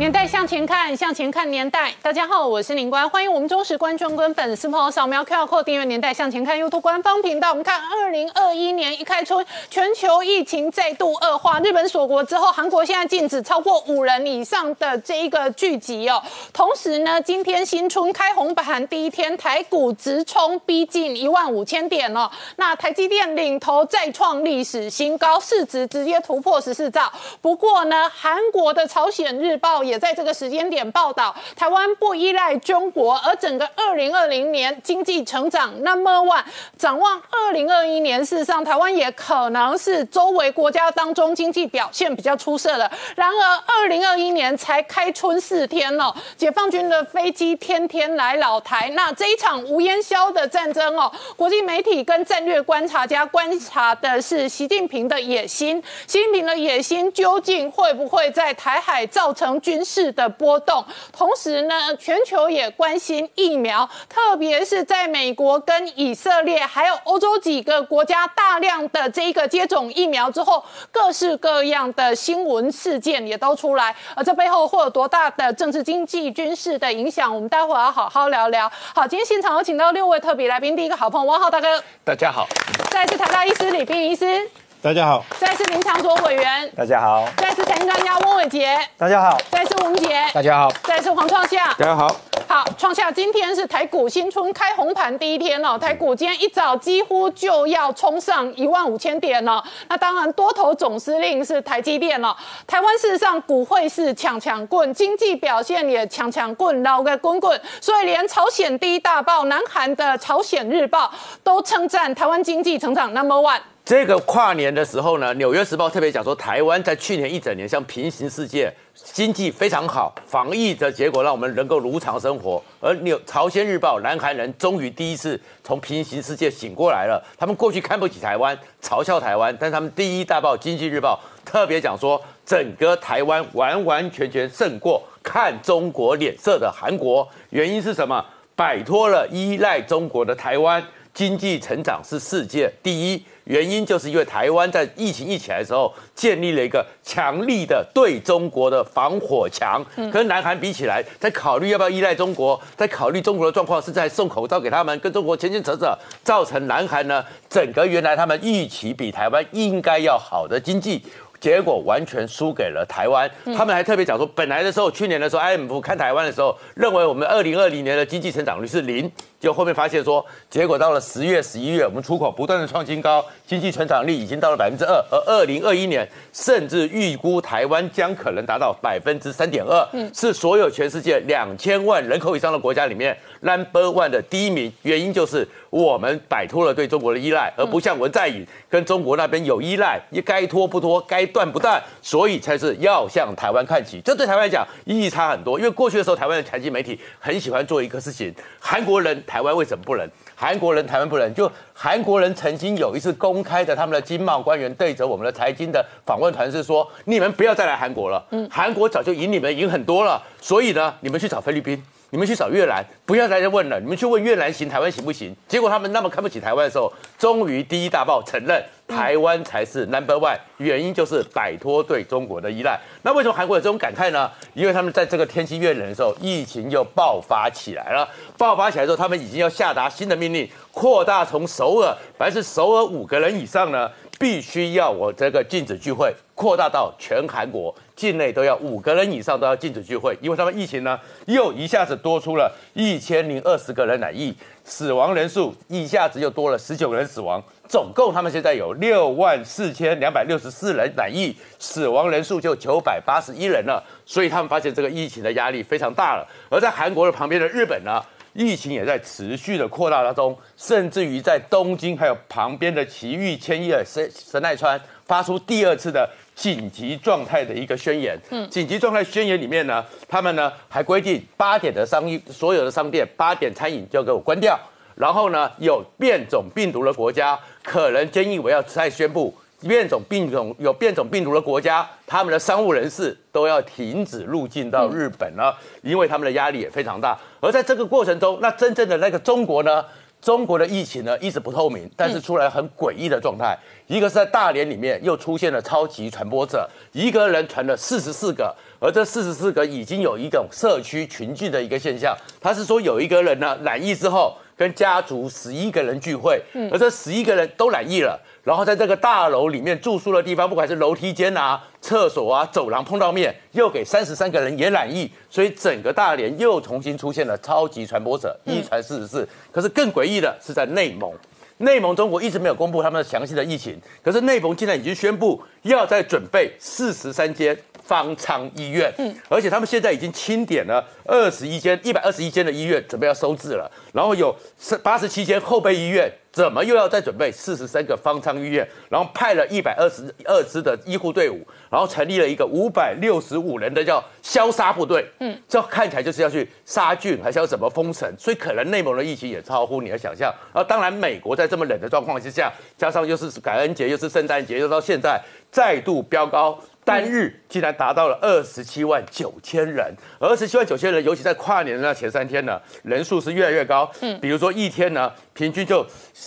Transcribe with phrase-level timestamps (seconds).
[0.00, 1.92] 年代向前看，向前看年代。
[2.00, 7.50] 大家好，我是林官，欢迎我们忠实观众跟粉丝朋友扫描 QR Code 订阅《年代向前看》YouTube 官方频道。
[7.50, 11.60] 我们看，二零二一年一开春，全球疫情再度恶化。
[11.60, 16.22] 日本锁国之后，韩国现在禁止超过五人以上的这一个聚集哦。
[16.50, 22.30] 同时呢，今天新春开红盘第一天，台股直冲逼近一万五千点哦。
[22.56, 27.12] 那台积电领头再创历史新高，市值直接突破十四兆。
[27.42, 29.84] 不过呢，韩国的朝鲜日报。
[29.90, 36.44] 也在这个时间点报道，台湾不依赖中国，而整个二零二零年经济成长 number one。
[36.78, 42.88] 展望二零二一年，事实上台湾也可能是周围国家当中经济表现比较出色的。
[43.16, 48.88] 然而，二零二一年才开春四天哦，解放军的飞机天天来老台。
[48.94, 55.82] 那这一场无烟硝的战争哦，国际媒体跟战略观察家观察的是习近平的野心。
[56.06, 59.79] 习近平的野心究竟会不会在台海造成军？
[59.84, 77.34] 势的波动，同时呢，全球也关心疫苗，特别是在美国跟以色列还有欧洲几个国家大量的这一个接种疫苗之后，各式各样的新闻事件也都出来，而这背后会有多大的政治、经济、军事的影响？
[77.34, 78.70] 我们待会儿要好好聊聊。
[78.94, 82.46] 好，今天现场有请到六位特别来宾，第一个好朋友汪浩大哥，大家好；
[82.90, 84.48] 再次台大医师李斌医师。
[84.82, 92.16] 大家好，再次林长卓委员，大家好；再次财经专家翁伟杰，大家好；再次吴杰，大家好；再次黄创夏，大家好。
[92.48, 99.62] 好，创夏今天是台股新春开红盘第一天哦，台股今天一早几乎就要冲上一万五千点了。
[99.88, 102.34] 那当然，多头总司令是台积电了。
[102.66, 107.60] 台湾事实上股会是抢抢棍，经济表现也抢抢棍，老个滚滚。
[107.82, 111.12] 所以连朝鲜第一大报南韩的朝鲜日报
[111.44, 113.60] 都称赞台湾经济成长 number one。
[113.90, 122.62] 这个跨年的时候呢，《纽约时报》特别讲说，台湾在去年一整年像平行世界，经济非常好，防疫的结果让我们能够如常生活。
[122.78, 127.20] 而《纽朝鲜日报》南韩人终于第一次从平行世界醒过来了。
[127.36, 137.28] 他们过去看不起台湾，嘲笑台湾，但他们第一大报《经济日报》特别讲说，整个台湾完完全全胜过看中国脸色的韩国。
[137.48, 138.24] 原因是什么？
[138.54, 140.80] 摆脱了依赖中国的台湾，
[141.12, 143.24] 经济成长是世界第一。
[143.50, 161.02] 原因就是因为台湾在疫情一起来的时候，建立了一个强力的对中国的防火墙，跟南韩比起来，在考虑要不要依赖中国，在考虑中国的状况是在送口罩给他们，跟中国牵牵扯扯，造成南韩呢整个原来他们预期比台湾应该要好的经济，
[161.40, 163.28] 结果完全输给了台湾。
[163.56, 169.10] 他们还特别讲说，本来的时候去年的时候，IMF 看台湾的时候，认为我们二零二零年的经济成长率是零。
[169.40, 184.70] 就后面发现说，结果到了十月、十一月，我们出口不断的创新高，经济成长率已经到了百分之二，而二零二一年甚至预估台湾将可能达到百分之三点二，是所有全世界两千万人口以上的国家里面 number one 的第一名。
[184.82, 194.02] 原因就是我们摆脱了对中国的依赖，而不像文在寅跟中国那边有依赖，也该拖不拖，该断不断，所以才是要向台湾看齐。
[194.02, 199.24] 这对台湾来讲意义差很多，因为过去的时候，台湾的财经媒体很喜欢做一个事情，韩国人。
[199.30, 200.04] 台湾为什么不能？
[200.34, 201.32] 韩国人台湾不能？
[201.32, 211.80] 就韩国人曾经有一次公开的，他们的经贸官员对着我们的财经的访问团是说：“你们不要再来韩国了，嗯，韩国早就赢你们赢很多了，所以呢，你们去找菲律宾。”
[212.12, 213.78] 你们去找越南，不要再问了。
[213.78, 215.32] 你们去问越南行，台湾行不行？
[215.46, 222.78] 结果他们那么看不起台湾的时候，终于第一大报承认台湾才是 number one，原因就是摆脱对中国的依赖。
[223.02, 224.28] 那为什么韩国有这种感慨呢？
[224.52, 228.06] 因为他们在这个天气越冷的时候，疫情又爆发起来了。
[228.36, 237.72] 爆发起来之后，他们已经要下达新的命令，扩大从首尔，凡是首尔五个人以上呢，必须要我这个禁止聚会，扩大到全韩国。
[237.94, 256.26] 境内都要五个人以上都要禁止聚会，因为他们疫情呢又一下子多出了一千零二十个人染疫，死亡人数一下子又多了十九个人死亡，总共他们现在有六万四千两百六十四人染疫，死亡人数就九百八十一人了，所以他们发现这个疫情的压力非常大了。
[256.50, 258.02] 而在韩国的旁边的日本呢，
[258.32, 266.10] 疫情也在持续的扩大当中，甚至于在东京还有旁边的埼玉、千叶、神神奈川发出第二次的。
[266.32, 268.18] 紧急状态的一个宣言。
[268.30, 274.58] 嗯，紧急状态宣言里面呢，他们呢还规定八点的商所有的商店八点餐饮就要给我关掉。
[274.94, 287.18] 然后呢，有变种病毒的国家可能建议我要再宣布变种病种有变种病毒的国家，他们的商务人士都要停止入境到日本了，因为他们的压力也非常大。
[287.40, 289.84] 而在这个过程中，那真正的那个中国呢？
[290.22, 293.58] 中国的疫情呢一直不透明，但是出来很诡异的状态。
[293.86, 302.14] 一个是在大连里面又出现了超级传播者，一个人传了四十四个，而这四十四个已经有一种社区群聚的一个现象。
[302.38, 304.36] 他是说有一个人呢染疫之后。
[304.60, 306.38] 跟家族十一个人聚会，
[306.70, 319.26] 而这十一个人都染疫了，然后在这个大楼里面住宿的地方，不管是楼梯间啊、厕所啊、走廊碰到面，又给三十三个人也染疫，所以整个大连又重新出现了超级传播者，一传四十四。
[319.50, 321.10] 可是更诡异的是在内蒙，
[321.56, 327.58] 内蒙中国一直没有公布他们的详细的疫情，可是内蒙竟然已经宣布要在准备四十三间。
[327.90, 333.68] 方舱医院，嗯，而且他们现在已经清点了二十一间、一百二十一间的医院，准备要收治了。
[333.92, 334.32] 然后有
[334.80, 338.64] 八十七间后备医院，怎么又要再准备四十三个方舱医院？
[338.88, 348.08] 然后派了一百二十二支的医护队伍，然后成立了一个五百六十五人的叫消杀部队，嗯，这看起来就是要去杀菌，还是要怎么封城？
[348.16, 350.32] 所以可能内蒙的疫情也超乎你的想象。
[350.52, 355.20] 啊，当然美国在这么冷的状况之下，加上又是感恩节，又是圣诞节，又到现在
[355.50, 356.58] 再度飙高。
[356.82, 363.88] 单日竟然达到了二十七万九千人，二十七万九千人，尤其在跨年的那前三天呢，人数是越来越高。
[364.00, 365.86] 嗯，比如说一天呢，平均就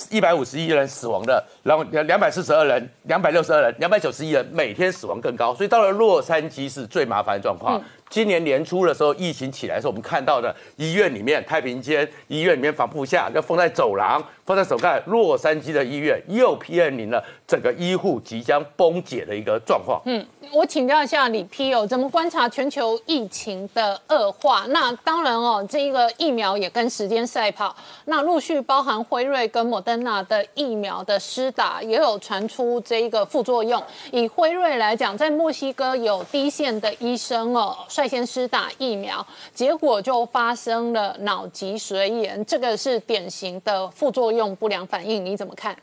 [0.10, 5.54] 一百五十一人死亡的，然后两百四十二人、两百六十二人、两百九十一人，每天死亡更高。
[5.54, 7.84] 所以到了洛杉矶是最麻烦的状况。
[8.14, 15.02] 今年年初的时候，疫情起来的时候，我们看到的医院里面太平间医院里面防护下要封在走廊，放在手盖。
[15.08, 20.00] 洛杉矶的医院又面临了整个医护即将崩解的一个状况。
[20.06, 24.64] 嗯，我请教一下李 P 哦，怎么观察全球疫情的恶化？
[24.70, 27.76] 那当然哦，这一个疫苗也跟时间赛跑。
[28.06, 33.84] 那陆续包含辉瑞跟莫德纳的疫苗的施打，也有传出这一个副作用。
[34.12, 37.76] 以辉瑞来讲，在墨西哥有低线的医生哦。
[38.08, 45.76] 先施打疫苗，结果就发生了脑脊髓炎，这个是典型的副作用不良反应，你怎么看？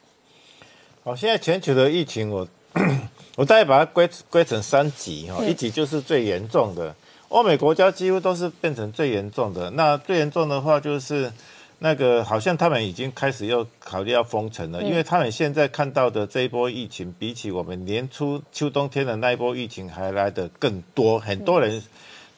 [1.03, 2.47] 好，现在全球的疫情，我
[3.37, 6.95] 我大概把它归归成三级哈，一级就是最严重的，
[7.29, 9.71] 欧美国家几乎都是变成最严重的。
[9.71, 11.33] 那最严重的话，就是
[11.79, 21.83] 那个好像他们已经开始要考虑要封城了，因为他们现在看到的这一波疫情，比起我们年初秋冬天的那一波疫情还来得更多，很多人。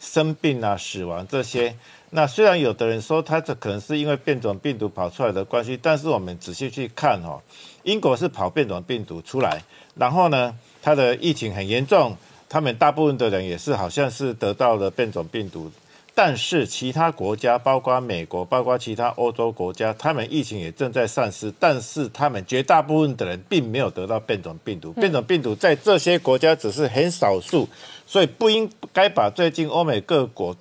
[0.02, 1.72] 生病啊，死亡这些，
[2.10, 7.40] 那虽然有的人说他这可能是因为变种病毒跑出来的关系，但是我们仔细去看哦，
[7.84, 9.62] 英国是跑变种病毒出来，
[9.94, 10.52] 然后呢，
[10.82, 12.16] 它的疫情很严重，
[12.49, 15.70] 他们大部分的人也是好像是得到了变种病毒。
[16.14, 24.93] 但是其他国家，包括美国，包括其他欧洲国家，他们疫情也正在丧失，但是他们绝大部分的人并没有得到变种病毒。
[24.93, 27.66] 变种病毒在这些国家只是很少数，
[28.12, 30.55] 所以不应该把最近欧美各国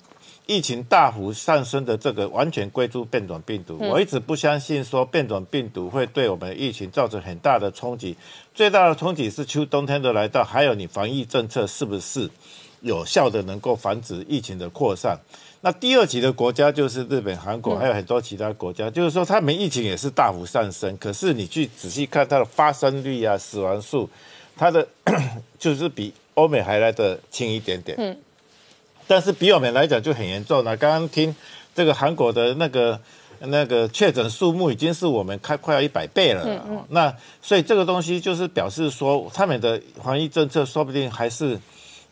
[0.46, 3.78] 疫情大幅上升的这个完全归诸变种病毒。
[3.78, 8.16] 我一直不相信说变种病毒会对我们的疫情造成很大的冲击。
[8.56, 12.30] 最大的冲击是秋冬天的来到，还有你防疫政策是不是？
[12.80, 15.20] 有效的能够防止疫情的扩散。
[15.60, 20.98] 那第二级的国家就是日本、韩国，还有很多其他国家，就是说他们疫情也是大幅上升。
[20.98, 24.10] 可是你去仔细看它的发生率啊、死亡数，
[24.56, 24.88] 它的
[25.60, 27.98] 就是比欧美还来的轻一点点。
[28.00, 28.18] 嗯。
[29.08, 30.76] 但是比我们来讲就很严重了。
[30.78, 31.36] 刚刚听
[31.76, 33.00] 这个韩国的那个
[33.40, 36.44] 那个确诊数目已经是我们开快要一百倍了。
[36.46, 36.86] 嗯嗯。
[36.90, 41.60] 那所以这个东西就是表示说，他们的防疫政策说不定还是。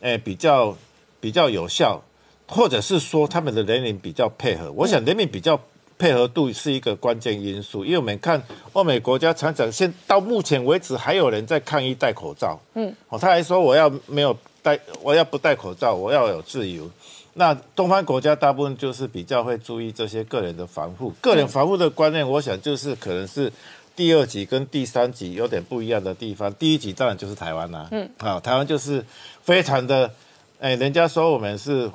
[0.01, 0.73] 诶，比较
[1.19, 2.01] 比较有效，
[2.47, 4.71] 或者是说他们的人民比较配合。
[4.71, 5.59] 我想人民比较
[5.99, 8.41] 配合度是一个关键因素，因为我们看
[8.73, 12.59] 欧美国家常常现到目前为止还有人在抗议戴口罩。
[12.73, 16.89] 嗯，哦，他还说我要没有戴，我要不戴口罩，我要有自由。
[17.33, 23.51] 那东方国家大部分就是比较会注意这些个人的防护，个人防护的观念，我想就是可能是
[23.95, 26.51] 第二级跟第三级有点不一样的地方。
[26.55, 29.05] 第一级当然就是台湾啦，嗯，好，台湾就是。
[29.41, 30.11] 非常的，
[30.59, 31.89] 哎，人家说我们是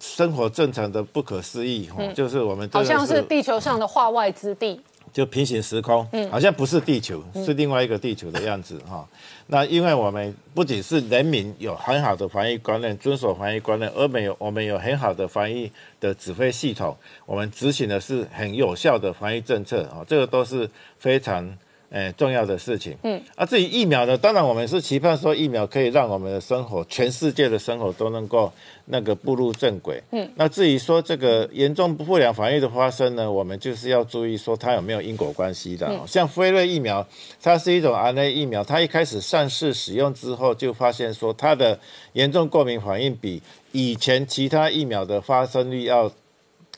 [0.00, 4.80] 生活正常的不可思议，哈，就是我们好像是地球上的化外之地，
[5.12, 9.06] 就平行时空，嗯，好像不是地球，是另外一个地球的样子，哈。
[9.46, 21.56] 那因为我们不仅是人民有很好的防疫观念，遵守防疫观念，而没有我们有很好的防疫的指挥系统，我们执行的是很有效的防疫政策，啊，这个都是非常。
[21.94, 22.96] 诶重要的事情。
[23.04, 28.52] 嗯，啊，至于疫苗呢，当然我们是期盼说疫苗可以让我们的生活，全世界的生活都能够
[28.86, 30.02] 那个步入正轨。
[30.10, 35.88] 嗯，那至于说这个严重不良反应的发生呢，我们就是要注意说它有没有因果关系的。
[36.04, 37.06] 像辉瑞疫苗，
[37.40, 41.78] 它是一种 RNA 疫苗，它一开始上市使用之后，就发现说它的
[42.14, 46.10] 严重过敏反应比以前其他疫苗的发生率要。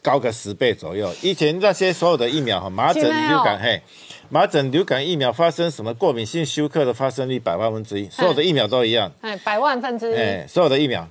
[0.03, 1.13] 高个十倍左右。
[1.21, 3.83] 以前那些所有的疫苗哈，麻疹、流感嘿，
[4.29, 9.11] 麻疹、流感疫苗发生什么过敏性休克的发生率百万分之一，所有的疫苗都一样。
[9.21, 10.15] 哎，百万分之一。
[10.17, 11.09] 哎，所有的疫苗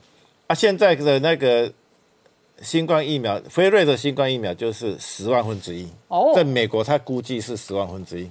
[0.47, 1.71] 啊，现在的那个
[2.61, 5.87] 新冠疫苗，辉瑞的新冠疫苗就是十万分之一。
[6.07, 8.29] 哦，在美国，它估计是十万分之一。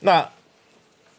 [0.00, 0.28] 那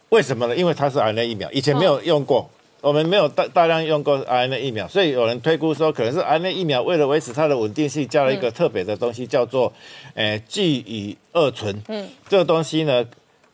[0.09, 0.55] 为什么呢？
[0.55, 2.49] 因为它是 RNA 疫苗，以前没有用过。
[2.81, 9.71] 我们没有大大量用过 RNA 疫苗，所以有人推估说，可能是 RNA 疫苗为了维持它的稳定性，加了一个特别的东西，叫做，
[10.15, 11.79] 诶，聚乙二醇。
[11.87, 13.05] 嗯，这个东西呢，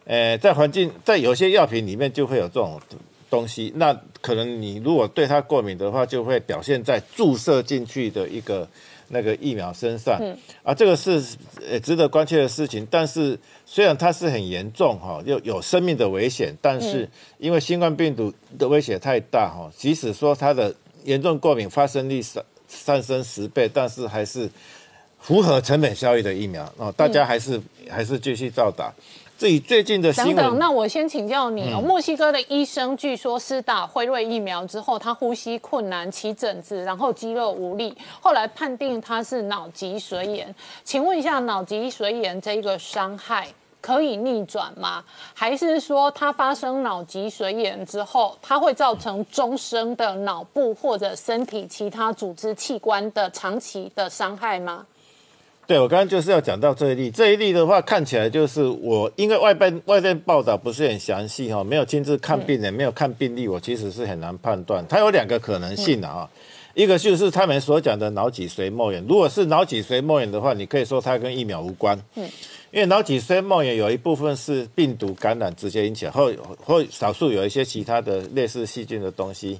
[0.06, 2.80] 诶，在环境在有些药品里面就会有这种
[3.30, 8.68] 东西，那可能你如果对它过敏的话，就会表现在注射进去的一个。
[9.10, 10.20] 那个疫苗身上，
[10.64, 11.24] 啊，这个是
[11.68, 12.88] 呃值得关切的事情。
[12.90, 20.74] 但是虽然它是很严重哈，又有生命的危险，但是因为新冠病毒的威胁太大哈，即使说它的
[21.04, 24.50] 严重过敏发生率上上升十倍，但是还是
[25.20, 28.94] 符合成本效益的疫苗哦，大家还是还是继续照打。
[29.38, 31.80] 至于最近的新闻，等等，那我先请教你哦。
[31.80, 40.54] 墨西哥的医生据说施打辉瑞疫苗之后，他呼吸困难、起疹子，然后肌肉无力，后来判定他是脑脊髓炎。
[40.84, 43.48] 请问一下，脑脊髓炎这一个伤害
[43.80, 45.04] 可以逆转吗？
[45.36, 54.84] 还是说他发生脑脊髓炎之后，它会造成终生的脑部或者身体其他组织器官的长期的伤害吗？
[55.68, 64.86] 对，我刚刚就是要讲到这一例，这一例的话看起来就是我，因为外边外边报道不是很详细哈，没有亲自看病人，没有看病例，我其实是很难判断。
[64.88, 66.30] 它有两个可能性的啊，
[66.74, 72.24] 一个就是他们所讲的脑脊髓膜炎，如果是脑脊髓膜炎的话，你可以说它跟疫苗无关，嗯，
[72.72, 76.34] 因为脑脊髓膜炎有一部分是病毒感染直接引起，或
[76.64, 79.60] 或少数有一些其他的类似细菌的东西，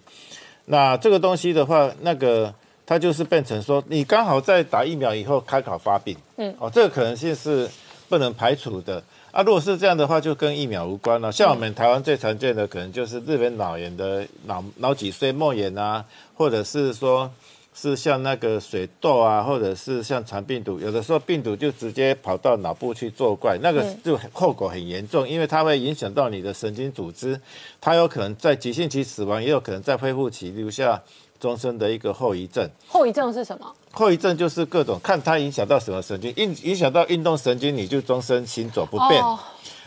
[0.64, 2.54] 那这个东西的话，那个。
[2.88, 7.70] 它就是变成说，你刚好在打疫苗以后开考发病，嗯，哦，这个可能性是
[8.08, 9.44] 不能排除的啊。
[9.44, 11.30] 如果是这样的话，就跟疫苗无关了。
[11.30, 17.30] 像我们台湾最常见的，可能就是日本脑炎的脑脑脊髓膜炎啊，或者是说
[17.76, 27.38] 是像那个水痘啊，或者是像肠病毒，有的时候病毒就直接跑到脑部去作怪，那个就后果很严重，因为它会影响到你的神经组织，
[27.82, 31.04] 它有可能在急性期死亡，也有可能在恢复期留下。
[31.40, 33.74] 终身的一个后遗症，后遗症是什么？
[33.92, 39.24] 后遗症就是各种看它影响到什么神经，影影响到运动神经，你就终身行走不便。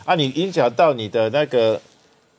[0.05, 1.79] 啊，你影响到你的那个，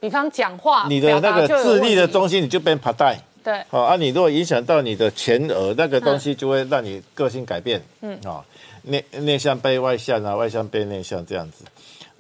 [0.01, 3.19] 比方讲话，你的那个智力的中心，你就变爬带。
[3.45, 7.83] 对，好啊，你如果影响到你的前额那个东西，就会让你个性改变。
[8.01, 8.45] 嗯，啊，
[8.83, 11.65] 内内向被外向啊，外向被内向这样子。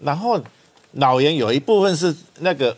[0.00, 0.40] 然后
[0.92, 2.76] 脑炎有一部分是那个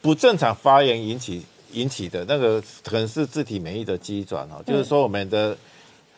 [0.00, 1.44] 不正常发炎引起。
[1.72, 5.56] 引起的那个可能是自体免疫的机转哦，就是说我们的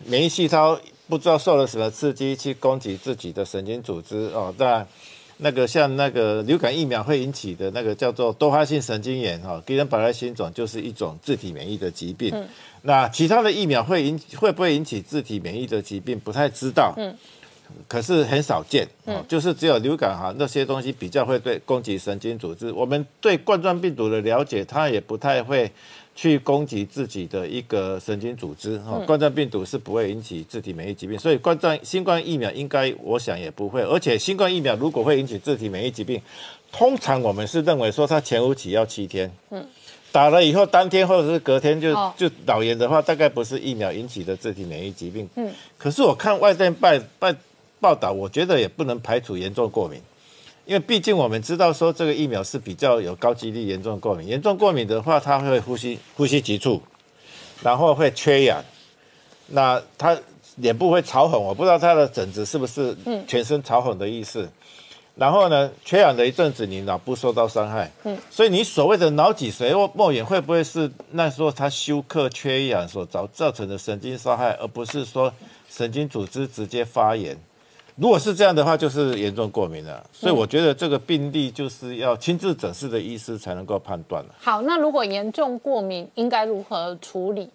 [0.04, 0.78] 免疫细胞
[1.08, 4.54] 不知道受了什么刺激去攻击自己的神经组织哦。
[4.58, 4.86] 那
[5.38, 12.32] 那个像那个流感疫苗会引起的那个叫做多发性神经炎哈，吉恩巴莱新种就是一种自体免疫的疾病。
[12.82, 16.94] 那其他的疫苗会引会不会引起自体免疫的疾病，不太知道。
[17.88, 22.72] 可是很少见，嗯，就是只有流感哈那些东西比较会对攻击神经组织。
[22.72, 25.70] 我们对冠状病毒的了解，它也不太会
[26.14, 28.98] 去攻击自己的一个神经组织哈。
[29.06, 33.82] 冠状病毒是不会引起自体免疫疾病，所以冠状新冠疫苗应该我想也不会。
[33.82, 36.20] 而且新冠疫苗如果会引起自体免疫疾病，
[36.70, 39.66] 通常我们是认为说它前五期要七天，嗯，
[40.10, 45.50] 打了以后当天或者是隔天就就脑炎的话，大概不是疫苗引起的自体免疫疾病，嗯。
[45.78, 47.34] 可是我看外电拜拜。
[47.82, 50.00] 报道，我觉得也不能排除严重过敏，
[50.64, 54.28] 因为毕竟我们知道说这个疫苗是比较有高几率严重过敏。
[54.28, 56.80] 严重过敏的话，他会呼吸呼吸急促，
[57.60, 58.64] 然后会缺氧，
[59.48, 60.16] 那他
[60.56, 62.96] 脸部会潮红，我不知道他的疹子是不是
[63.26, 64.48] 全身潮红的意思。
[65.14, 75.30] 然后呢，缺氧的一阵子，你脑部受到伤害，嗯，所以你所谓的脑脊髓或膜炎会不会是那时候他休克缺氧所造造成的神经伤害，而不是说
[75.68, 77.36] 神经组织直接发炎？
[78.02, 80.04] 如果是这样的话，就是严重过敏了。
[80.12, 84.34] 所以我觉得这个病例就是要亲自诊视的医师才能够判断了。
[84.40, 87.48] 好，那如果严重过敏，应该如何处理？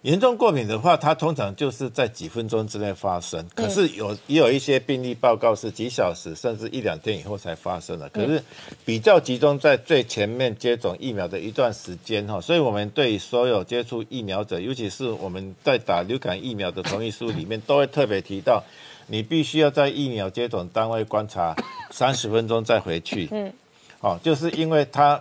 [0.00, 8.08] 严重过敏的话，它通常就是在几分钟之内发生，可是有也有一些病例报告是几小时甚至一两天以后才发生的。
[8.08, 8.42] 可是
[8.86, 18.62] 比较集中在最前面接种疫苗的一段时间哈，所以我们对所有接触疫苗者，尤其是我们在打流感疫苗的同意书里面，都会特别提到，
[19.06, 21.54] 你必须要在疫苗接种单位观察
[21.90, 23.28] 三十分钟再回去。
[23.30, 23.52] 嗯，
[24.00, 25.20] 哦，就是因为他，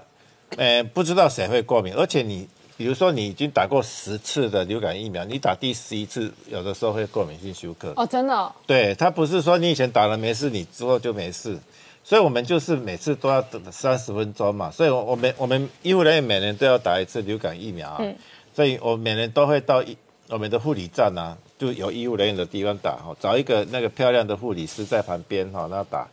[0.58, 2.48] 呃，不知道谁会过敏，而且你。
[2.76, 7.94] 比如说，你已经打过十次的流感疫苗，你打第十一次，有的时候会过敏性休克。
[7.96, 8.52] 哦，真的？
[8.66, 11.56] 对，他不是说你以前打了没事，你之后就没事。
[12.04, 14.72] 所以我们就是每次都要等三十分钟嘛。
[14.72, 17.98] 所以，我们我们医护人员每年都要打一次流感疫苗啊。
[18.00, 18.16] 嗯。
[18.56, 19.82] 所以我每年都会到
[20.30, 26.08] 我们的护理站啊，就有医务人员的地方打哈，找一个那个漂亮的护理师在旁边哈，那打。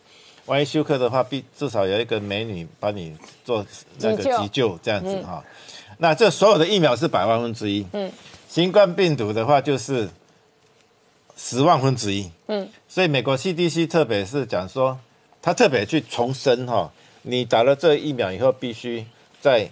[0.47, 3.64] 万一休克的话，必至少有一个美女帮你做
[3.99, 4.76] 那个急救。
[4.82, 5.44] 这样子哈。
[5.99, 8.11] 那这所有的疫苗是百万分之一，嗯，
[8.49, 10.09] 新冠病毒的话就是
[11.37, 14.99] 十万分之一，嗯，所以美国 CDC 特别是讲说，
[15.42, 16.90] 他特别去重申哈，
[17.23, 19.04] 你打了这疫苗以后，必须
[19.40, 19.70] 在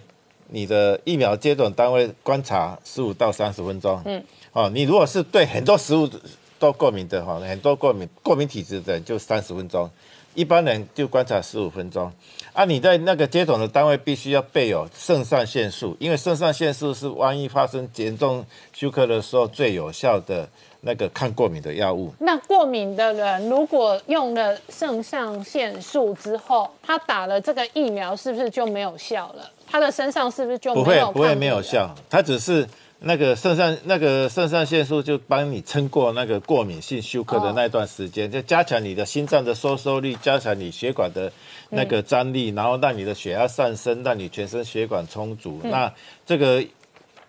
[0.49, 6.09] 你的疫苗接种单位观察十五到三十分钟，嗯，哦，你如果是对很多食物
[6.57, 9.89] 都过敏的哈，很多过敏过敏体质的就三十分钟，
[10.33, 12.11] 一般人就观察十五分钟。
[12.51, 20.49] 啊，你在那个接种的单位必须要备有肾上腺素，因为肾上腺素是万一发生严重休克的时候最有效的
[20.81, 22.13] 那个抗过敏的药物。
[22.19, 29.49] 那过敏的人如果用了肾上腺素之后，他打了这个疫苗，是不是就没有效了？
[29.67, 31.93] 他的身上是不是就不会不会没有效？
[32.09, 32.67] 他只是。
[33.01, 41.31] 那个肾上那个肾上腺素就帮你撑过那个过敏性休克的那段时间，就加强你的心脏的收缩力，加强你血管的
[41.69, 45.61] 那个张力，然后让你的血压上升，让你全身血管充足。
[45.63, 45.89] 那
[46.25, 46.61] 这个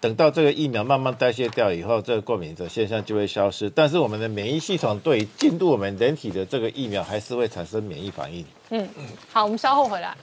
[0.01, 3.69] 等到这个疫苗慢慢代谢掉以后，这个过敏的现象就会消失。
[3.69, 8.45] 但是我们的免疫系统对进入我们人体的这个疫苗还是会产生免疫反应。
[8.71, 10.17] 嗯嗯，好，我们稍后回来。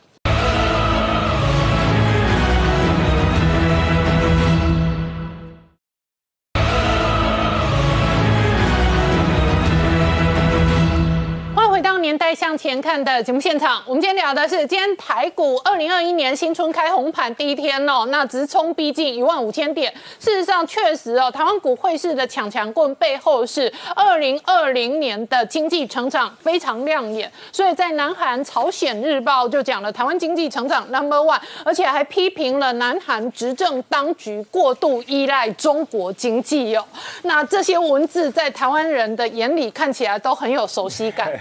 [12.08, 19.94] 年代向前看的节目现场，我们今天聊的是今天台股二零二一年新春开红盘第一天哦，那直冲逼近一万五千点。
[20.18, 27.30] 事实上，确实哦，台湾股汇市的抢强棍背后是二零二零年的经济成长非常亮眼。
[27.52, 36.86] 所以在南韩朝鲜日报就讲了台湾经济成长 number one，而且还批评了南韩执政当局过度依赖中国经济哦。
[37.24, 41.30] 那这些文字在台湾人的眼里看起来都很有熟悉感。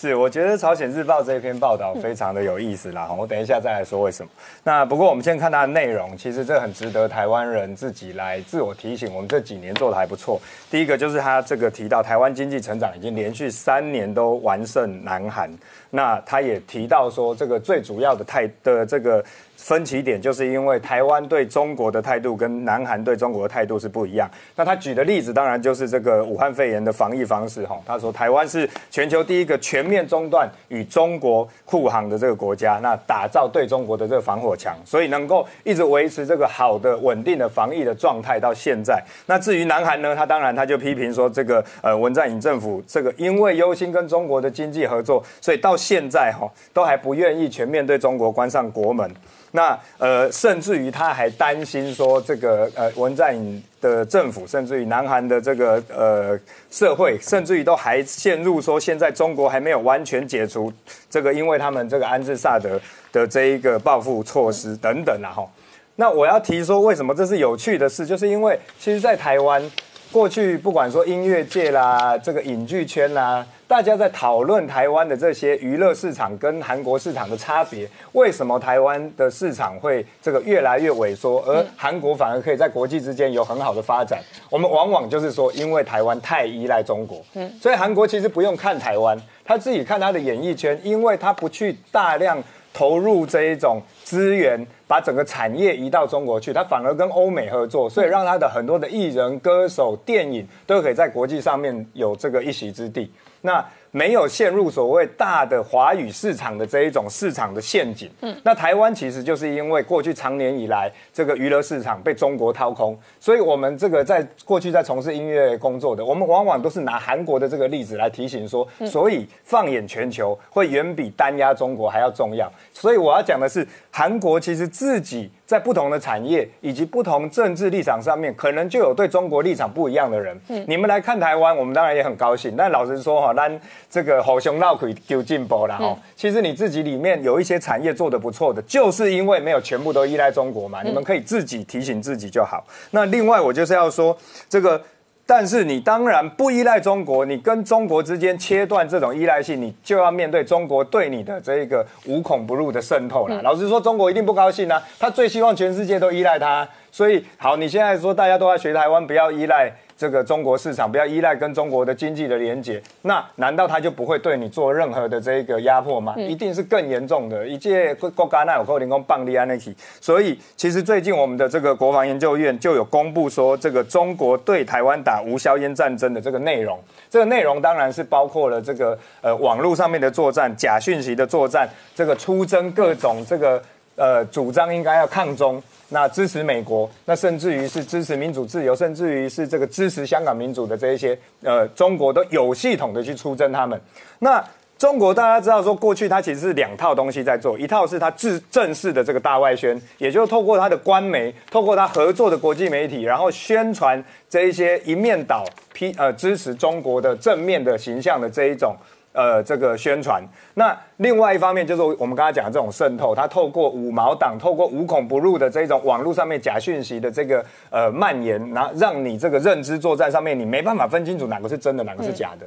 [0.00, 4.30] 是，我觉得朝鲜日报这篇报道非常的有意思啦，我等一下再来说为什么。
[4.62, 10.40] 那不过我们先看它的内容，其实这很值得台湾人自己来自我提醒，我们这几年做的还不错。
[10.70, 15.50] 第一个就是他这个提到台湾经济成长已经连续三年都完胜南韩，
[15.90, 19.24] 那他也提到说这个最主要的态的这个。
[19.58, 24.30] 分歧点就是因为台湾对中国的态度跟南韩对中国的态度是不一样。
[24.54, 27.76] 那他举的例子当然就是这个武汉肺炎的防疫方式哈。
[27.84, 39.02] 他说台湾是全球第一个全面中断与中国护航的这个国家，那打造对中国的这个防火墙，所以能够一直维持这个好的稳定的防疫的状态到现在。
[39.26, 49.10] 那至于南韩呢，他当然他就批评说这个呃文在寅政府这个因为忧心跟中国的经济合作，所以到现在哈都还不愿意全面对中国关上国门。
[49.52, 56.38] 那呃，甚至于他还担心说，这个呃文在寅的政府，甚至于南韩的这个呃
[56.70, 60.72] 社会，甚至于都还陷入说，现在中国还没有完全解除
[61.08, 62.80] 这个，因为他们这个安置萨德
[63.10, 65.48] 的这一个报复措施等等啊哈。
[65.96, 69.60] 那我要提说，为什么这是有趣的事，就是因为其实，在台湾
[70.10, 73.44] 过去不管说音乐界啦，这个影剧圈啦。
[73.66, 84.18] 大家在讨论台湾的这些娱乐市场跟韩国市场的差别，为什么台湾的市场会这个越来越萎缩，而韩国反而可以在国际之间有很好的发展？
[84.48, 92.42] 我们往往就是说，因为台湾太依赖中国，嗯，所以韩国其实不用看台湾，他自己看他的演艺圈，因为他不去大量
[92.78, 103.10] 投入这一种资源，把整个产业移到中国去，他反而跟欧美合作，所以让他的很多的艺人、歌手、电影都可以在国际上面有这个一席之地。
[103.40, 103.64] 那
[103.98, 108.08] 没有陷入所谓大的华语市场的这一种市场的陷阱。
[108.20, 122.48] 嗯，那台湾其实就是因为过去长年以来这个娱乐市场被中国掏空，所以我们这个在过去在从事音乐工作的，我们往往都是拿韩国的这个例子来提醒说，所以放眼全球会远比单压中国还要重要。
[122.72, 125.28] 所以我要讲的是，韩国其实自己。
[125.48, 130.38] 在不同的产业以及不同政治立场上面，可能就有对中国立场不一样的人。
[130.48, 132.54] 嗯，你们来看台湾，我们当然也很高兴。
[132.54, 135.98] 但老实说哈，咱这个好熊闹鬼丢进步了哈。
[136.16, 140.82] 其实你自己里面有一些产业做得不错的，就是因为没有全部都依赖中国嘛。
[140.82, 142.64] 你们可以自己提醒自己就好。
[142.90, 144.16] 那另外我就是要说
[144.48, 144.82] 这个。
[145.30, 153.42] 但是你当然不依赖中国，你跟中国之间切断这种依赖性，你就要面对中国对你的这个无孔不入的渗透了。
[153.42, 156.66] 老实说，中国一定不高兴啊，他最希望全世界都依赖他。
[156.90, 159.70] 所以，好，你现在说大家都要学台湾，不要依赖。
[159.98, 166.14] 这个中国市场不要依赖跟中国的经济的连接，那难道他就不会对你做任何的这个压迫吗？
[166.16, 167.44] 一定是更严重的。
[167.44, 176.78] 一届国家那有扣零工棒利安那起，所以其实最近我们的这个国防研究院就有公布说，这个中国对台湾打无硝烟战争的这个内容，
[177.10, 183.60] 这个内容当然是包括了这个呃网络上面的作战、假讯息的作战，这个出征各种这个
[183.98, 185.62] 呃主张应该要抗中。
[185.90, 193.80] 那支持美国，那甚至于是支持民主自由，甚至于是这个支持香港民主的这一些，呃，中国都有系统的去出征他们。
[194.18, 194.44] 那
[194.76, 208.76] 中国大家知道说，过去它其实是两套东西在做，一套是它正正式的这个大外宣，也就是透过它的官媒，透过它合作的国际媒体，然后宣传这一些一面倒批呃支持中国的正面的形象的这一种。
[209.12, 210.22] 呃，这个宣传，
[210.54, 222.46] 那另外一方面就是我们刚才讲的这种渗透，它透过五毛党，透过无孔不入的这种网络上面假讯息的这个呃蔓延，然后让你这个认知作战上面你没办法分清楚哪个是真的，哪个是假的。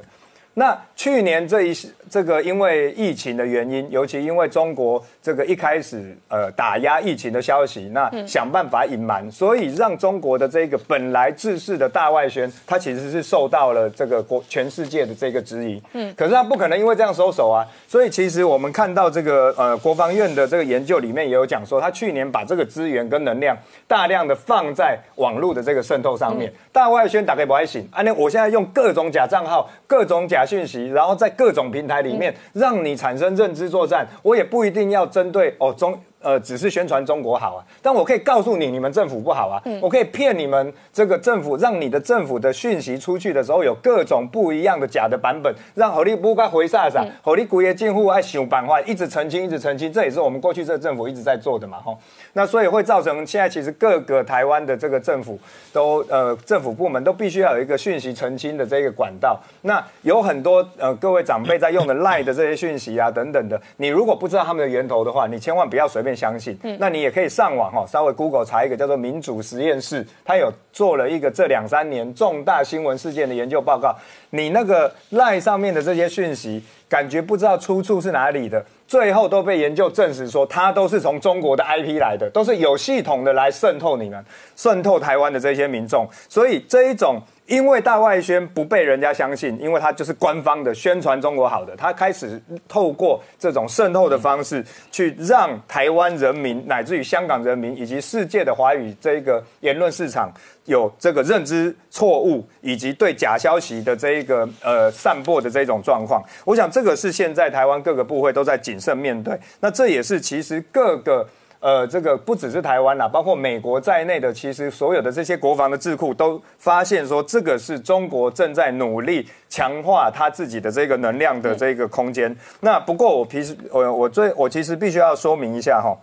[0.54, 1.74] 那去年这一
[2.10, 15.82] 这个因为疫情的原因，尤其因为中国这个一开始呃打压疫情的消息，那想办法隐瞒，所以让中国的这个本来制式的大外宣，它其实是受到了这个国全世界的这个质疑。
[15.94, 17.66] 嗯，可是它不可能因为这样收手啊。
[17.88, 23.56] 所以其实我们看到这个呃国防院的这个研究里面也有讲说，他去年把这个资源跟能量
[23.88, 27.88] 大量的放在网络的这个渗透上面，大外宣打开不还行？
[27.90, 30.41] 啊，那我现在用各种假账号，各种假。
[30.44, 35.98] 讯息，然后在各种平台里面让你产生认知作战，我也不一定要针对哦中。
[36.22, 39.62] 呃，只是宣传中国好啊，但我可以告诉你，你们政府不好啊。
[39.80, 51.98] 我可以骗你们这个政府，让你的政府的讯息出去的时候有各种不一样的假的版本，让火力不该回啥啥，火力古业进户爱想办法，一直澄清，一直澄清，这也是我们过去这个政府一直在做的嘛，吼。
[52.34, 55.38] 那所以会造成现在其实各个台湾的这个政府
[55.72, 59.38] 都呃政府部门都必须要有一个讯息澄清的这个管道。
[59.62, 66.11] 那有很多呃各位长辈在用的赖的这些讯息啊等等的，你如果不知道他们的源头的话，你千万不要随便。
[66.14, 73.96] 相信，嗯那你也可以上网哈，稍微 Google 查一个叫做民主实验室，他有做了一个这两三年重大新闻事件的研究报告。
[74.30, 84.24] 你那个赖上面的这些讯息，感觉不知道出处是哪里的，最后都被研究证实说，它都是从中国的 IP 来的，都是有系统的来渗透你们，
[84.56, 86.08] 渗透台湾的这些民众。
[86.28, 87.20] 所以这一种。
[87.46, 100.32] 因为大外宣不被人家相信，因为他就是官方的宣传中国好的，他开始透过这种渗透的方式，去让台湾人民乃至于香港人民以及世界的华语这个言论市场
[100.66, 106.22] 有这个认知错误，以及对假消息的这一个呃散播的这种状况。
[106.44, 109.38] 我想这个是现在台湾各个部会都在谨慎面对。
[109.60, 111.28] 那这也是其实各个。
[111.62, 122.36] 呃，这个不只是台湾啦，包括美国在内的，其实所有的这些国防的智库都发现说，这个是中国正在努力强化他自己的这个能量的这个空间。
[122.60, 125.96] 那不过我平时我我最我其实必须要说明一下哈，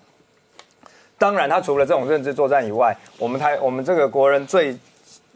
[1.18, 4.76] 当然他除了这种认知作战以外，我们台我们这个国人最。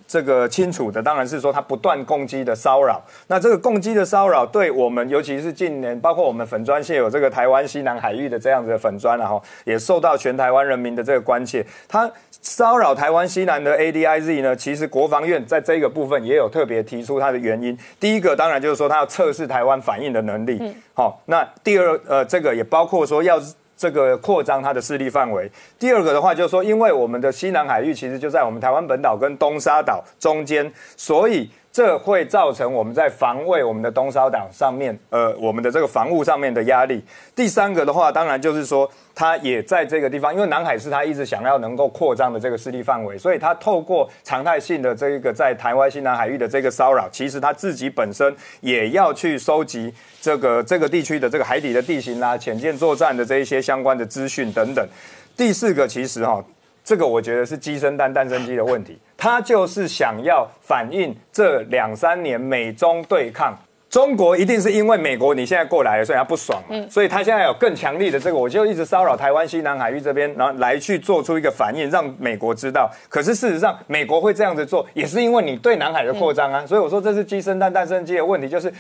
[0.08, 11.66] 这个清楚的当然是说他不断攻击的骚扰，那这个攻击的骚扰对我们，尤其是近年，包括我们粉砖现有这个台湾西南海域的这样子的粉砖，然后也受到全台湾人民的这个关切。
[11.88, 17.78] 他骚扰台湾西南的 ADIZ 呢，其实国防院在这个部分也有特别提出它的原因。
[18.00, 20.62] 第一个当然就是说他要测试台湾反应的能力，
[20.94, 23.42] 好，那第二呃这个也包括说要。
[23.76, 25.50] 这个扩张它的势力范围。
[25.78, 37.04] 第二个的话，就是说，因为我们的西南海域其实就在我们台湾本岛跟东沙岛中间，所以这会造成我们在防卫我们的东沙岛上面，呃，我们的这个防务上面的压力。
[37.36, 48.32] 第三个的话，当然就是说，它也在这个地方，因为南海是它一直想要能够扩张的这个势力范围，所以它透过常态性的这个在台湾西南海域的这个骚扰，其实它自己本身
[48.62, 54.88] 也要去收集这个这个地区的这个海底的地形啦、潜舰作战的这一些相关的资讯等等。
[55.36, 56.46] 第四个，其实哈。
[56.84, 59.00] 这个我觉得是鸡生蛋，蛋生鸡的问题。
[59.16, 63.58] 他就是想要反映这两三年美中对抗，
[63.90, 66.76] 中国一定是因为美国你现在过来了，所以他不爽嘛。
[66.90, 72.92] 所以他现在有更强力的这个，我就一直骚扰台湾西南海域这边，然后来去做出一个反应，让美国知道。
[73.08, 76.66] 可是事实上，美国会这样子做，也是因为你对南海的扩张啊。
[76.68, 78.72] 所以我说这是鸡生蛋，蛋生鸡的问题，就是。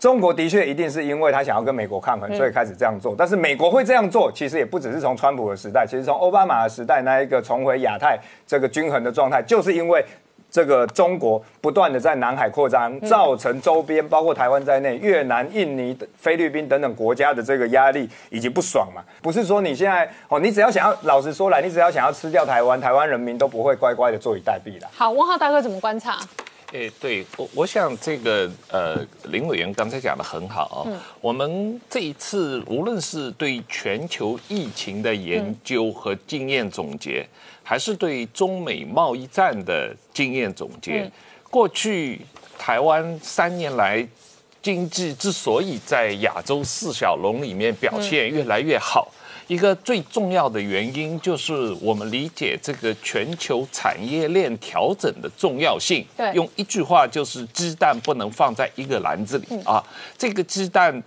[0.00, 3.14] 中国的确一定是因为他想要跟美国抗衡，所以开始这样做。
[3.16, 10.02] 但是美国会这样做，其实也不只是从川普的时代，其实从奥巴马的时代那一个重回亚太这个均衡的状态，就是因为
[10.50, 19.02] 这个中国不断的在南海扩张，造成周边包括台湾在内，越南、印尼、菲律宾等等国家的这个压力以及不爽嘛。
[19.20, 24.88] 不是说你现在哦，你只要想要老实说来，你只要想要吃掉台湾，台湾人民都不会乖乖的坐以待毙的。
[24.92, 26.18] 好，温浩大哥怎么观察？
[26.72, 31.02] 诶，对我，我想这个呃，林委员刚才讲的很好啊。
[31.20, 37.26] 我们这一次无论是对全球疫情的研究和经验总结，
[37.62, 41.10] 还是对中美贸易战的经验总结，
[41.50, 42.20] 过去
[42.56, 44.06] 台湾三年来
[44.62, 49.10] 经济之所以在亚洲四小龙里面表现越来越好。
[49.50, 56.06] 一个最重要的原因就是我们理解这个全球产业链调整的重要性。
[56.16, 59.82] 对，用一句话就是鸡蛋不能放在一个篮子里啊。
[60.16, 61.02] 这个鸡蛋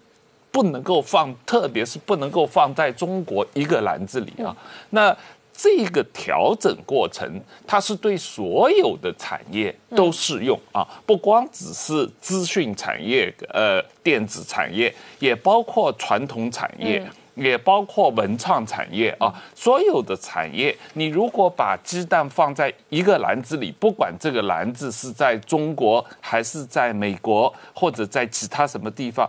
[0.52, 4.54] 不能够放，特别是不能够放在中国一个篮子里啊。
[4.90, 5.16] 那
[5.54, 17.02] 这个调整过程，它是对所有的产业都适用啊，不光只是资讯产业、呃电子产业，也包括传统产业。
[17.36, 29.28] 也包括文创产业啊，所有的产业，你如果把鸡蛋放在一个篮子里，不管这个篮子是在中国还是在美国或者在其他什么地方，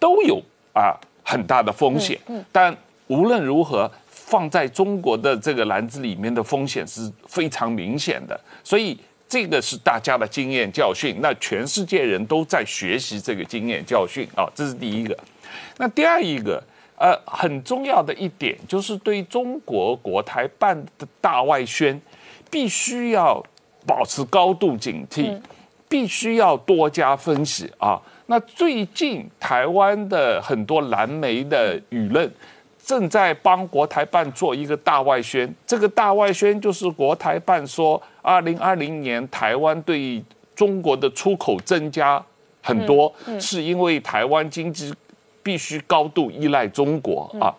[0.00, 0.40] 都有
[0.72, 2.18] 啊很大的风险。
[2.50, 2.74] 但
[3.08, 11.18] 无论如何，放在中国的这个篮子里面的风险是非常明显的，所以这个是大家的经验教训。
[11.20, 15.14] 那全世界人都在学习这个经验教训啊，这是第一个。
[15.76, 16.62] 那第二一个。
[17.02, 22.00] 呃，很重要的一点就是对中国国台办的大外宣，
[22.48, 23.42] 必须要
[23.84, 25.36] 保持高度警惕，
[25.88, 28.00] 必须要多加分析啊。
[28.26, 32.32] 那最近台湾的很多蓝媒的舆论
[32.84, 40.22] 正在帮国台办做一个大外宣，这个大外宣就是国台办说，二零二零年台湾对
[40.54, 42.24] 中国的出口增加
[42.62, 44.94] 很多，是因为台湾经济。
[45.42, 47.54] 必须高度依赖中国啊，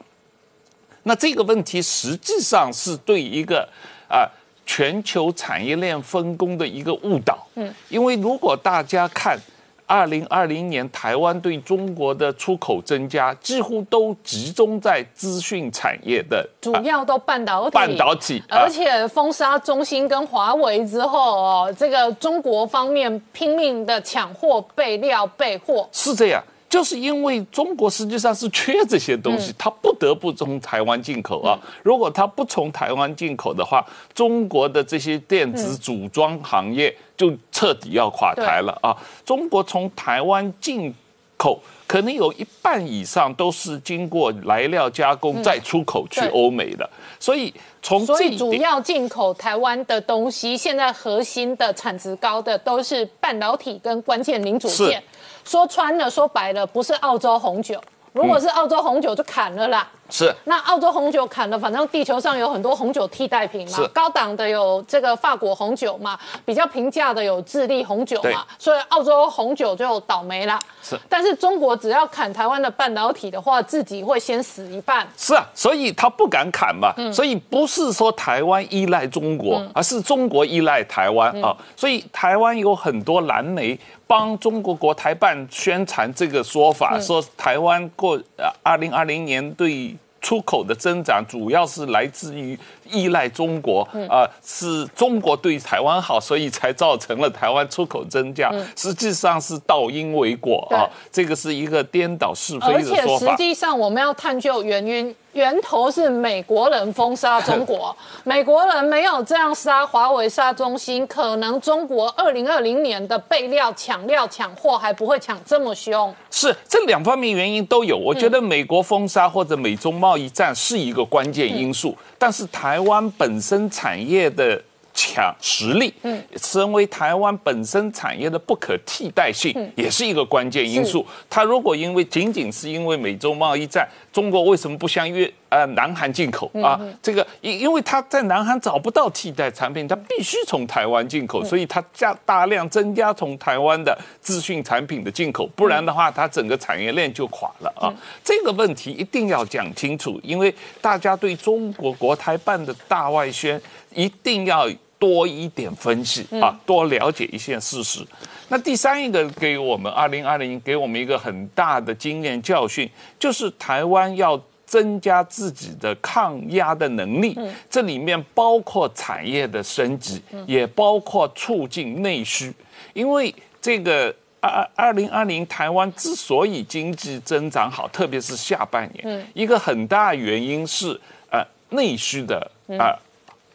[1.03, 3.67] 那这个问题实际上是对一个
[4.07, 4.25] 啊
[4.65, 7.45] 全球产业链分工的一个误导。
[7.55, 9.37] 嗯，因为如果大家看
[9.85, 26.41] 二零二零年台湾对中国的出口增加，几乎都集中在资讯产业的，主要都半导体，半导体，而且封杀中兴跟华为之后哦，这个中国方面拼命的抢货备料备货，是这样。
[26.73, 31.55] 就是因为中国实际上是缺这些东西，它不得不从台湾进口啊。
[31.83, 38.97] 如果它不从台湾进口的话，中国的这些电子组装行业就彻底要垮台了啊。
[39.23, 40.91] 中国从台湾进
[41.37, 55.03] 口，可能有一半以上都是经过来料加工再出口去欧美的，所以从所以主要进口台湾的东西，现在核心的产值高的都是半导体跟关键零组件。
[55.45, 57.81] 说穿了，说白了，不是澳洲红酒。
[58.13, 59.87] 如果是澳洲红酒，就砍了啦。
[60.07, 63.79] 是，那澳洲红酒砍了，反正地球上有很多红酒替代品嘛。
[63.91, 68.45] 高档的有这个法国红酒嘛，比较平价的有智利红酒嘛。
[68.59, 70.59] 所以澳洲红酒就倒霉了。
[70.83, 75.07] 是，但是中国只要砍台湾的半导体的话，自己会先死一半。
[75.17, 76.93] 是啊，所以他不敢砍嘛。
[77.11, 81.57] 所以不是说台湾依赖中国，而是中国依赖台湾啊。
[81.75, 89.95] 所以台湾有很多蓝莓帮中国国台办宣传这个说法，说台湾过呃二零二零年对。
[90.25, 92.57] 出口的增长主要是来自于
[92.89, 98.49] 依赖中国啊，是中国对台湾好，所以才造成了台湾出口增加。
[98.73, 103.01] 实际上是倒因为果啊，这个是一个颠倒是非的说法。
[103.01, 116.13] 而且实际上我们要探究原因，源头是美国人封杀中国， 美国人没有这样杀华为、杀中兴，可能中国二零二零年的备料抢料抢货还不会抢这么凶。
[116.31, 117.97] 是这两方面原因都有。
[117.97, 124.61] 我觉得美国封杀或者美中贸易战是一个关键因素，但是台湾本身产业的。
[124.93, 131.05] 强实力，嗯，身为台湾本身产业的不可替代性，也是一个关键因素。
[131.29, 136.79] 它如果因为仅仅是因为美洲贸易战，中国为什么不向越呃南韩进口啊？
[137.01, 147.91] 这个因因为它在南韩找不到替代产品，它必须从台湾进口，所以它加大量增加从台湾的资讯产品的进口，不然的话，它整个产业链就垮了啊。
[148.23, 153.59] 这个问题一定要讲清楚，因为大家对中国国台办的大外宣
[153.95, 154.69] 一定要。
[155.03, 157.99] 多一点分析啊，多了解一些事实。
[158.47, 162.89] 那第三一个给我们二零二零给我们一个很大的经验教训，
[163.19, 167.37] 就是台湾要增加自己的抗压的能力。
[167.69, 172.53] 这里面包括产业的升级，也包括促进内需。
[172.93, 180.97] 因为这个二二零二零台湾之所以经济增长好，特别是下半年，一个很大原因是
[181.29, 182.95] 呃内需的啊。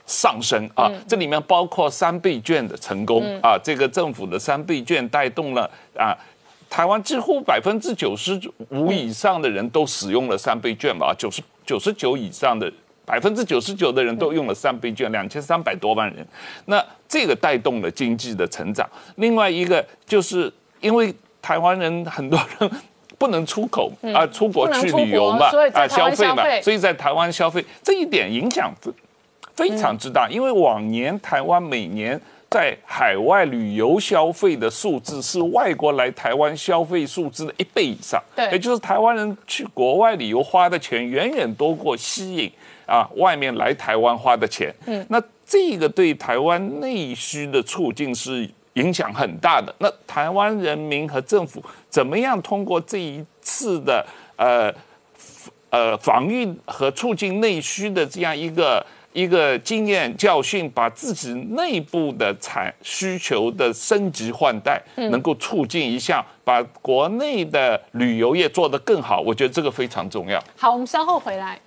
[0.09, 6.17] 上升啊，这里面包括三倍券的成功啊，这个政府的三倍券带动了啊，
[6.71, 8.41] 台湾几乎百分之九十
[8.71, 12.73] 五以上的人都使用了三倍券吧，九十九十九以上的
[13.05, 16.27] 百分之九十九的人都用了三倍券，两千三百多万人，
[16.65, 18.89] 那这个带动了经济的成长。
[19.17, 22.71] 另外一个就是因为台湾人很多人
[23.19, 28.73] 不能出口啊，出国去旅游嘛，啊消费嘛，所以在台湾消费这一点影响。
[29.59, 32.19] 非常之大，因为往年台湾每年
[32.49, 42.53] 在海外旅游消费的数字是外国来台湾消费数字的一倍以上，对，也就是台湾人去国外旅游花的钱远远多过吸引
[42.87, 49.75] 啊外面来台湾花的钱，嗯，那这个对台湾内需的促进是影响很大的。
[49.79, 54.73] 那台湾人民和政府怎么样通过这一次的呃
[55.71, 58.87] 呃防御和促进内需的这样一个。
[59.19, 70.41] 一个经验教训，把自己内部的产需求的升级换代，能够促进一下，把国内的旅游业做得更好，我觉得这个非常重要。
[70.57, 71.59] 好，我们稍后回来。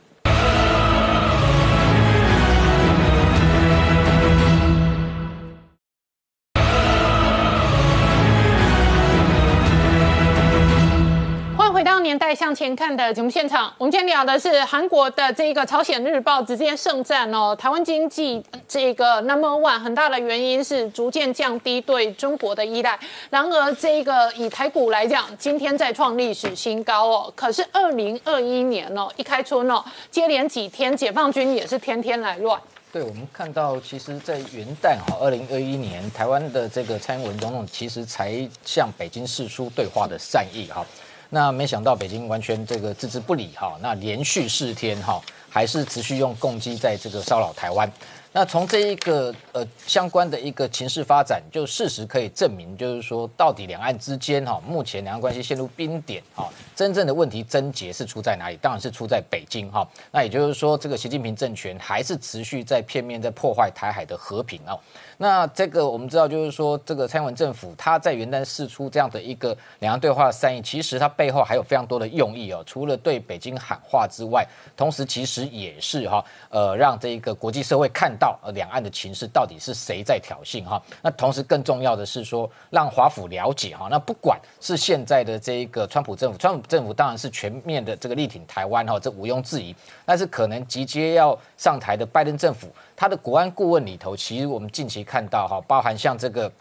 [11.82, 17.56] 回到年代向前看的节目现场，我们今天聊的是韩国的这个朝鲜日报直接胜战哦。
[17.56, 23.00] 台湾经济这个 number one 很大的原因是逐渐降低对中国的依赖。
[23.32, 27.34] 然而，这个以台股来讲，今天再创历史新高哦。
[27.36, 32.62] 可是二零二一年哦，一开春哦，接连几天解放军也是天天来乱。
[32.94, 40.86] 对，我们看到，其实，在元旦哈，二零二一年，台湾的这个蔡英文总统其实才向北京示出对话的善意哈。
[41.34, 47.90] 那没想到北京完全这个置之不理哈，那连续四天哈，还是持续用攻击在这个骚扰台湾。
[48.34, 58.58] 那从这一个呃相关的一个情势发展，就事实可以证明，就是说到底两岸之间哈，目前两岸关系陷入冰点哈，真正的问题症结是出在哪里？
[58.62, 59.86] 当然是出在北京哈。
[60.12, 64.80] 那也就是说，这个习近平政权还是持续在片面在破坏台海的和平哦。
[65.18, 72.64] 那这个我们知道，就是说这个蔡英文政府他在元旦释出这样的一个两岸对话的善意，其实它背后还有非常多的用意哦。
[72.66, 80.80] 除了对北京喊话之外，同时其实也是哈呃让这一个国际社会看到两岸的情势到底是谁在挑衅哈。
[81.02, 89.76] 那同时更重要的是说让华府了解哈，那不管是现在的这一个川普政府，川普政府当然是全面的这个力挺台湾哈，这毋庸置疑。
[90.06, 92.70] 但是可能直接要上台的拜登政府。
[92.96, 96.52] 他的国安顾问里头，其实我们近期看到哈，包含像这个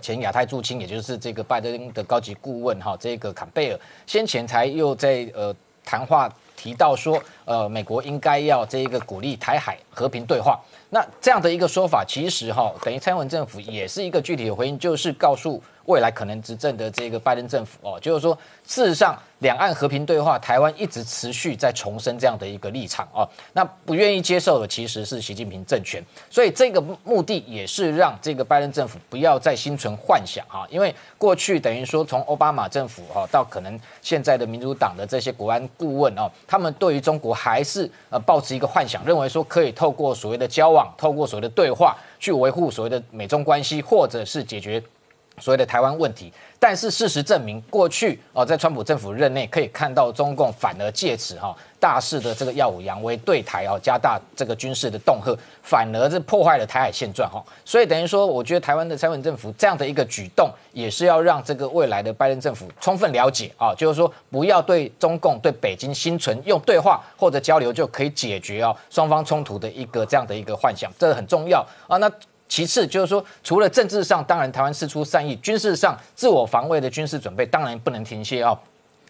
[0.00, 5.52] 前亚太驻青，也就是这个拜登的高级顾问哈，这个坎贝尔先前才又在呃
[5.84, 10.60] 谈话提到说，呃，美国应该要这一个鼓励台海和平对话。
[10.92, 19.18] 那这样的一个说法，其实哈，等于蔡英文政府也是一个具体的回应，就是告诉未来可能执政的这个拜登政府哦，就是说事实上。
[19.40, 23.26] 两岸和平对话，台湾一直持续在重申这样的一个立场哦。
[23.54, 30.66] 那不愿意接受的其实是习近平政权，所以这个目的也是让这个拜登政府不要再心存幻想哈。
[30.68, 44.82] 因为过去等于说从奥巴马政府哈到可能现在的民主党的这些国安顾问哦，他们对于中国还是呃抱持一个幻想，认为说可以透过所谓的交往，透过所谓的对话去维护所谓的美中关系，或者是解决。
[45.40, 46.32] 所谓的台湾问题。
[46.62, 57.42] 但是事实证明，过去哦，在川普政府任内，可以看到中共反而借此哈大肆的这个耀武扬威，对台哦加大这个军事的恫吓，反而是破坏了台海现状哈。
[57.64, 71.96] 所以等于说，我觉得台湾的蔡英文政府这样的一个举动，也是要让这个未来的拜登政府充分了解啊，就是说不要对中共对北京心存用对话或者交流就可以解决哦双方冲突的一个这样的一个幻想，这个很重要啊。
[71.96, 72.10] 那
[72.50, 78.58] 其次就是说，除了政治上，当然台湾事出善意，军事上自我防卫的军事准备当然不能停歇啊，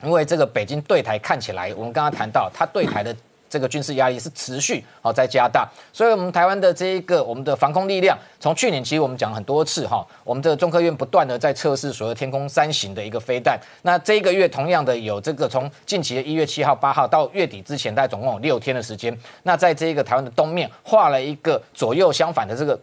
[0.05, 3.17] 因为这个北京对台看起来，我们刚刚谈到，他对台的
[3.49, 22.79] 这个军事压力是持续好在加大，所以我们台湾的这一个我们的防空力量，从去年其实我们讲很多次哈，我们这个中科院不断的在测试所谓天空三型的一个飞弹，那这一个月同样的有这个从近期的一月七号八号到月底之前，大概总共有六天的时间，那在这一个台湾的东面画了一个左右相反的这个。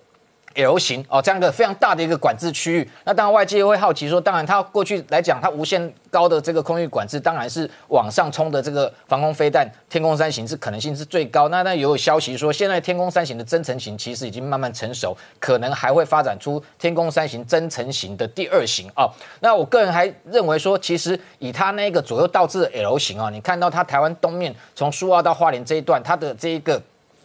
[0.58, 11.48] L 型哦，这样一个非常大的一个管制区域，那当然外界会好奇说，当然它过去来讲，它无限高的这个空域管制，当然是往上冲的这个防空飞弹天空三型是可能性是最高。
[11.50, 19.08] 那那也有消息说，现在天空三型的增程型其实已经慢慢成熟，可能还会发展出天空三型增程型的第二型啊。
[19.42, 26.82] 那我个人还认为说，其实以它那个左右倒置的 L 型啊，你看到它台湾东面从苏澳到花莲这一段，它的这一个。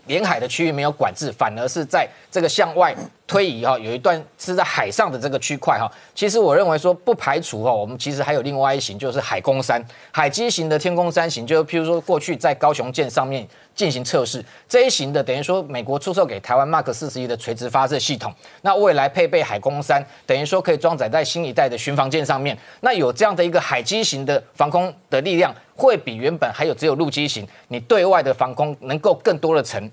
[0.07, 2.95] 沿海的区域没有管制，反而是在这个向外
[3.27, 5.91] 推移哈，有一段是在海上的这个区块哈。
[6.15, 14.45] 其实我认为说不排除哈，我们其实还有另外一型，就是海空山、海基型的天空山型，就譬如说过去在高雄舰上面进行测试。
[14.69, 25.55] 这一型的，等于说美国出售给台湾 Mark 四十一的垂直发射系统，那未来配备海空三，等于说可以装载在新一代的巡防舰上面，那有这样的一个海基型的防空的力量。
[25.75, 29.91] 会比原本还有只有陆基型，你对外的防空能够更多的层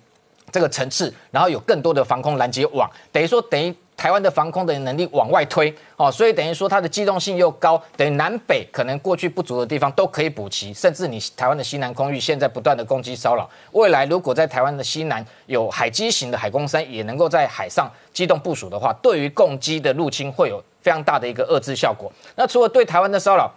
[0.51, 22.09] 这个层次，然后有更多的防空拦截网，等于说等于台湾的防空的能力往外推哦，所以等于说它的机动性又高，等于南北可能过去不足的地方都可以补齐，甚至你台湾的西南空域现在不断的攻击骚扰，未来如果在台湾的西南有海基型的海空山也能够在海上机动部署的话，对于攻击的入侵会有非常大的一个遏制效果。
[22.37, 23.53] 那除了对台湾的骚扰，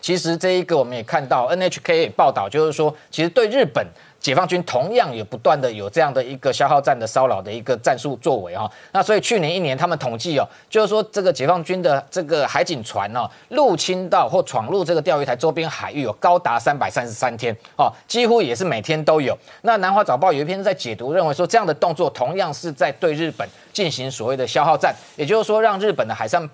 [0.00, 3.86] 其实这一个我们也看到，NHK 也报道就是说，其实对日本
[4.22, 8.70] 解放军同样也不断的有这样的一个消耗战的骚扰的一个战术作为哈。
[8.92, 19.36] 那所以去年一年他们统计哦，就是说这个解放军的这个海警船哦，入侵到或闯入这个钓鱼台周边海域有高达三百三十三天哦，几乎也是每天都有。
[19.62, 26.48] 那南华早报有一篇在解读，认为说这样的动作同样是在对日本进行所谓的消耗战，也就是说让日本的海上。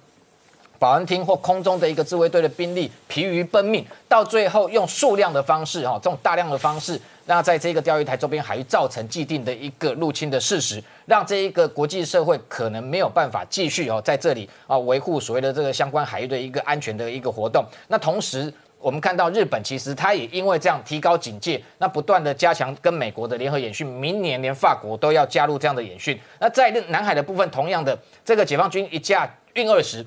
[0.80, 6.96] 保安厅或空中的一个自卫队的兵力疲于奔命，到最后用数量的方式，哈，这种大量的方式，
[7.28, 17.62] 那在这个钓鱼台周边海域造成既定的一个入侵的事实，让这一个国际社会可能没有办法继续哦在这里啊维护所谓的这个相关海域的一个安全的一个活动。
[17.86, 26.18] 那同时，我们看到日本其实它也因为这样提高警戒，那不断的加强跟美国的联合演训，明年连法国都要加入这样的演训。
[26.40, 30.02] 那在南海的部分，同样的这个解放军一架运二十。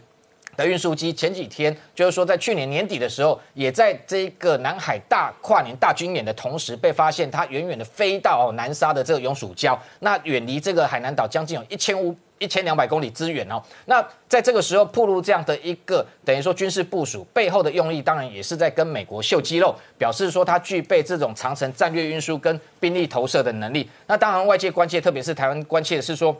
[0.58, 13.62] 的运输机前几天就是说，在去年年底的时候，也在这个南海大跨年大军演的同时，被发现它远远的飞到南沙的这个永暑礁，那远离这个海南岛将近有一千五一千两百公里之远哦。
[13.86, 23.89] 那在这个时候铺路这样的一个等于说军事部署背后的用意，当然也是在跟美国秀肌肉，表示说它具备这种长程战略运输跟兵力投射的能力。
[24.08, 26.36] 那当然外界关切，特别是台湾关切的是说，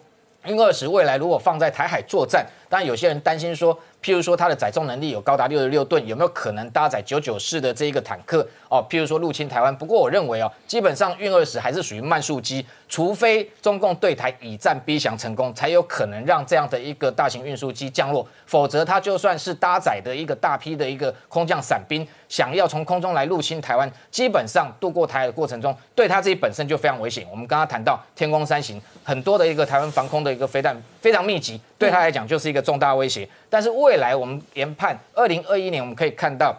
[0.45, 3.78] 运二十未来如果放在台海作战，但有些人担心说。
[4.03, 8.84] 譬如说，它的载重能力有高达六十六吨，有没有可能搭载九九式的这一个坦克哦？
[8.89, 27.24] 譬如说入侵台湾，不过我认为哦，基本上运二十还是属于慢速机，除非中共对台以战逼降成功，才有可能让这样的一个大型运输机降落，否则它就算是搭载的一个大批的一个空降伞兵，想要从空中来入侵台湾，基本上渡过台海的过程中，对它自己本身就非常危险。
[27.30, 33.27] 我们刚刚谈到天宫三型，很多的一个台湾防空的一个飞弹非常密集，对他来讲就是一个重大威胁。
[33.49, 36.55] 但是未来我们研判，二零二一年我们可以看到。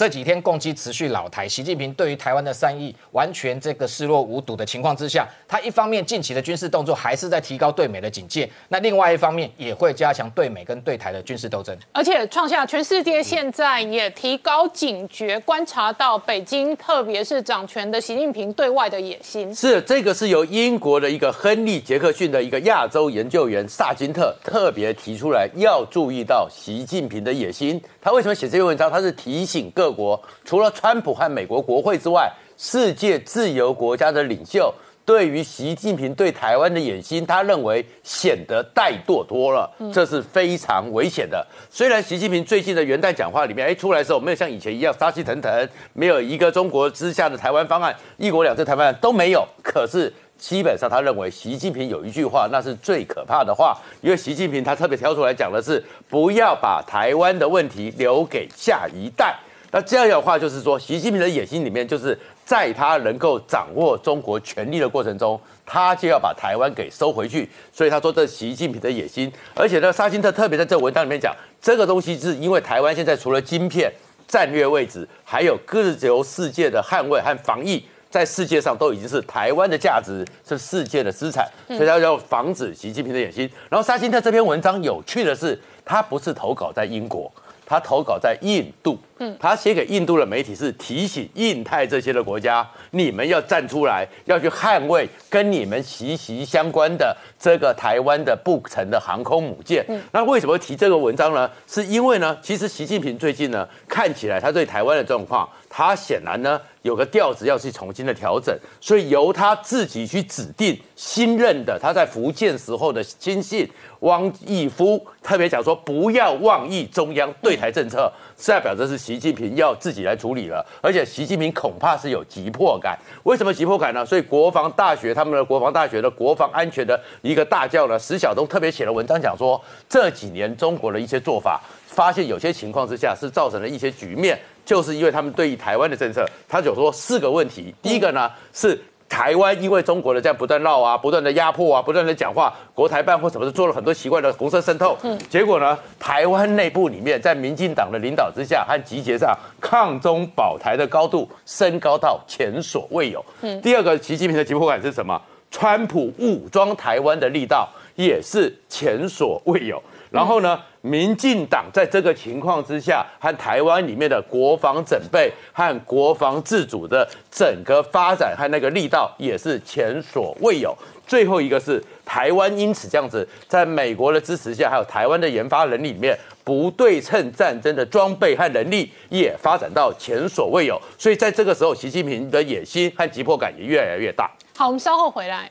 [0.00, 19.54] 这几天攻击持续老台，习近平对于台湾的善意完全这个视若无睹的情况之下，他一方面近期的军事动作还是在提高对美的警戒，那另外一方面也会加强对美跟对台的军事斗争，而且创下全世界现在也提高警觉，观察到北京特别是掌权的习近平对外的野心。
[19.54, 27.78] 是这个是由英国的一个亨利杰克逊的一个亚洲研究员萨金特特别提出来，要注意到习近平的野心。
[28.00, 28.90] 他为什么写这篇文章？
[28.90, 34.72] 他是提醒各国，除了川普和美国国会之外，世界自由国家的领袖
[35.04, 41.44] 对于习近平对台湾的野心，他认为显得怠惰多了，这是非常危险的。
[41.70, 50.12] 虽然习近平最近的元旦讲话里面，哎，出来的时候没有像以前一样杀气腾腾，没有一个中国之下的台湾方案、一国两制台湾都没有，可是。
[50.40, 59.38] 基本上，他认为习近平有一句话，那是最可怕的话，因为习近平他特别挑出来讲的是，不要把台湾的问题留给下一代。
[59.70, 67.48] 那这样的话，就是说，习近平的野心里面，就是在他能够掌握中国权力的过程中，他就要把台湾给收回去。
[67.72, 69.32] 所以他说，这习近平的野心。
[69.54, 73.92] 而且呢，沙金特特别在这文章里面讲，这个东西是因为台湾现在除了晶片
[74.26, 77.84] 战略位置，还有各自由世界的捍卫和防疫。
[78.10, 83.48] 在世界上都已经是台湾的价值，是世界的资产，所以他要防止习近平的野心。
[83.68, 87.32] 然后沙金特这篇文章有趣的是，他不是投稿在英国。
[87.70, 99.86] 他投稿在印度，嗯，他写给印度的媒体是提醒印太这些的国家，你们要站出来，要去捍卫跟你们息息相关的这个台湾的不成的航空母舰。
[100.10, 101.48] 那为什么提这个文章呢？
[101.68, 113.68] 是因为呢，其实习近平最近呢，看起来他对台湾的状况，他显然呢有个调子要去重新的调整，所以由他自己去指定新任的他在福建时候的亲信。
[114.00, 120.66] 汪义夫特别讲说，不要妄议中央对台政策，是代表着是习近平要自己来处理了。
[120.80, 122.98] 而且习近平恐怕是有急迫感。
[123.24, 124.06] 为什么急迫感呢？
[124.06, 137.74] 所以国防大学他们的国防大学的国防安全的一个大教呢，石晓东特别写了文章讲说，这几年中国的一些做法，发现有些情况之下是造成了一些局面，就是因为他们对于台湾的政策，他就说四个问题。
[137.82, 138.80] 第一个呢是。
[139.12, 144.96] 台湾因为中国的这样不断闹啊，不断的压迫啊，不断的讲话，国台办或什么的做了很多奇怪的红色渗透。
[145.02, 153.24] 嗯，结果呢，台湾内部里面在民进党的领导之下和集结上，抗中保台的高度升高到前所未有。
[153.40, 155.20] 嗯，第二个习近平的急迫感是什么？
[155.50, 159.82] 川普武装台湾的力道也是前所未有。
[160.10, 160.60] 然后呢？
[160.82, 170.74] 民进党在这个情况之下，和台湾里面的国防准备和国防自主的整个发展和那个力道也是前所未有。
[171.06, 180.80] 最后一个是台湾因此这样子，在美国的支持下，还有台湾的研发能力里面，不对称战争的装备和能力也发展到前所未有。
[180.96, 184.30] 所以在这个时候，习近平的野心和急迫感也越来越大。
[184.56, 185.50] 好，我们稍后回来。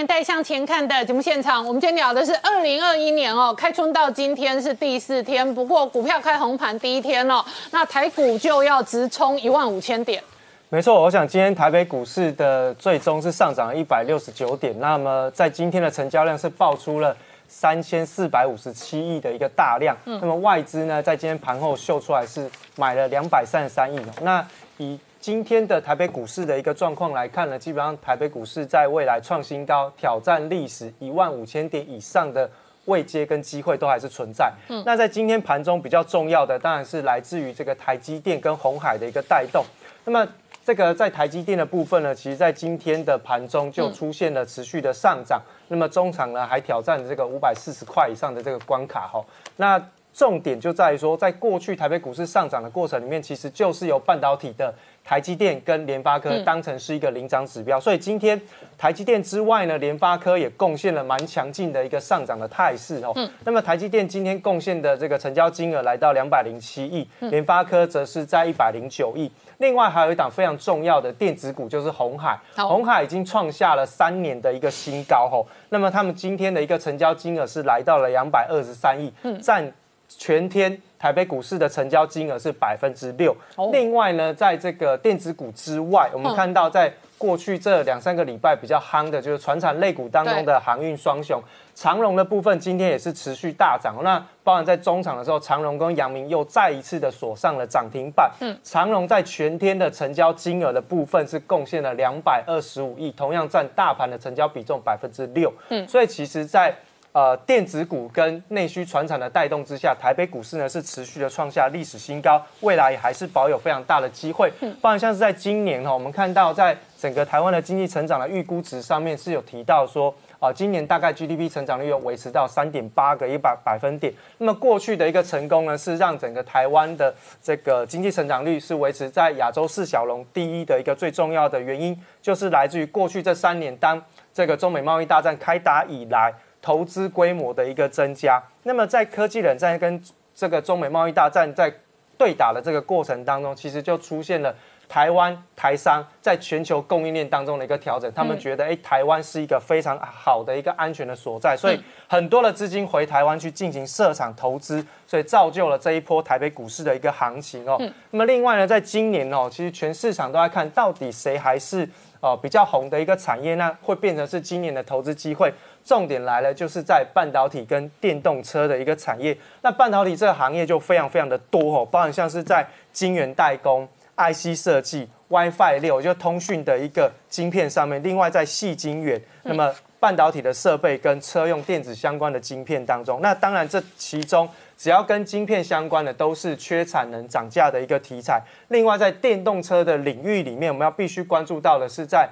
[0.00, 10.24] 年代向前看的节目现场，我们今天聊的是二零二一年哦，开春到今天是第四天，不过股票开红盘第一天哦，那台股就要直冲一万五千点。
[10.70, 17.14] 没错，我想今天台北股市的最终是上涨一百六十九点，那么在今天的成交量是爆出了
[17.46, 24.42] 三千四百五十七亿的一个大量，那么外资呢在今天盘后秀出来是买了两百三十三亿，那
[24.78, 32.50] 以今天的台北股市的一个状况来看呢，基本上台北股市在未来创新高、挑战历史一万五千点以上的
[32.86, 34.50] 位阶跟机会都还是存在。
[34.70, 39.62] 嗯，那在今天盘中比较重要的，当然是来自于这个台积电跟红海的一个带动。
[40.06, 40.26] 那么
[40.64, 45.38] 这个在台积电的部分呢，其实在今天的盘中就出现了持续的上涨。
[45.68, 49.22] 那么中场呢，还挑战这个五百四十块以上的这个关卡哈。
[49.56, 49.78] 那
[50.12, 54.74] 重点就在于说，在过去台北股市上涨的过程里面，其实就是由半导体的。
[55.04, 58.40] 台积电跟联发科当成是一个领涨指标，所以今天
[58.78, 63.12] 台积电之外呢，联发科也贡献了蛮强劲的一个上涨的态势哦。
[63.44, 69.30] 那么台积电今天贡献的这个成交金额来到两百零七亿，联发科则是在一百零九亿。
[69.58, 75.44] 另外还有一档非常重要的电子股就是红海，红海已经创下了三年的一个新高哦。
[75.70, 79.72] 那么他们今天的一个成交金额是来到了两百二十三亿，占
[80.08, 80.80] 全天。
[81.00, 83.34] 台北股市的成交金额是百分之六。
[83.72, 91.40] 另外呢，在这个电子股之外，我们看到在过去这两三个礼拜比较夯的，就是船产类股当中的航运双雄，
[91.74, 93.96] 长荣的部分今天也是持续大涨。
[94.02, 98.30] 那包含在中场的时候，长荣跟阳明又再一次的锁上了涨停板。
[98.40, 105.50] 嗯，长荣在全天的成交金额的部分是贡献了两百二十五亿，同样占大盘的成交比重百分之六。
[105.70, 106.74] 嗯，所以其实，在
[107.12, 114.52] 呃，电子股跟内需传产的带动之下，台北股市呢是持续的创下历史新高，未来也还是保有非常大的机会。
[114.60, 124.14] 嗯，不然像是在今年哈，我们看到在整个台湾的经济成长的预估值上面是有提到说，啊，今年大概 GDP 成长率有维持到三点八个一百百分点。
[124.38, 134.00] 那么过去的一个成功呢，是让整个台湾的这个经济成长率是维持在亚洲四小龙第一的一个最重要的原因，就是来自于过去这三年当
[134.32, 136.32] 这个中美贸易大战开打以来。
[136.60, 138.42] 投资规模的一个增加。
[138.62, 140.02] 那么在科技冷战跟
[140.34, 141.72] 这个中美贸易大战在
[142.16, 144.54] 对打的这个过程当中，其实就出现了。
[144.90, 157.80] 台湾台商在全球供应链当中的一个调整，他们觉得哎，台湾是一个非常好的一个安全的所在，所以很多的资金回台湾去进行设厂投资，所以造就了这一波台北股市的一个行情哦。
[158.10, 161.88] 那么另外呢，在今年哦，其实全市场都在看到底谁还是
[162.18, 165.54] 哦比较红的一个产业，那会变成是今年的投资机会。
[165.84, 169.36] 重点来了，就是在半导体跟电动车的一个产业。
[169.62, 173.88] 那半导体这个行业就非常非常的多哦，包含像是在晶圆代工。
[174.16, 188.42] IC 设计、WiFi 六就通讯的一个晶片上面，另外在细晶圆，那么半导体的设备跟车用电子相关的晶片当中，那当然这其中只要跟晶片相关的都是缺产能涨价的一个题材。
[188.68, 192.28] 另外在电动车的领域里面，我们要必须关注到的是在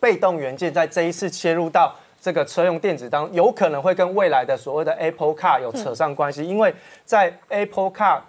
[0.00, 8.20] 被动元件在这一次切入到这个车用电子当，有可能会跟未来的所谓的 Apple Car 有扯上关系，因为在 Apple Car。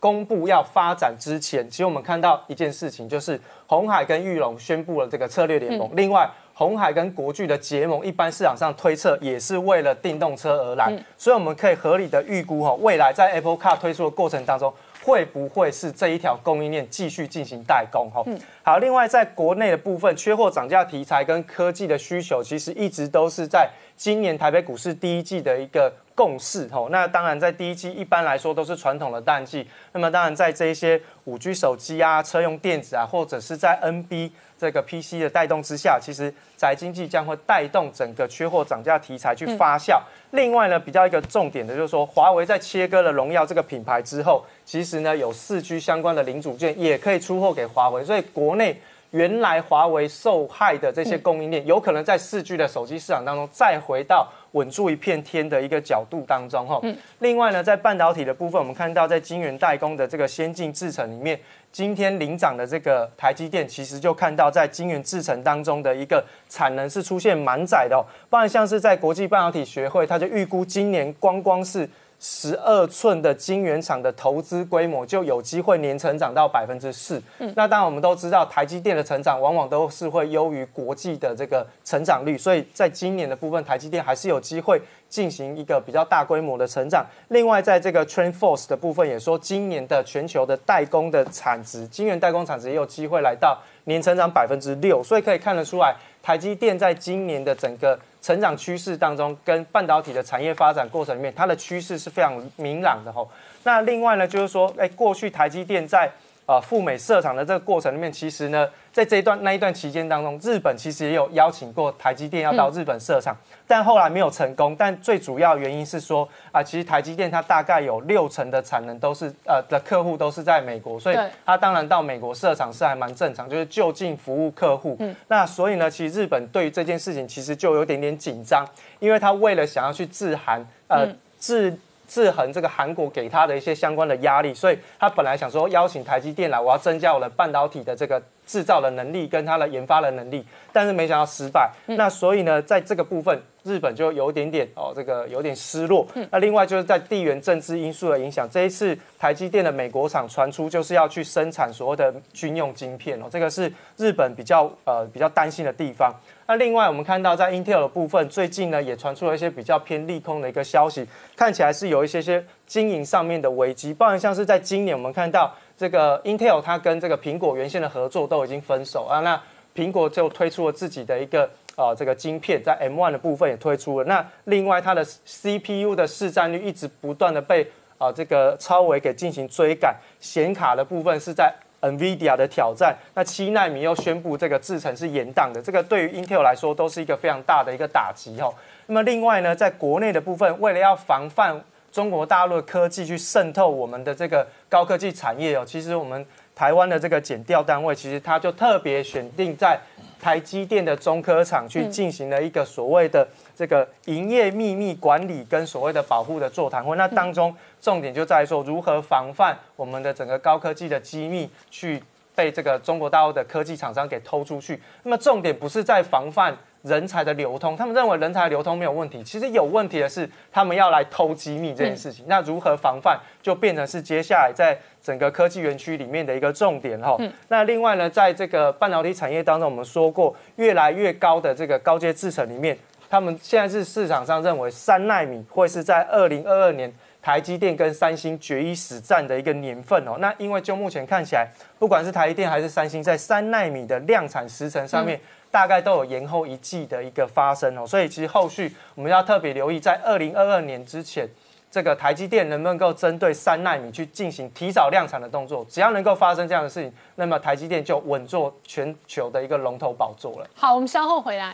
[0.00, 5.88] 公布要发展之前，其实我们看到一件事情，就是红海跟玉龙宣布了这个策略联盟。
[5.94, 10.92] 另外，红海跟国巨的结盟，一般市场上推测也是为了电动车而来。
[11.16, 14.70] 所以我们可以合理的预估，哈，未来在 Apple Car 推出的过程当中，
[15.02, 18.10] 会不会是这一条供应链继续进行代工？
[18.10, 18.22] 哈，
[18.64, 18.78] 好。
[18.78, 25.92] 另外，在国内的部分，缺货涨价题材跟科技的需求，其实一直都是在今年台北股市第一季的一个。
[26.16, 40.00] 共识吼，那当然在第一季一般来说都是传统的淡季，那么当然在这一些五 G 手机啊、车用电子啊，或者是在 NB 这个 PC 的带动之下，其实宅经济将会带动整个缺货涨价题材去发酵。
[40.30, 48.80] 另外呢，比较一个重点的就是说，华为在切割了荣耀这个品牌之后，其实呢有四 G 相关的零组件也可以出货给华为，所以国内。
[49.10, 56.82] 原来华为受害的这些供应链，有可能在四 G 的手机市场当中再回到稳住一片天的一个角度当中哈。
[57.20, 61.38] 另外呢，在半导体的部分，我们看到在晶圆代工的这个先进制程里面，
[61.70, 71.88] 今天领涨的这个台积电，其实就看到在晶圆制程当中的一个产能是出现满载的，不然像是在国际半导体学会，它就预估今年光光是。
[72.26, 77.22] 十二寸的晶圆厂的投资规模就有机会年成长到百分之四。
[77.38, 87.04] 嗯，那当然我们都知道，台积电的成长往往都是会优于国际的这个成长率，所以在今年的部分，台积电还是有机会进行一个比较大规模的成长。
[87.28, 95.94] 另外，在这个 TrendForce 的部分也说，今年的全球的代工的产值，晶圆代工产值也有机会来到年成长百分之六，所以可以看得出来，
[96.24, 97.96] 台积电在今年的整个。
[98.24, 103.30] 成长趋势当中，跟半导体的产业发展过程里面，它的趋势是非常明朗的吼。
[103.64, 106.10] 那另外呢，就是说，哎，过去台积电在
[106.46, 108.68] 啊赴美设厂的这个过程里面，其实呢。
[108.94, 113.36] 在这一段那一段期间当中，日本其实也有邀请过台积电要到日本设厂，
[113.66, 114.76] 但后来没有成功。
[114.78, 124.96] 但最主要原因是说啊，其实台积电它大概有六成的产能都是呃的客户都是在美国，所以它当然到美国设厂是还蛮正常，就是就近服务客户。
[125.00, 128.64] 嗯，那所以呢，其实日本对于这件事情其实就有点点紧张，
[129.00, 131.08] 因为他为了想要去制韩呃
[131.40, 131.76] 制。
[132.06, 141.72] 制衡这个韩国给他的一些相关的压力，所以他本来想说邀请台积电来，我要增加我的半导体的这个制造的能力跟它的研发的能力，但是没想到失败。
[141.86, 143.40] 那所以呢，在这个部分。
[143.64, 146.06] 日本就有点点哦，这个有点失落。
[146.30, 156.12] 那另外就是在地缘政治因素的影响，这一次台积电的美国厂传出就是要去生产所谓的军用晶片哦，这个是日本比较呃比较担心的地方。
[156.46, 163.94] 那另外我们看到在 Intel 的部分，最近呢也传出了一些比较偏利空的一个消息，看起来是有一些些经营上面的危机。
[163.94, 169.40] 包含像是在今年我们看到这个 Intel 它跟这个苹果原先的合作都已经分手啊，那
[169.74, 171.48] 苹果就推出了自己的一个。
[171.76, 174.06] 啊，这个晶片在 M1 的部分也推出了。
[174.06, 177.68] 那另外，它的 CPU 的市占率一直不断的被
[177.98, 179.92] 啊这个超维给进行追赶。
[180.20, 182.96] 显卡的部分是在 NVIDIA 的挑战。
[183.14, 188.54] 那七纳米又宣布这个制程是延宕的，这个对于 Intel 来说都是一个非常大的一个打击哦。
[188.86, 191.60] 那么另外呢，在国内的部分，为了要防范
[191.94, 199.80] 中国大陆的科技去渗透我们的这个高科技产业哦，其实我们台湾的这个检调单位，其实它就特别选定在。
[200.20, 212.02] 台积电的中科厂去进行了一个所谓的这个营业秘密管理跟所谓的保护的座谈会，那当中重点就在说如何防范我们的整个高科技的机密去
[212.34, 214.80] 被这个中国大陆的科技厂商给偷出去。
[215.02, 216.56] 那么重点不是在防范。
[216.84, 222.26] 人才的流通，他们认为人才流通没有问题，其实有问题的是他们要来偷机密这件事情。
[222.28, 227.16] 那如何防范，就变成是接下来在整个科技园区里面的一个重点哈。
[227.48, 232.76] 那另外呢，在这个半导体产业当中，我们说过，越来越高的这个高阶制程里面，
[233.08, 240.16] 他们现在是市场上认为三纳米会是在二零二二年台积电跟三星决一死战的一个年份哦。
[240.18, 245.18] 那因为就目前看起来，不管是台积电还是三星，在三纳米的量产时程上面，
[245.54, 247.86] 大概都有延后一季的一个发生哦。
[247.86, 251.28] 所以其实后续我们要特别留意，在二零二二年之前。
[251.70, 255.66] 这个台积电能不能够针对三纳米去进行提早量产的动作？
[255.68, 260.48] 只要能够发生这样的事情，那么台积电就稳坐全球的一个龙头宝座了。
[260.54, 261.52] 好，我们稍后回来。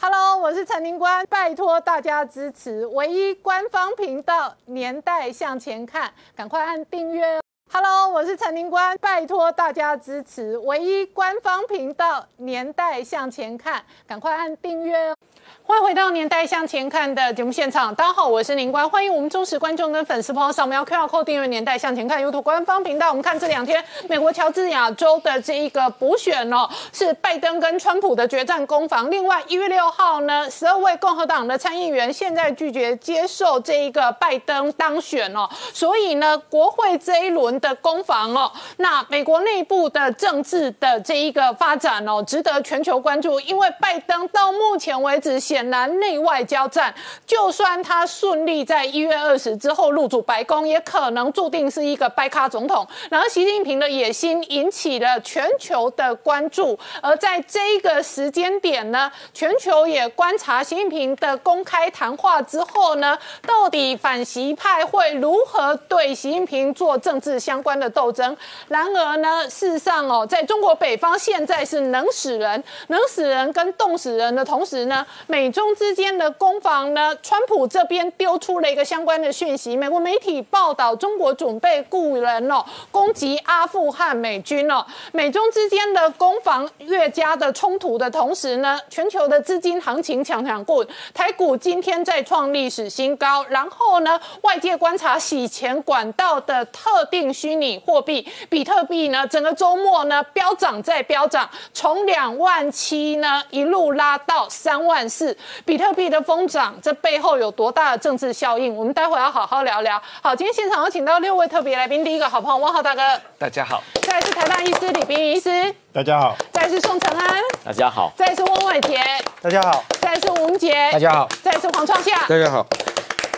[0.00, 7.41] Hello，我是陈宁官，拜托大家支持唯一官方频道《年代向前看》，赶快按订阅。
[7.74, 15.16] Hello，我是陈宁官，拜托大家支持唯一官方频道《年代向前看》，赶快按订阅哦。
[15.64, 23.08] 欢迎回到《年代向前看》的节目现场，大家好，我是林官，欢迎我们忠实观众跟粉丝朋友扫描 QR Code 订阅《年代向前看》YouTube 官方频道。
[23.08, 29.10] 我们看这两天美国乔治亚州的这一个补选哦，是拜登跟川普的决战攻防。
[29.10, 45.40] 另外一月六号呢，十二位共和党的参议员现在拒绝接受这一个拜登当选哦，所以呢，国会这一轮的攻防哦，那美国内部的政治的这一个发展哦，值得全球关注，因为拜登到目前为止。
[45.40, 46.94] 显然，内外交战，
[47.26, 52.86] 就算他顺利在一月二十之后入主白宫，也可能注定是一个掰卡总统。
[53.10, 56.78] 然后，习近平的野心引起了全球的关注。
[57.00, 68.36] 而在这一个时间点呢，全球也观察习近平的公开谈话之后呢，到底反习派会如何对习近平做政治相相关的斗争？
[68.66, 75.52] 然而呢，事实上哦，在中国北方现在是能死人、能死人跟冻死人的同时呢，美。
[75.52, 77.14] 中之间的攻防呢？
[77.22, 84.82] 川普这边丢出了一个相关的讯息，美国媒体报道，中国准备雇人哦，攻击阿富汗美军哦。
[85.12, 90.82] 美中之间的攻防越加的冲突的同时呢，全球的资金行情强强过，
[91.12, 93.44] 台股今天再创历史新高。
[93.50, 105.36] 然后呢，外界观察洗钱管道的特定虚拟货币比特币呢，整个周末呢飙涨再飙涨，从两万七呢一路拉到三万四。
[105.64, 108.74] 比特币的疯涨，这背后有多大的政治效应？
[108.74, 110.00] 我们待会要好好聊聊。
[110.20, 113.02] 好，今天现场有请到六位特别来宾，第一个好朋友汪浩大哥，
[113.38, 119.00] 大家好；再是台大医师李冰医师，大家好；再是宋承安，大家好；再是翁伟杰，
[119.40, 122.66] 大家好；再是吴杰，大家好；再是黄创夏，大家好。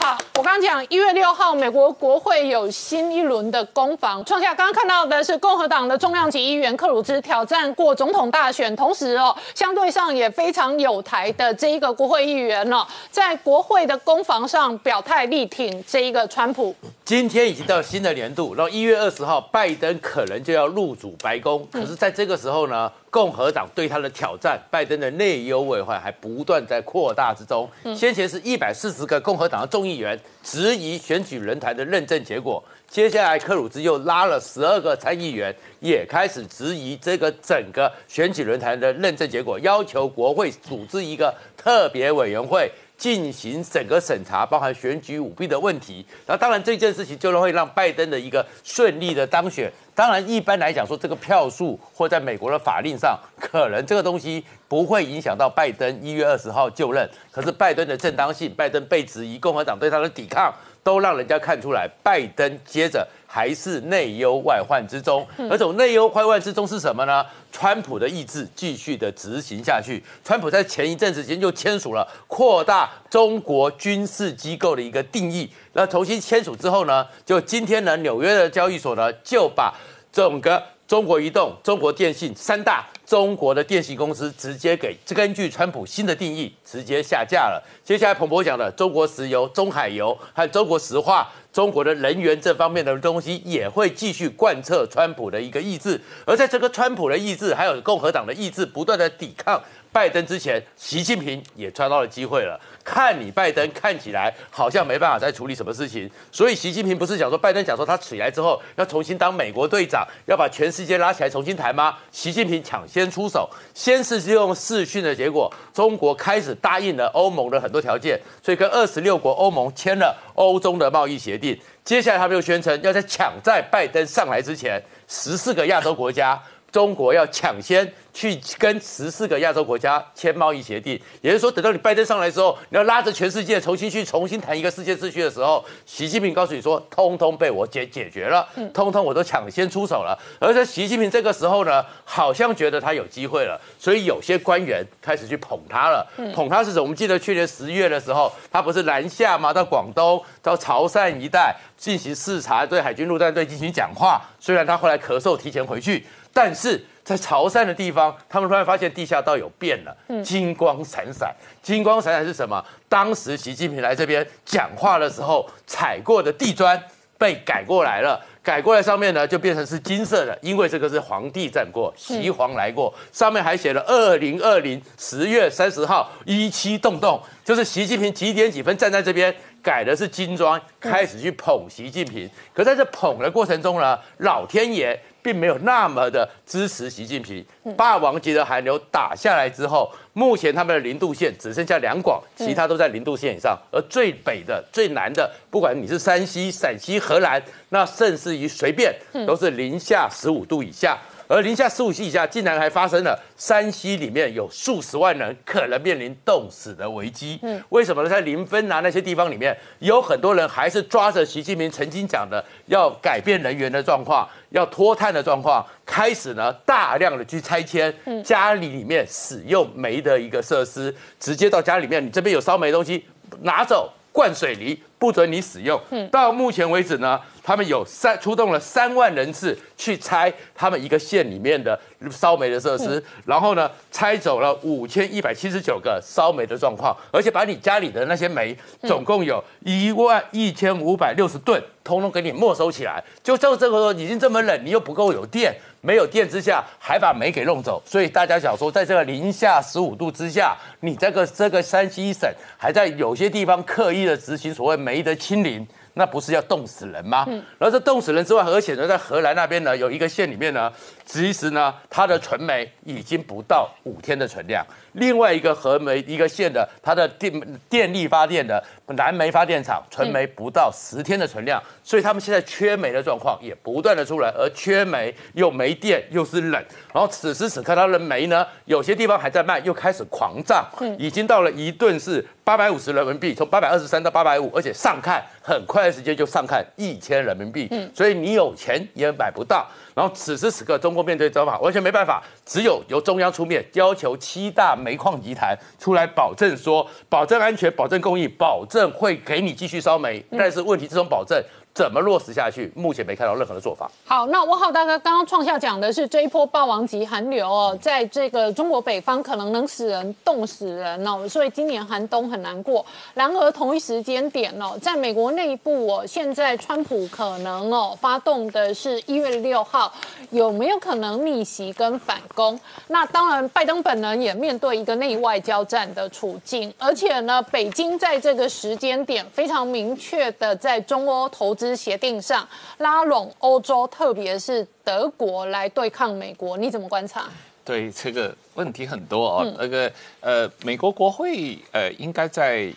[0.01, 4.23] 好，我刚刚讲一月六号，美国国会有新一轮的攻防。
[4.25, 16.75] 创下刚刚看到的是共和党的重量级议员克鲁兹挑战过总统大选，同时哦，相对上也非常有台的这一个国会议员哦，在国会的攻防上表态力挺这一个川普。
[17.05, 22.91] 今天已经到新的年度，然后一月二十号，拜登可能就要入主白宫，可是在这个时候呢？
[23.15, 27.71] 共和党对他的挑战，拜登的内忧外患还不断在扩大之中。
[27.95, 42.71] 先前是一百四十个共和党的众议员质疑选举人台的认证结果，接下来克鲁兹又拉了十二个参议员，也开始质疑这个整个选举人台的认证结果，要求国会组织一个特别委员会。
[43.05, 46.03] 进行整个审查，包含选举舞弊的问题。
[46.27, 49.71] 那当然，这件事情就会让拜登的一个顺利的当选。
[49.95, 57.07] 当然，一般来讲说，这个票数或在美国的法令上，可能这个东西不会影响到拜登一月二十号就任。
[57.31, 60.51] 可是，拜登的正当性，拜登被质疑，共和党对他的抵抗。
[60.83, 65.27] 都让人家看出来，拜登接着还是内忧外患之中。
[65.37, 67.27] 而这种内忧外患之中是什么呢？
[67.51, 70.01] 川普的意志继续的执行下去。
[70.25, 75.51] 川普在前一阵子间就签署了扩大中国军事机构的一个定义。
[75.73, 79.75] 那重新签署之后呢，就今天呢，纽约的交易所呢就把
[80.13, 87.61] 整个中国移动、中国电信三大中国的电信公司直接给根据川普新的定义直接下架了。
[87.85, 96.01] 接下来彭博讲的中国石油、中海油和中国石化、中国的人员这方面的东西也会继续贯彻川普的一个意志。
[96.27, 99.63] 而在这个川普的意志还有共和党的意志不断的抵抗
[99.95, 102.61] 拜登之前，习近平也抓到了机会了。
[102.83, 111.97] 看你拜登看起来好像没办法再处理什么事情，所以习近平不是讲说拜登讲说他起来之后要重新当美国队长，要把全世界拉起来重新谈吗？
[112.11, 121.57] 习近平抢先出手，先是利用视讯的结果，中国开始答应了欧盟的很多条件，所以跟二十六国欧盟签了欧中的贸易协定。
[121.85, 126.43] 接下来他们又宣称要在抢在拜登上来之前，十四个亚洲国家。
[126.75, 140.19] 中国要抢先去跟十四个亚洲国家签贸易协定，也就是说，等到你拜登上来之后，你要拉着全世界重新去重新谈一个世界秩序的时候，习近平告诉你说，通通被我解解决了，通通我都抢先出手了。
[140.41, 146.05] 而在习近平这个时候呢，好像觉得他有机会了，所以有些官员开始去捧他了。
[146.35, 146.83] 捧他是什么？
[146.83, 149.53] 我们记得去年十月的时候，他不是南下嘛？
[149.53, 154.21] 到广东、到潮汕一带进行视察，对海军陆战队进行讲话。
[154.41, 156.05] 虽然他后来咳嗽提前回去，
[156.35, 161.35] 但是在潮汕的地方，他们突然发现地下道有变了，金光闪闪。
[161.63, 162.63] 金光闪闪是什么？
[162.89, 166.79] 当时习近平来这边讲话的时候踩过的地砖
[167.17, 168.21] 被改过来了。
[168.43, 182.29] 改过来上面呢，就变成是金色的，因为这个是皇帝站过，习皇来过，上面还写了二零二零十月三十号一七洞洞，就是习近平几点几分站在这边，改的是金砖，开始去捧习近平。
[182.53, 187.43] 可在这捧的过程中呢，老天爷并没有那么的支持习近平。
[187.75, 193.59] 霸王级的寒流打下来之后，目前他们的零度线只剩下两广，其他都在零度线以上。
[193.73, 198.95] 而最北的、最南的，不管你是山西、陕西、河南，那甚至于随便
[199.27, 200.99] 都是零下十五度以下。
[201.27, 207.39] 而零下十五度以下，竟然还发生了山西里面有数十万人可能面临冻死的危机。
[207.43, 208.09] 嗯，为什么呢？
[208.09, 223.05] 在临汾啊那些地方里面，有很多人还是抓着习近平曾经讲的要改变能源的状况，要脱碳的状况，开始呢大量的去拆迁家里里面使用煤的一个设施，直接到家里面，你这边有烧煤的东西
[223.41, 225.81] 拿走灌水泥，不准你使用。
[226.09, 231.77] 到目前为止呢，他们有三出动了三万人次去拆他们一个县里面的
[232.09, 243.03] 烧煤的设施，然后呢拆走了五千一百七十九个烧煤的状况，而且把你家里的那些煤总共有一万一千五百六十吨，通通给你没收起来。
[243.25, 245.53] 就就这个时候已经这么冷，你又不够有电。
[245.85, 252.27] 没有电之下，还把煤给弄走，所以大家想说，在这个零下十五度之下，你这个这个山西省
[252.57, 257.27] 还在有些地方刻意的执行所谓煤的清零，那不是要冻死人吗？
[257.59, 260.73] 然后这冻死人之外，而且呢，在荷兰那边呢，有一个县里面呢，
[261.05, 264.67] 其实呢，它的存煤已经不到五天的存量。
[264.95, 267.33] 另外一个核煤一个县的，它的电
[267.69, 268.63] 电力发电的
[268.97, 280.67] 燃煤发电厂存煤不到十天的存量，所以他们现在缺煤的状况也不断的出来，而缺煤又没电又是冷，然后此时此刻它的煤呢，有些地方还在卖，又开始狂涨，
[280.99, 289.67] 已经到了一吨是八百五十人民币，从八百二十三到八百五，而且上看很快的时间就上看一千人民币，所以你有钱也买不到。
[289.95, 300.25] 然后此时此刻，中国面对这法完全没办法，只有由中央出面，要求七大煤矿集团出来保证说，保证安全、保证供应、保证会给你继续烧煤。
[300.33, 301.41] 但是问题，这种保证
[301.75, 302.73] 怎么落实下去？
[302.77, 303.91] 目前没看到任何的做法。
[304.05, 312.87] 好，那我好大哥刚刚创下讲的是这一波霸王级寒流哦，在这个中国北方可能能使人冻死人哦，所以今年寒冬很难过。
[313.13, 319.93] 然而同一时间点哦，在美国内部哦，现在川普可能哦发动的是一月六号
[320.31, 322.57] 有没有可能逆袭跟反攻？
[322.87, 331.64] 那当然，拜登本人也面对一个内外交战的处境，而且呢，北京在这个时间点非常明确的在中欧投资。
[331.73, 332.45] 协定上
[332.79, 337.29] 拉拢欧洲，特别是德国来对抗美国，你怎么观察？
[337.65, 339.55] 对这个问题很多哦。
[339.57, 339.91] 那个
[340.21, 342.71] 呃，美国国会呃，应该在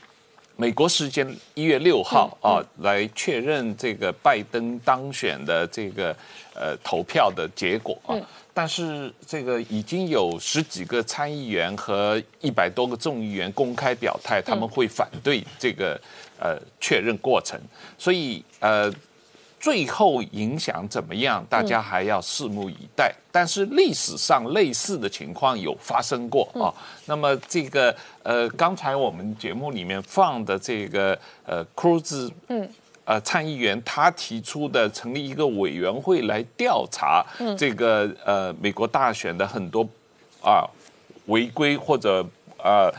[0.55, 6.15] 美国时间一月六号啊，来确认这个拜登当选的这个
[6.53, 8.15] 呃投票的结果啊。
[8.53, 15.99] 但是这个已经有十几个参议员和一百多个众议员公开表态，他们会反对这个。
[16.39, 17.59] 呃，确认过程，
[17.97, 18.93] 所以呃，
[19.59, 23.11] 最后影响怎么样，大家还要拭目以待。
[23.31, 26.69] 但是历史上类似的情况有发生过啊。
[27.05, 32.69] 那么这个呃，刚才我们节目里面放的这个呃，库鲁兹嗯
[33.05, 37.25] 呃参议员他提出的成立一个委员会来调查
[37.57, 39.81] 这个呃美国大选的很多
[40.43, 40.69] 啊
[41.25, 42.23] 违规或者
[42.63, 42.93] 呃。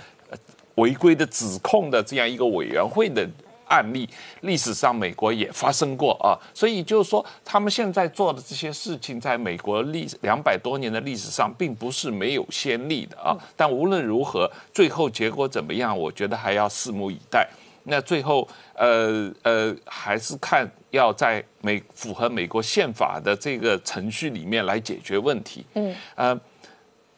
[0.78, 3.28] 违规的指控的这样一个委员会的
[3.66, 4.08] 案例，
[4.40, 13.36] 历史上美国也发生过啊，所以就是说，他们现在做的这些事情，在美国历两百多年的历史上，并不是没有先例的啊。
[13.54, 17.46] 但无论如何，最后结果怎么样，我觉得还要拭目以待。
[17.84, 25.66] 那最后，呃呃，还是看要在美符合美国宪法的这个程序里面来解决问题。
[25.74, 26.40] 嗯，呃。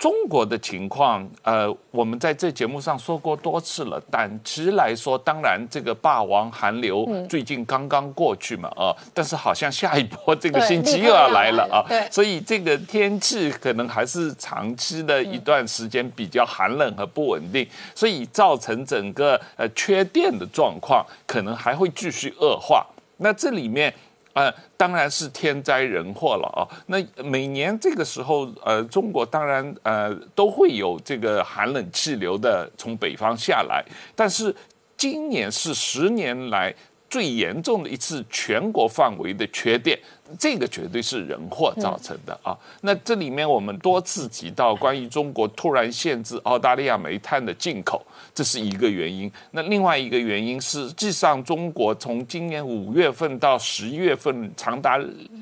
[0.01, 4.03] 中国的情况，呃，我们在这节目上说过多次了。
[4.11, 22.87] 短期来说，当然这个霸王寒流最近刚刚过去嘛，啊，但是好像下一波这个星期又要要来了啊所以这个天气可能还是长期的一段时间比较寒冷和不稳定，所以造成整个呃缺电的状况可能还会继续恶化。
[23.19, 23.93] 那这里面。
[24.33, 26.63] 呃，当然是天灾人祸了啊。
[26.87, 34.55] 那每年这个时候，呃，中国当然呃都会有这个寒冷气流的从北方下来，但是
[34.97, 36.75] 今年是十年来
[37.11, 39.99] 最严重的一次全国范围的缺电，
[40.39, 42.57] 这个绝对是人祸造成的啊。
[42.83, 48.01] 那这里面我们多次提到关于中国突然限制澳大利亚煤炭的进口，
[48.33, 49.31] 这是一个原因。
[49.51, 54.97] 那另外一个原因是，实际上中国从今年五月份到十一月份，长达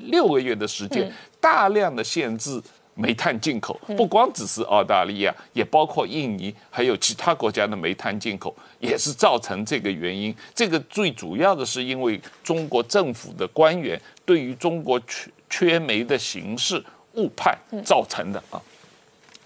[0.07, 1.09] 六个月的时间，
[1.39, 2.59] 大量的限制。
[2.99, 10.35] 煤炭进口不光只是澳大利亚，也包括印尼，还有其他国家的煤炭进口，也是造成这个原因。
[10.53, 16.83] 这个最主要的是因为中国政府的官员对于中国缺缺煤的形势
[17.13, 18.61] 误判造成的啊。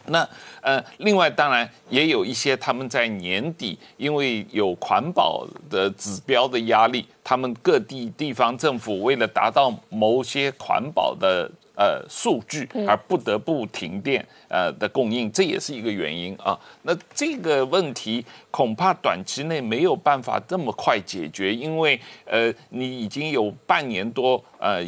[0.07, 0.27] 那
[0.59, 16.59] 呃，另外当然也有一些他们在年底因为有环保的指标的压力，他们各地地方政府为了达到某些环保的呃数据，而不得不停电呃的供应，这也是一个原因啊。
[16.83, 24.83] 那这个问题恐怕短期内没有办法这么快解决，因为呃你已经有半年多呃。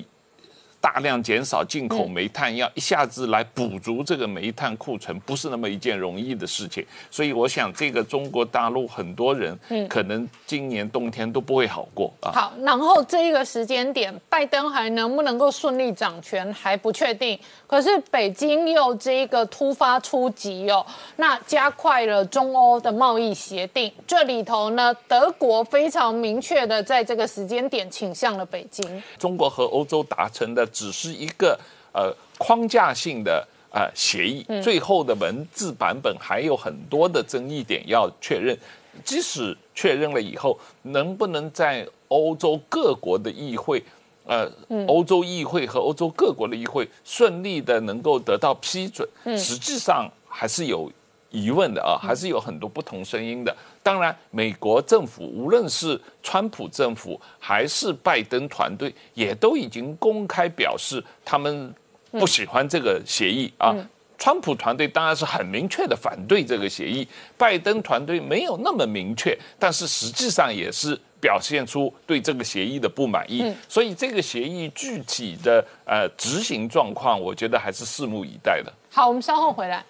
[0.86, 6.86] 大量减少进口煤炭，要一下子来补足这个煤炭库存，不是那么一件容易的事情。
[7.10, 9.58] 所以我想，这个中国大陆很多人，
[9.90, 12.30] 可能今年冬天都不会好过啊。
[12.32, 17.40] 好，然后这一个时间点，拜登还能不能够顺利掌权还不确定。
[17.68, 20.86] 可是北京又这一个突发出击哦，
[21.16, 23.92] 那加快了中欧的贸易协定。
[24.06, 29.04] 这里头呢，德国非常明确的在这个时间点倾向了北京。
[29.18, 31.60] 中国和欧洲达成的只是一个
[31.92, 38.58] 呃框架性的呃协议，最后的文字版本还有很多的争议点要确认。
[39.04, 43.84] 即使确认了以后，能不能在欧洲各国的议会？
[44.26, 44.52] 呃，
[44.88, 49.08] 欧洲议会和欧洲各国的议会顺利的能够得到批准，
[49.38, 50.92] 实际上还是有
[51.30, 53.56] 疑问的啊，还是有很多不同声音的。
[53.84, 61.72] 当然，美国政府无论是川普政府还是拜登团队，也都已经公开表示他们
[62.12, 63.76] 不喜欢这个协议啊。
[64.18, 67.06] 川普团队当然是很明确的反对这个协议，
[67.38, 73.54] 拜登团队没有那么明确，但是实际上也是表现出对这个协议的不满意。
[73.68, 78.72] 所以这个协议具体的呃执行状况，我觉得还是拭目以待的。
[78.92, 79.84] 好，我们稍后回来。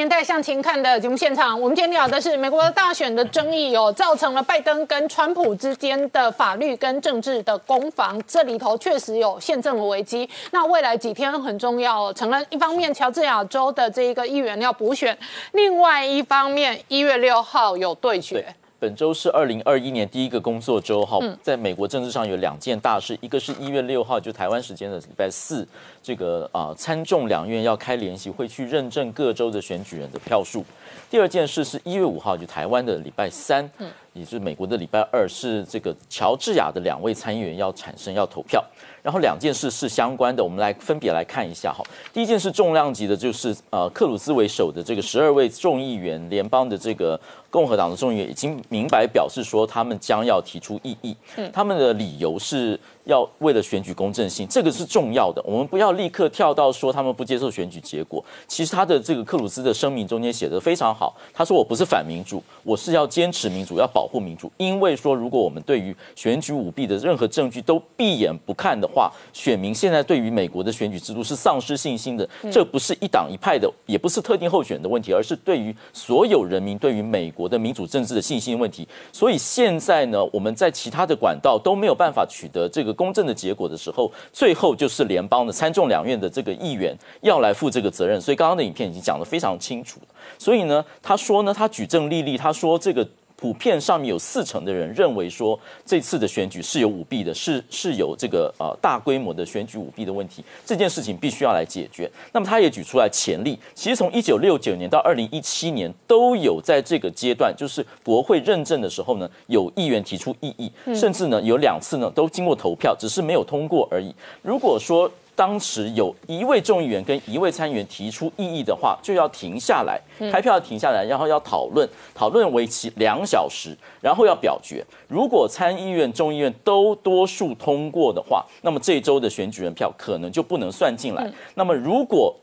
[0.00, 10.26] 年代向前看》的节目现场，我们今天聊的是美国的大选的争议哦，造成了拜登跟川普之间的法律跟政治的攻防，这里头确实有宪政的危机。
[10.52, 15.14] 那未来几天很重要哦，承认一方面乔治亚州的这一个议员要补选，
[15.52, 18.54] 另外一方面一月六号有对决。
[18.80, 25.68] 本周是二零二一年第一个工作周，哈，在美国政治上有两件大事，一个是一月六号，就台湾时间的礼拜四，
[26.02, 30.64] 这个啊参众两院要开联席会去认证各州的选举人的票数。
[31.10, 33.68] 第二件事是一月五号，就台湾的礼拜三，
[34.14, 38.64] 也是美国的礼拜二，是这个乔治亚的两位参议员要产生要投票。
[39.02, 41.82] 然后两件事是相关的，我们来分别来看一下哈。
[42.12, 47.18] 第一件事重量级的，就是呃克鲁兹为首的这个十二位众议员，联邦的这个
[47.50, 51.16] 共和党的众议员已经明白表示说，他们将要提出异议。
[51.36, 55.42] 嗯他们的理由是要为了选举公正性，这个是重要的。
[55.44, 58.24] 我们不要立刻跳到说他们不接受选举结果。
[58.46, 64.50] 其实他的这个克鲁兹的声明中间写的非常好，他说我不是反民主，我是要坚持民主，要保护民主。
[64.56, 72.28] 因为说如果我们对于选举舞弊的任何证据都闭眼不看的话，选民现在对于美国的选举制度是丧失信心的。
[72.52, 78.86] 这不是一党一派的，也不是特定候选的问题，而是对于所有人民对于美国我的民主政治的信心问题。
[79.12, 88.20] 所以现在呢，我们在其他的管道都没有办法取得这个公正的结果的时候，最后就是联邦的参众两院的这个议员要来负这个责任。
[88.20, 89.98] 所以刚刚的影片已经讲得非常清楚。
[90.38, 93.08] 所以呢，他说呢，他举证立例，他说这个。
[93.40, 102.10] 普遍上面有四成的人认为说这次的选举是有舞弊的，是是有这个呃大规模的选举舞弊的问题，这件事情必须要来解决。
[102.32, 114.14] 那么他也举出来前例，其实从一九六九年到二零一七年都有在这个阶段，就是国会认证的时候呢，有议员提出异议，甚至呢有两次呢都经过投票，只是没有通过而已。
[114.42, 115.10] 如果说
[115.40, 119.98] 当时有一位众议员跟一位参议员提出异议的话，就要停下来，
[120.30, 124.84] 开票要停下来，然后要讨论，讨论为期两小时，然后要表决。
[125.08, 131.26] 如果参议院、众议院都多数通过的话，那么这一周的选举人票可能就不能算进来。
[131.54, 132.36] 那么如果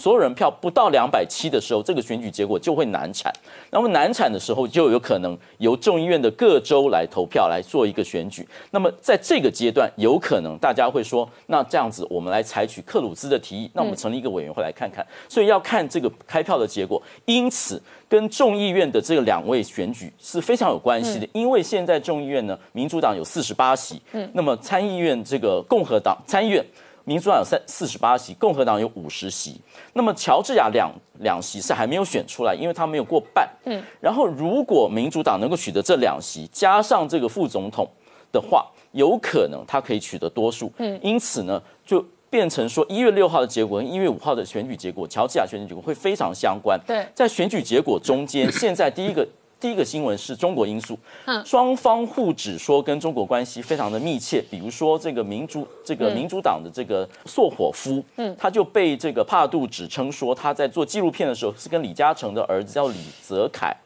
[0.00, 3.30] 所有人票不到两百七的时候，这个选举结果就会难产。
[3.68, 8.48] 那么难产的时候，就有可能由众议院的各州来投票来做一个选举。
[8.70, 15.06] 那么在这个阶段，有可能大家会说，那这样子我们来采取克鲁兹的提议，那我们成立一个委员会来看看。
[15.28, 17.02] 所以要看这个开票的结果。
[17.26, 17.78] 因此，
[18.08, 21.28] 跟众议院的这个两位选举是非常有关系的。
[21.34, 26.64] 因为现在众议院呢，民主党有四十八席，嗯，那么参议院这个共和党参议院。
[27.10, 29.60] 民主党有三四十八席，共和党有五十席。
[29.94, 30.88] 那么乔治亚两
[31.18, 33.48] 两席是还没有选出来，因为他没有过半。
[33.64, 37.84] 嗯，然后如果民主党能够取得这两席，加上这个副总统
[38.30, 40.70] 的话，有可能他可以取得多数。
[40.76, 42.00] 嗯，因此呢，就
[42.30, 46.80] 变成说一月六号的结果跟一月五号的选举结果，乔治亚选举结果会非常相关。
[46.86, 49.26] 对，在选举结果中间，现在第一个。
[49.60, 50.98] 第一个新闻是中国因素，
[51.44, 63.76] 双方互指说跟中国关系非常的密切，比如说这个民主这个民主党的这个硕火夫，嗯，他就被这个帕杜指称说他在做纪录片的时候是跟李嘉诚的儿子叫李泽楷，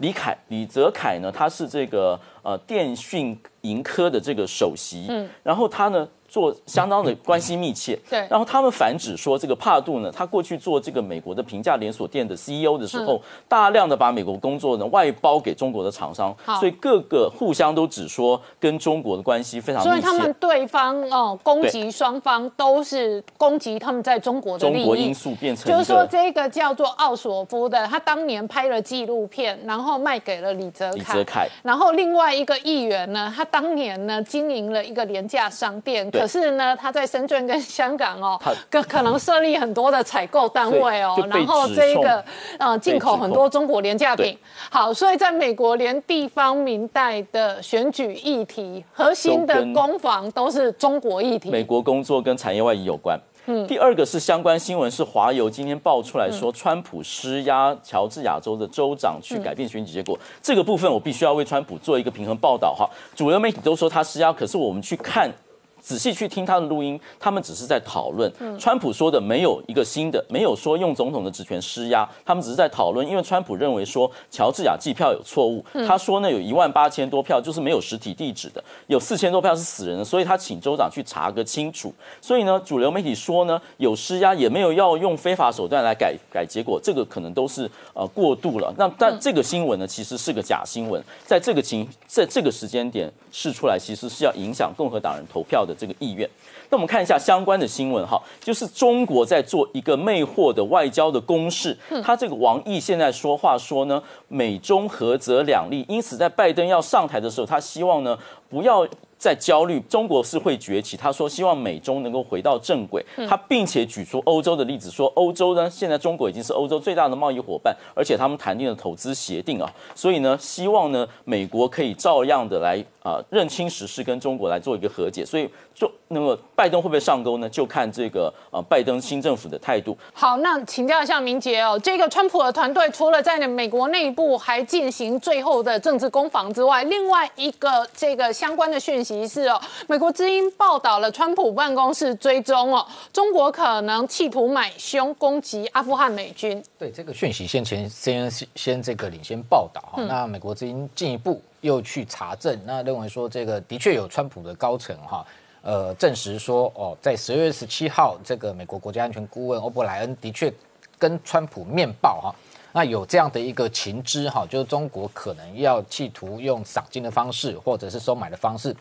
[0.00, 6.08] 李凯李泽楷呢，他是这个呃电讯盈科的这个首席，嗯，然后他呢。
[6.30, 8.20] 做相当的关系密切，对。
[8.30, 19.90] 然后他们反指说，这个帕杜呢，他过去做这个美国的平价连锁店的 CEO 的时候，大量的把美国工作呢外包给中国的厂商，所以各个互相都指说跟中国的关系非常密切。
[19.90, 24.84] 所以他们对方哦攻击双方都是攻击他们在中国的利益。
[24.84, 31.48] 中国因素变成就是说这个叫做奥索夫的，他当年拍了纪录片，然后卖给了李泽李泽楷。
[31.64, 36.08] 然后另外一个议员呢，他当年呢经营了一个廉价商店。
[36.20, 38.38] 可是呢，他在深圳跟香港哦，
[38.70, 42.22] 可可能设立很多的采购单位哦，然后这一个
[42.58, 44.36] 呃进口很多中国廉价品。
[44.70, 51.50] 好，所以在美国连地方民代的选举议题核心的攻防都是中国议题。
[51.50, 53.18] 美国工作跟产业外移有关。
[53.46, 60.18] 嗯，第二个是相关新闻是华油今天爆出来说，川普施压乔治亚州的州长去改变选举结果。
[60.42, 62.86] 这个部分我必须要为川普做一个平衡报道哈。
[63.16, 65.32] 主流媒体都说他施压，可是我们去看。
[65.80, 68.30] 仔细去听他的录音，他们只是在讨论。
[68.58, 73.06] 川普说的没有一个新的，没有说用总统的职权施压，他们只是在讨论。
[73.06, 81.92] 因为川普认为说乔治亚计票有错误，他说呢有一万八千多票就是没有实体地址的，有四千多票是死人的，所以他请州长去查个清楚。
[82.20, 88.72] 所以呢，主流媒体说呢有施压，也没有要用非法手段来改改结果，这个可能都是呃过度了。
[88.76, 95.69] 那但这个新闻呢其实是个假新闻，在这个情在这个时间点试出来，其实是要影响共和党人投票的。
[95.74, 96.28] 这个意愿，
[96.68, 101.76] 那我们看一下相关的新闻哈，就是中国在做一个魅惑的外交的攻势。
[102.02, 108.18] 他这个王毅现在说话说呢，美中合则两利，因此在拜登要上台的时候，他希望呢
[108.50, 108.86] 不要。
[109.20, 110.96] 再焦虑，中国是会崛起。
[110.96, 113.04] 他说希望美中能够回到正轨。
[113.28, 119.70] 他并且举出欧洲的例子，说欧洲呢，现在中国已经是欧洲最大的贸易伙伴，而且他们谈定了投资协定啊。
[119.94, 125.22] 所以呢，希望呢，美国可以照样的来啊认清时事，跟中国来做一个和解。
[125.22, 127.48] 所以，就那么拜登会不会上钩呢？
[127.50, 129.94] 就看这个啊拜登新政府的态度。
[130.14, 139.28] 好，那请教一下明杰哦，这个川普的团队除了在美国内部还进行最后的政治攻防之外，另外一个这个相关的讯息。
[139.28, 146.64] 是哦，美国之音报道了川普办公室追踪哦，中国可能企图买凶攻击阿富汗美军。
[146.78, 155.22] 对这个讯息，先前先先这个领先报道哈，那美国之音进一步又去查证，那认为说这个的确有川普的高层哈，
[155.60, 160.50] 呃，证实说哦，在十月十七号，这个美国国家安全顾问欧布莱恩的确
[160.98, 162.34] 跟川普面报哈。
[162.72, 168.74] 那有这样的一个情知哈，就是中国可能要企图用赏金的方式，或者是收买的方式。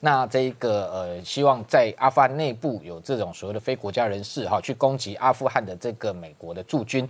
[0.00, 7.08] 那这个呃，希望在阿富汗内部有这种所谓的非国家人士哈，去攻击阿富汗的这个美国的驻军。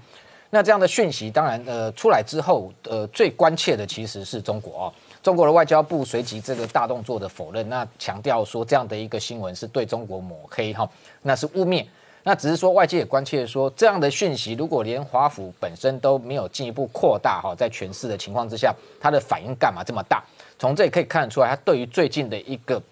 [0.51, 4.93] 那这样的讯息当然呃出来之后，呃最关切的其实是中国哦。
[5.21, 10.89] 中国的外交部随即这个大动作的否认，那强调说这样的一个新闻是对中国抹黑哈，
[11.23, 11.85] 那是污蔑。
[12.29, 20.21] 那只是说外界也关切说，这样的讯息如果连华府本身都没有进一步扩大哈，在全市的情况之下，它的反应干嘛这么大？
[20.59, 22.83] 从这里可以看得出来，他对于最近的一个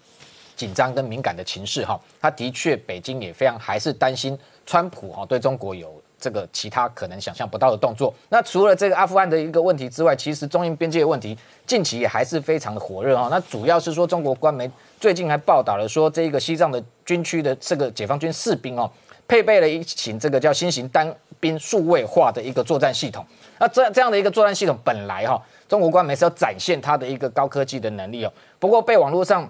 [0.54, 8.14] 紧张跟敏感的情势哈，他的确北京也非常还是担心川普哈对中国有这个其他可能想象不到的动作。
[8.28, 13.26] 那除了这个阿富汗的一个问题之外，其实中印边界的问题近期也还是非常的火热哈。
[13.28, 14.70] 那主要是说中国官媒
[15.00, 18.88] 最近还报道了说，这个西藏的军区的这个解放军士兵哦，
[19.26, 23.24] 配备了一型这个叫新型单兵数位化的一个作战系统。
[23.58, 29.48] 那这这样的一个作战系统本来哈，中国官媒是要展现它的一个高科技的能力哦，不过被网络上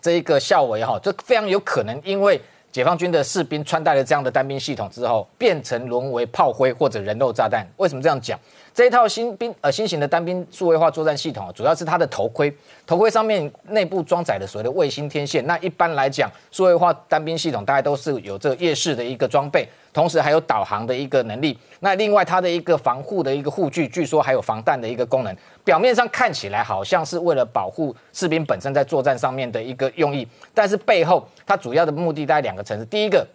[0.00, 2.40] 这一个笑为哈，这非常有可能因为
[2.72, 7.66] 解放军的士兵穿戴了这样的单兵系统之后，变成沦为炮灰或者人肉炸弹。
[7.76, 8.38] 为什么这样讲？
[8.74, 12.50] 这一套新兵呃新型的单兵数位化作战系统，主要是它的头盔，
[12.86, 15.46] 头盔上面内部装载的所谓的卫星天线。
[15.46, 21.58] 那一般来讲，数位化单兵系统大概都是有这个夜视的一个装备，同时还有导航的一个能力。
[21.80, 25.36] 那另外它的一个防护的一个护具，据说还有防弹的一个功能。
[25.62, 32.86] 表面上看起来好像是为了保护士兵本身在作战上面的一个用意，但是背后它主要的目的大概两个层次。
[32.86, 33.26] 第一个，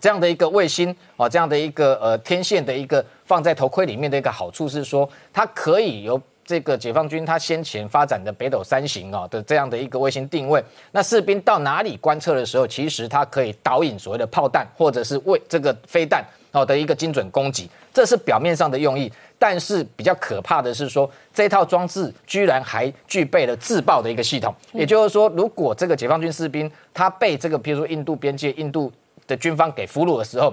[0.00, 10.60] 这样的一个卫星哦，这样的一个呃天线的一个放在头盔里面的一个好处是说，它可以由这个解放军它先前发展的北斗三型哦的这样的一个卫星定位，
[10.90, 19.12] 那士兵到哪里观测的时候，其实它可以导引所谓的炮弹或者是为这个飞弹哦的一个精准攻击，这是表面上的用意。
[19.38, 28.92] 但是比较可怕的是说，这套装置居然还具备了自爆的一个系统，也就是说，如果这个解放军士兵他被这个比如说印度边界印度
[29.30, 30.52] 的军方给俘虏的时候，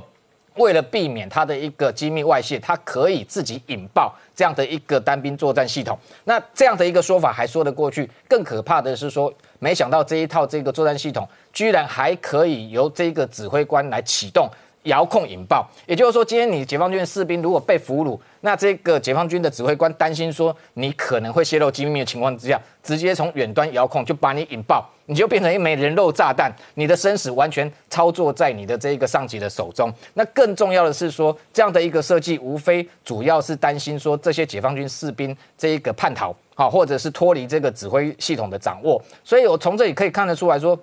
[0.56, 5.98] 为了避免他的一个机密外泄，他可以自己引爆这样的一个单兵作战系统。
[6.26, 14.48] 那这样的一个说法还说得过去，更可怕的是说，没想到这一套这个作战系统居然还可以由这个指挥官来启动。
[14.88, 29.94] 遥控引爆，也就是说，今天你解放军的士兵如果被俘虏，那这个解放军的指挥官担心说你可能会泄露机密的情况之下，直接从远端遥控就把你引爆，你就变成一枚人肉炸弹，你的生死完全操作在你的这一个上级的手中。
[30.16, 39.02] 那更重要的是说，这样的一个设计，无非主要是担心说这些解放军士兵这一个叛逃，好，或者是脱离这个指挥系统的掌握。
[39.24, 40.78] 所以我从这里可以看得出来说。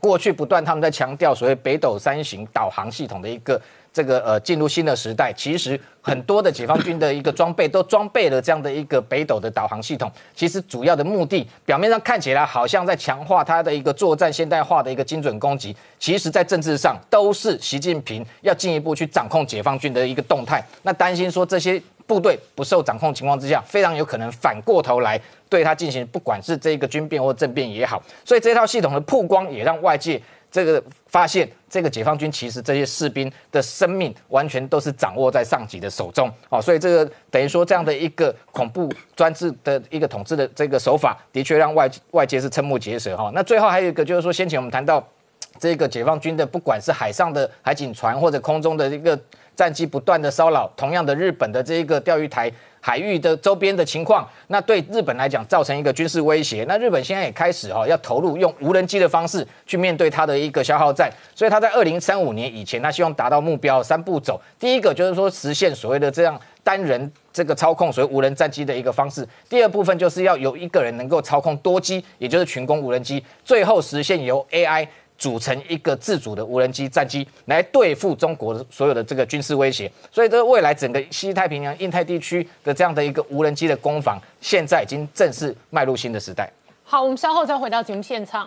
[0.00, 3.60] 过去不断他们在强调所谓北斗三型导航系统的一个
[3.92, 10.10] 这个呃进入新的时代，其实很多的解放军的一个装备都装备了这样的一个北斗的导航系统。
[10.34, 20.62] 其实主要的目的，表面上看起来好像在强化它的一个作战现代化的一个精准攻击，其实在政治上都是习近平要进一步去掌控解放军的一个动态。
[20.82, 21.80] 那担心说这些。
[22.06, 28.02] 部队不受掌控情况之下，非常有可能反过头来对他进行，不管是这个军变或政变也好。
[28.24, 30.20] 所以这套系统的曝光，也让外界
[30.50, 36.30] 这个发现，这个解放军其实这些士兵的生命完全都是掌握在上级的手中。
[36.50, 43.30] 哦，所以这个等于说这样的一个恐怖专制的一个统治的这个手法，的确让外外界是瞠目结舌哈。
[43.34, 45.02] 那最后还有一个就是说，先前我们谈到
[45.58, 49.18] 这个解放军的，不管是海上的海警船或者空中的一个。
[49.56, 52.50] 战机不断的骚扰，同样的日本的这一个钓鱼台
[52.80, 56.64] 海域的周边的情况，那对日本来讲造成一个军事威胁。
[56.68, 64.40] 那日本现在也开始哈要投入用无人机的方式去面对它的一个消耗战，所以他在二零三五年以前，他希望达到目标三步走。
[64.58, 69.26] 第一个就是说实现所谓的这样单人这个操控所谓无人战机的一个方式。
[69.48, 73.24] 第二部分就是要有一个人能够操控多机，也就是群攻无人机。
[73.44, 74.86] 最后实现由 AI。
[75.24, 86.52] 组成一个自主的无人机战机来对付中国的所有的这个军事威胁，所以这未来整个西太平洋、印太地区的这样的一个无人机的攻防，现在已经正式迈入新的时代。
[86.84, 88.46] 好，我们稍后再回到节目现场。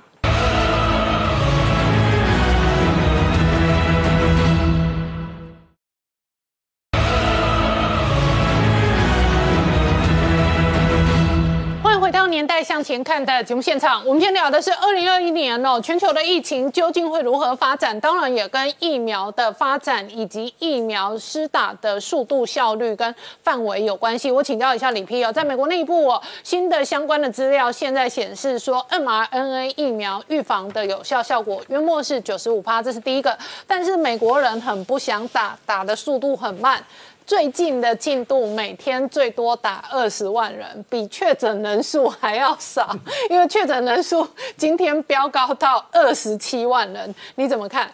[12.07, 17.99] 回到年代向前看的节目现场，我们今天聊的是二零二一年哦，全球的疫情究竟会如何发展？
[17.99, 23.13] 当然也跟疫苗的发展以及疫苗施打的速度、效率跟
[23.43, 24.31] 范围有关系。
[24.31, 33.37] 我请教一下李批哦，在美国内部哦，新的相关的资料现在显示说，mRNA 疫苗预防的有效效果约莫是九十五趴，这是第一个。
[33.67, 36.81] 但是美国人很不想打，打的速度很慢。
[37.27, 42.97] 最近的进度每天最多打二十万人，比确诊人数还要少，
[43.29, 44.25] 因为确诊人数
[44.55, 47.91] 今天飙高到二十七万人，你怎么看？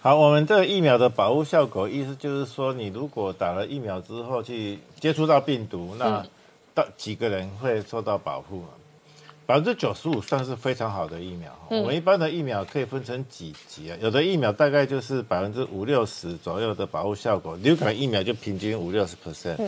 [0.00, 6.26] 好，我们这个疫苗的保护效果，意思就是说，你如果打了疫苗之后去接触到病毒，那
[6.74, 8.64] 到几个人会受到保护？
[9.52, 11.52] 百分之九十五算是非常好的疫苗。
[11.68, 13.98] 我们一般的疫苗可以分成几级啊？
[14.00, 19.58] 有的疫苗大概就是百分之五六十左右的保护效果，流感疫苗就平均五六十 percent。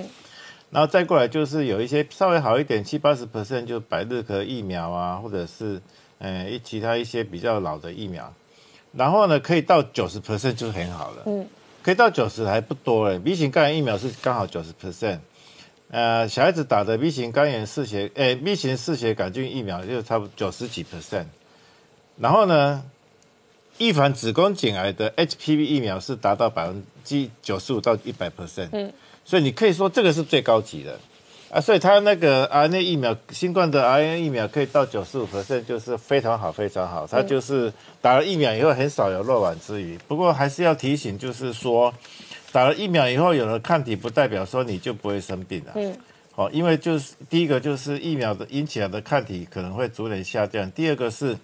[0.70, 5.82] 然后再过来就是有一些稍微好一点，七八十 percent 就百日咳疫苗啊，或者是
[6.16, 8.32] 呃一其他一些比较老的疫苗。
[8.92, 11.24] 然后呢，可以到九十 percent 就很好了。
[11.26, 11.46] 嗯，
[11.82, 13.18] 可以到九十还不多哎。
[13.18, 15.18] B 型肝炎疫苗是刚好九十 percent。
[15.94, 21.26] 呃，小孩子打的 B 型肝炎嗜血，诶，B 型嗜血杆菌疫苗就差不多九十几 percent。
[22.18, 22.82] 然后呢，
[23.78, 28.70] 预防子宫颈癌的 HPV 疫苗是达到百分之九十五到一百 percent。
[28.72, 28.92] 嗯。
[29.24, 30.98] 所以你可以说这个是最高级的，
[31.48, 37.06] 啊，所以它那个 RNA 疫苗，新冠的 RNA 疫苗可以到九十五 percent，就是非常好，非常好。
[37.06, 37.72] 它就是
[38.02, 39.96] 打了疫苗以后很少有漏网之鱼。
[40.08, 41.94] 不过还是要提醒，就是说
[42.54, 45.72] 打了疫苗以后有了抗体，不代表说你就不会生病了。
[45.74, 45.92] 嗯。
[46.30, 50.70] 好，因为就是第一个就是疫苗的引起来的抗体可能会逐年下降。
[50.70, 51.36] 第二个是，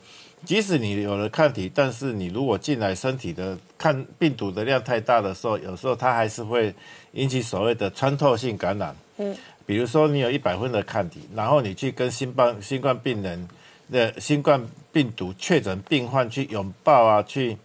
[0.45, 6.73] 即使你有了抗体，但是你如果进来身体的抗病毒的量太大的时候，有时候它还是会。
[7.15, 13.49] 引起所谓的穿透性感染，嗯，比如说你有一百分的抗体，然后你去跟新冠新冠病人
[13.91, 17.57] 的新冠病毒确诊病患去拥抱啊，去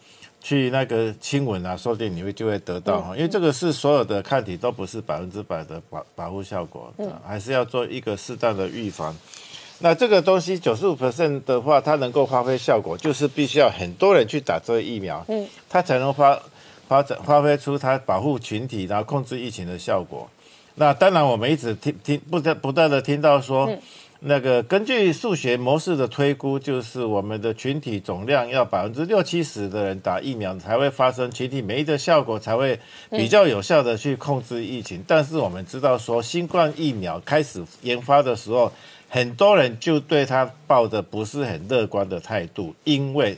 [0.46, 9.18] 去那个亲吻啊，说不定你会就会得到哈，因为这个是所有的抗体都不是百分之百的保保护效果，嗯，还是要做一个适当的预防。
[9.80, 16.40] 那这个东西九十五 percent 的话，它能够发挥效果，就是必须要很多人去打这个疫苗，嗯，它才能发。
[16.88, 20.30] 发展发挥出它保护群体，然后控制疫情的效果。
[20.76, 23.68] 那当然，我们一直听听不断不断的听到说，
[24.22, 32.80] 那个根据数学模式的推估，就是我们的群体总量要百分之六七十的人打疫苗，才会发生群体免疫的效果，才会
[33.12, 35.04] 比较有效的去控制疫情。
[35.08, 38.72] 但是我们知道说，新冠疫苗开始研发的时候，
[39.10, 43.38] 很多人就对它抱着不是很乐观的态度，因为。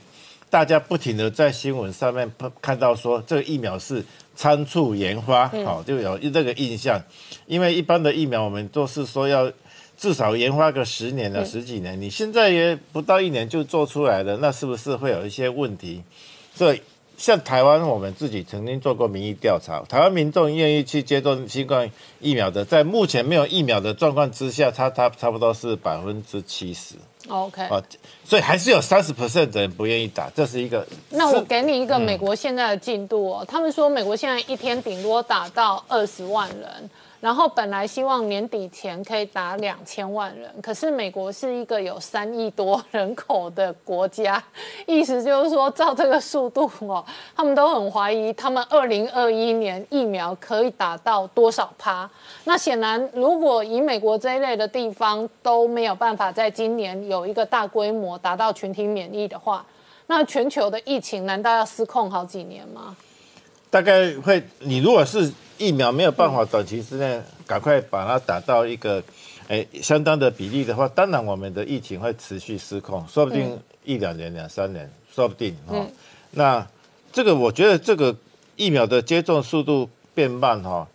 [0.50, 2.32] 大家不停的在新闻上面
[2.62, 4.02] 看到说这个疫苗是
[4.34, 7.04] 仓促研发，好就有这个印象。
[7.48, 9.52] 因为一般的疫苗我们都是说要
[9.98, 16.04] 至少研发个十年了十几年，你现在也不到一年就做出来了，那是不是会有一些问题？
[16.54, 16.80] 所以
[17.18, 26.94] 像台湾我们自己曾经做过民意调查，台湾民众愿意去接种新冠疫苗的，在目前没有疫苗的状况之下，它它差不多是百分之七十。
[27.28, 27.82] OK，啊，
[28.24, 30.86] 所以还是有三十 percent 的人不愿意打，这是一个。
[31.10, 36.90] 那我给你一个美国现在的进度哦，他们说美国现在一天顶多打到二十万人。
[37.20, 44.42] 然后本来希望年底前可以打两千万人，可是美国是一个有三亿多人口的国家，
[44.86, 47.04] 意思就是说照这个速度哦，
[47.36, 52.08] 他们都很怀疑他们二零二一年疫苗可以打到多少趴。
[52.44, 59.66] 那显然，如果以美国这一类的地方都没有办法在今年有一个大规模达到群体免疫的话，
[60.06, 62.96] 那全球的疫情难道要失控好几年吗？
[63.72, 65.34] 大概会，你如果是。
[65.58, 69.04] 疫苗没有办法短期之内赶快把它打到一个，
[69.48, 75.86] 哎，相当的比例的话，当然我们的疫情会持续失控，说不定一两年、两三年，说不定哈。
[76.32, 76.68] 那
[77.12, 78.16] 这个我觉得这个
[78.56, 80.88] 疫苗的接种速度变慢哈，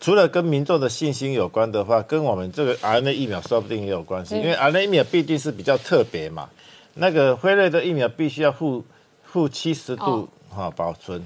[0.00, 6.50] 除了跟民众的信心有关的话，跟我们这个 RNA 疫苗说不定也有关系，因为 RNA 疫苗毕竟是比较特别嘛。
[6.94, 8.84] 那个辉瑞的疫苗必须要负
[9.24, 11.24] 负七十度哈保存，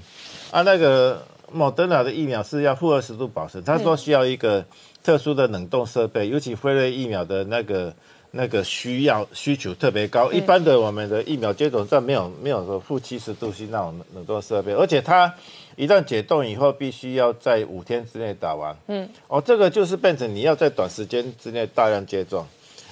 [0.51, 1.23] 啊那个。
[1.51, 4.65] 莫德纳的疫苗是要负二十度保存，他说需要一个
[5.03, 7.93] 特殊的冷冻设备，尤其辉瑞疫苗的那个
[8.31, 15.33] 那个需要需求特别高，一般的我们的疫苗接种站没有没有说负七十度是那种冷冻设备，而且它
[15.75, 18.75] 一旦解冻以后，必须要在五天之内打完。
[18.87, 22.45] 嗯，哦，这个就是变成你要在短时间之内大量接种，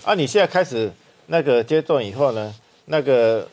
[0.04, 0.92] 啊，你现在开始
[1.28, 2.54] 那个接种以后呢，
[2.86, 3.48] 那个。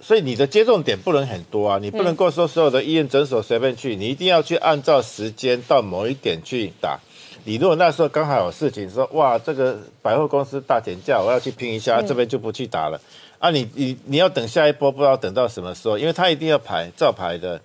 [0.00, 6.98] 所以你的接种点不能很多啊，你不能够说所有的医院诊所随便去，你一定要去按照时间到某一点去打。
[7.44, 13.00] 你如果那时候刚好有事情，说哇这个百货公司大减价，我要去拼一下，这边就不去打了。
[13.38, 17.60] 啊，你你你要等下一波，不知道等到什么时候，因为他一定要排照排的。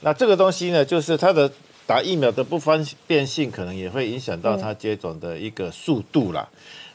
[0.00, 1.48] 那这个东西呢，就是它的
[1.86, 6.48] 打疫苗的不方便性，可能也会影响到它接种的一个速度啦。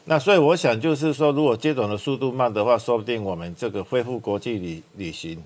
[0.10, 5.44] 那所以我想就是说，如果接种的速度慢的话，说不定我们这个恢复国际旅旅行，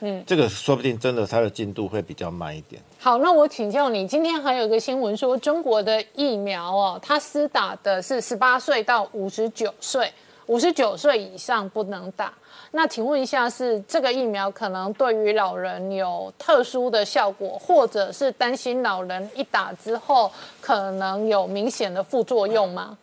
[0.00, 2.82] 嗯，这个说不定真的它的进度会比较慢一点。
[2.98, 10.12] 好，那我请教你，今天还有一个新闻说，中国的疫苗哦，它施打的是十八岁到五十九岁，
[10.46, 12.32] 五十九岁以上不能打。
[12.72, 20.28] 那请问一下，是这个疫苗可能对于老人有特殊的效果，或者是担心老人一打之后
[20.60, 22.98] 可能有明显的副作用吗？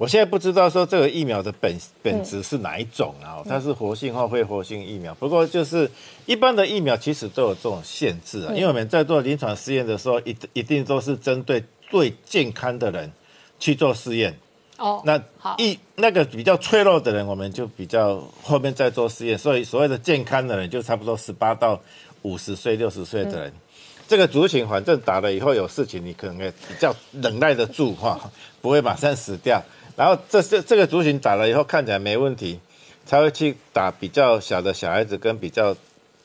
[0.00, 3.44] 我现在不知道说这个疫苗的本本质是哪一种啊？
[3.46, 5.14] 它是活性或非活性疫苗。
[5.16, 5.90] 不过就是
[6.24, 13.12] 一般的疫苗其实都有这种限制啊，因为我们在做临床试验的时候，一一定都是针对最健康的人
[13.58, 14.34] 去做试验。
[14.78, 19.36] 哦，那好一那个比较脆弱的人，我们就比较后面再做试验。
[19.36, 21.78] 所以所谓的健康的人，就差不多十八到
[22.22, 23.52] 五十岁、六十岁的人。
[24.08, 28.18] 这个族群反正打了以后有事情，你可能也比较忍耐得住哈，
[28.62, 29.62] 不会马上死掉。
[30.00, 32.58] 然后这这这个族群打了以后看起来没问题，
[33.04, 35.76] 才会去打比较小的小孩子跟比较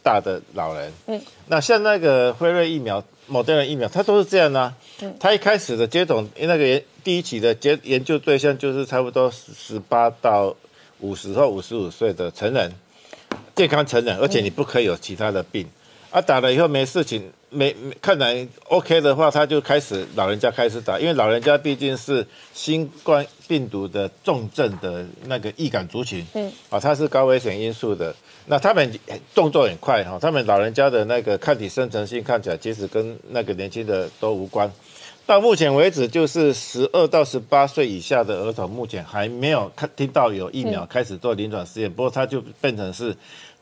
[0.02, 0.94] 大的老人。
[1.08, 4.74] 嗯，那像那个辉瑞疫苗、某德人疫苗，它都是这样呢、
[5.20, 10.56] 它一开始的接种那个研第一期的接研究对象就是差不多十八到
[11.02, 12.72] 五十或五十五岁的成人，
[13.58, 15.68] 健康成人，而且你不可以有其他的病。
[16.16, 28.16] 啊，打了以后没事情，没没看来 OK 的话，他就开始老人家开始打，因为老人家毕竟是新冠病毒的重症的那个易感族群，嗯，啊，它是高危险因素的，
[28.46, 28.98] 那他们
[29.34, 34.72] 动作很快哈，他们老人家的那个抗体生成性看起来其实跟那个年轻的都无关。
[35.26, 43.14] 到目前为止，就是十二到十八岁以下的儿童，目前还没有看听到有疫苗开始做临床试验，不过它就变成是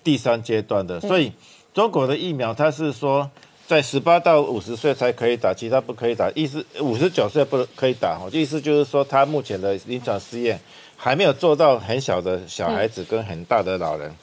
[0.03, 1.31] 第三阶段的，所以
[1.73, 3.29] 中国的疫苗它是说
[3.65, 10.59] 在十八到五十岁才可以打，其他不可以打，意思五十九岁不可以打，哦，意思就是说它目前的临床试验
[10.95, 14.13] 还没有做到很小的小孩子跟很大的老人。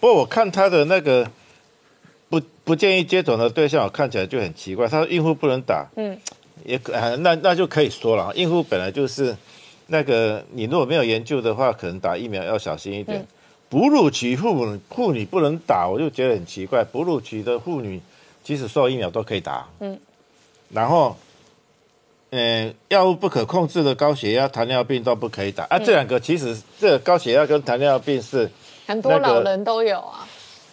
[0.00, 1.28] 不过我看他的那个
[2.28, 6.18] 不不建议接种的对象，我看起来就很奇怪，他说孕妇不能打，嗯，
[6.64, 9.36] 也可、呃那那就可以说了，孕妇本来就是
[9.88, 13.26] 那个你如果没有研究的话，可能打疫苗要小心一点。
[13.68, 16.84] 哺乳期妇女妇女不能打，我就觉得很奇怪。
[16.84, 18.00] 哺乳期的妇女
[18.42, 19.98] 即使受疫苗都可以打，嗯，
[20.70, 21.16] 然后，
[22.30, 25.78] 呃，药物不可控制的高血压、糖尿病都不可以打啊。
[25.78, 28.50] 这两个其实这个高血压跟糖尿病是，
[28.86, 30.26] 很多老人都有啊。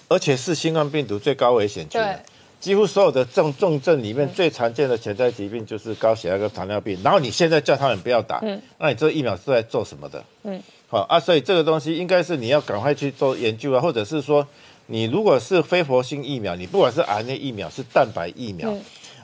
[0.10, 2.16] 而且是新冠病毒最高危险群对。
[2.60, 8.40] 几乎所有的重重症里面最常见的潜在疾病就是高血压跟糖尿病，然后你现在叫他们不要打，
[8.78, 10.24] 那你这疫苗是在做什么的？
[10.44, 10.62] 嗯，
[10.92, 14.46] 好啊，所以这个东西应该是你要赶快去做研究啊，或者是说，
[14.88, 18.78] 你如果是非活性疫苗，你不管是 RNA 疫苗是蛋白疫苗，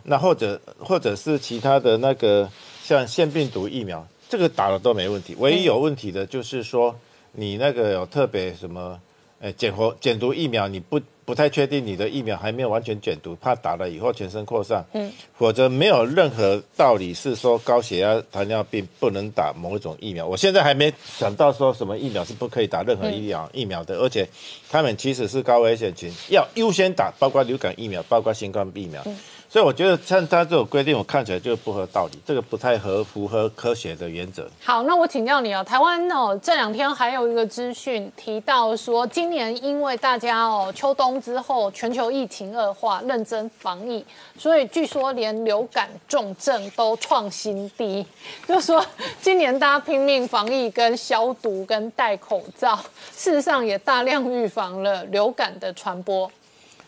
[0.04, 2.50] 那或者或者是其他的那个
[2.82, 6.98] 像腺病毒疫苗，这个打了都没问题，唯一有问题的就是说
[7.34, 8.98] 你那个有特别什么。
[9.40, 20.26] 呃，减活减毒疫苗，你不不太确定你的疫苗还没有完全减毒，怕打了以后全身扩散，嗯，否则没有任何道理是说高血压、糖尿病不能打某一种疫苗。
[20.26, 24.26] 我现在还没想到说什么疫苗是不可以打任何疫苗、疫苗的，而且
[24.70, 29.04] 他们其实是高危险群，要优先打，包括流感疫苗，包括新冠疫苗。
[29.50, 34.46] 所以我觉得像他这种规定，我看起来就不合道理，这个不太合符合科学的原则。
[34.62, 44.06] 好，那我请教你哦，台湾哦这两天还有一个资讯提到说，今年因为大家哦秋冬之后全球疫情恶化，认真防疫，
[44.38, 48.06] 所以据说连流感重症都创新低，
[48.46, 48.86] 就说
[49.22, 52.76] 今年大家拼命防疫跟消毒跟戴口罩，
[53.16, 56.30] 事实上也大量预防了流感的传播。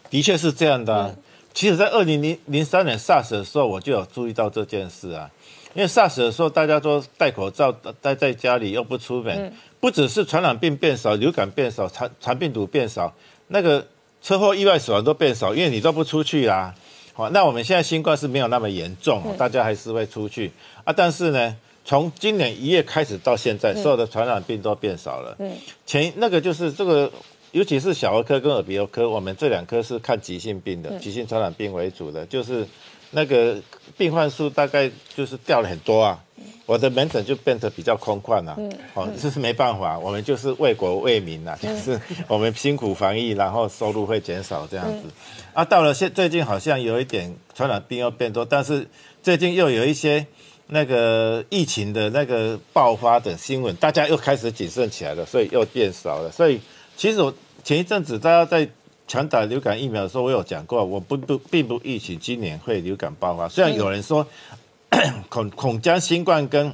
[0.10, 1.12] 的确是这样的、啊。
[1.54, 5.30] 其实，在二零零零三年 SARS 的时候，我就有注意到这件事啊。
[5.74, 7.72] 因为 SARS 的时候，大家都戴口罩，
[8.02, 13.14] 待在家里又不出门，不只是传染病变少，流感变少，传传病毒变少，
[13.48, 13.86] 那个
[14.22, 16.74] 车祸意外死亡都变少，因为你都不出去啦。
[17.14, 20.52] 好，那我们现在新冠是没有那么严重，大家还是会出去
[20.84, 20.94] 啊。
[20.94, 25.36] 但是呢，从今年一月开始到现在，所有的传染病都变少了。
[25.40, 25.52] 嗯，
[25.86, 27.12] 前那个就是这个。
[27.52, 32.68] 尤其是小儿科跟耳鼻喉科，我们这两科是看急性病的，急性传染病为主的，就是
[33.12, 33.58] 那个
[33.98, 36.24] 病患数大概就是掉了很多啊。
[36.68, 38.58] 我的门诊就变得比较空旷了、啊，
[38.94, 45.10] 哦，这是没办法，我们就是为国为民呐、啊，就是我们辛苦防疫，然后收入会减少这样子。
[45.52, 48.88] 啊，到了现最近好像有一点传染病又变多，但是
[49.24, 50.24] 最近又有一些
[50.68, 56.62] 那个疫情的那个爆发的新闻，大家又开始谨慎起来了，所以又变少了，所以。
[57.00, 58.68] 其实我前一阵子大家在
[59.08, 63.48] 强打流感疫苗的时候，我有讲过，我不不并不预期今年会流感爆发。
[63.48, 64.28] 虽然有人说、
[64.92, 66.74] 嗯、恐恐将新冠跟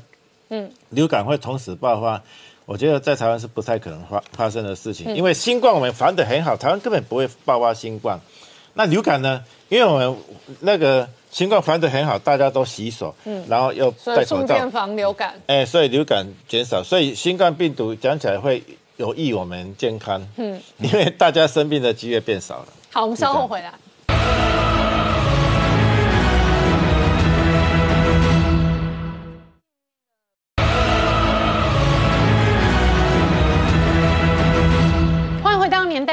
[0.50, 2.20] 嗯流感会同时爆发，
[2.66, 8.20] 我觉得在台湾是不太可能发发生的事情，因为新冠我们防得很好，台湾根本不会爆发新冠。
[8.74, 9.44] 那流感呢？
[9.70, 10.18] 因为我们
[10.62, 15.36] 那个新冠防得很好，大家都洗手，嗯，然后又戴口罩，顺便防流感。
[15.46, 18.64] 哎、欸，所以流感减少，所以新冠病毒讲起来会。
[18.98, 22.68] 有益我们健康，嗯，因为大家生病的机会变少了。
[22.92, 23.74] 好，我们稍后回来。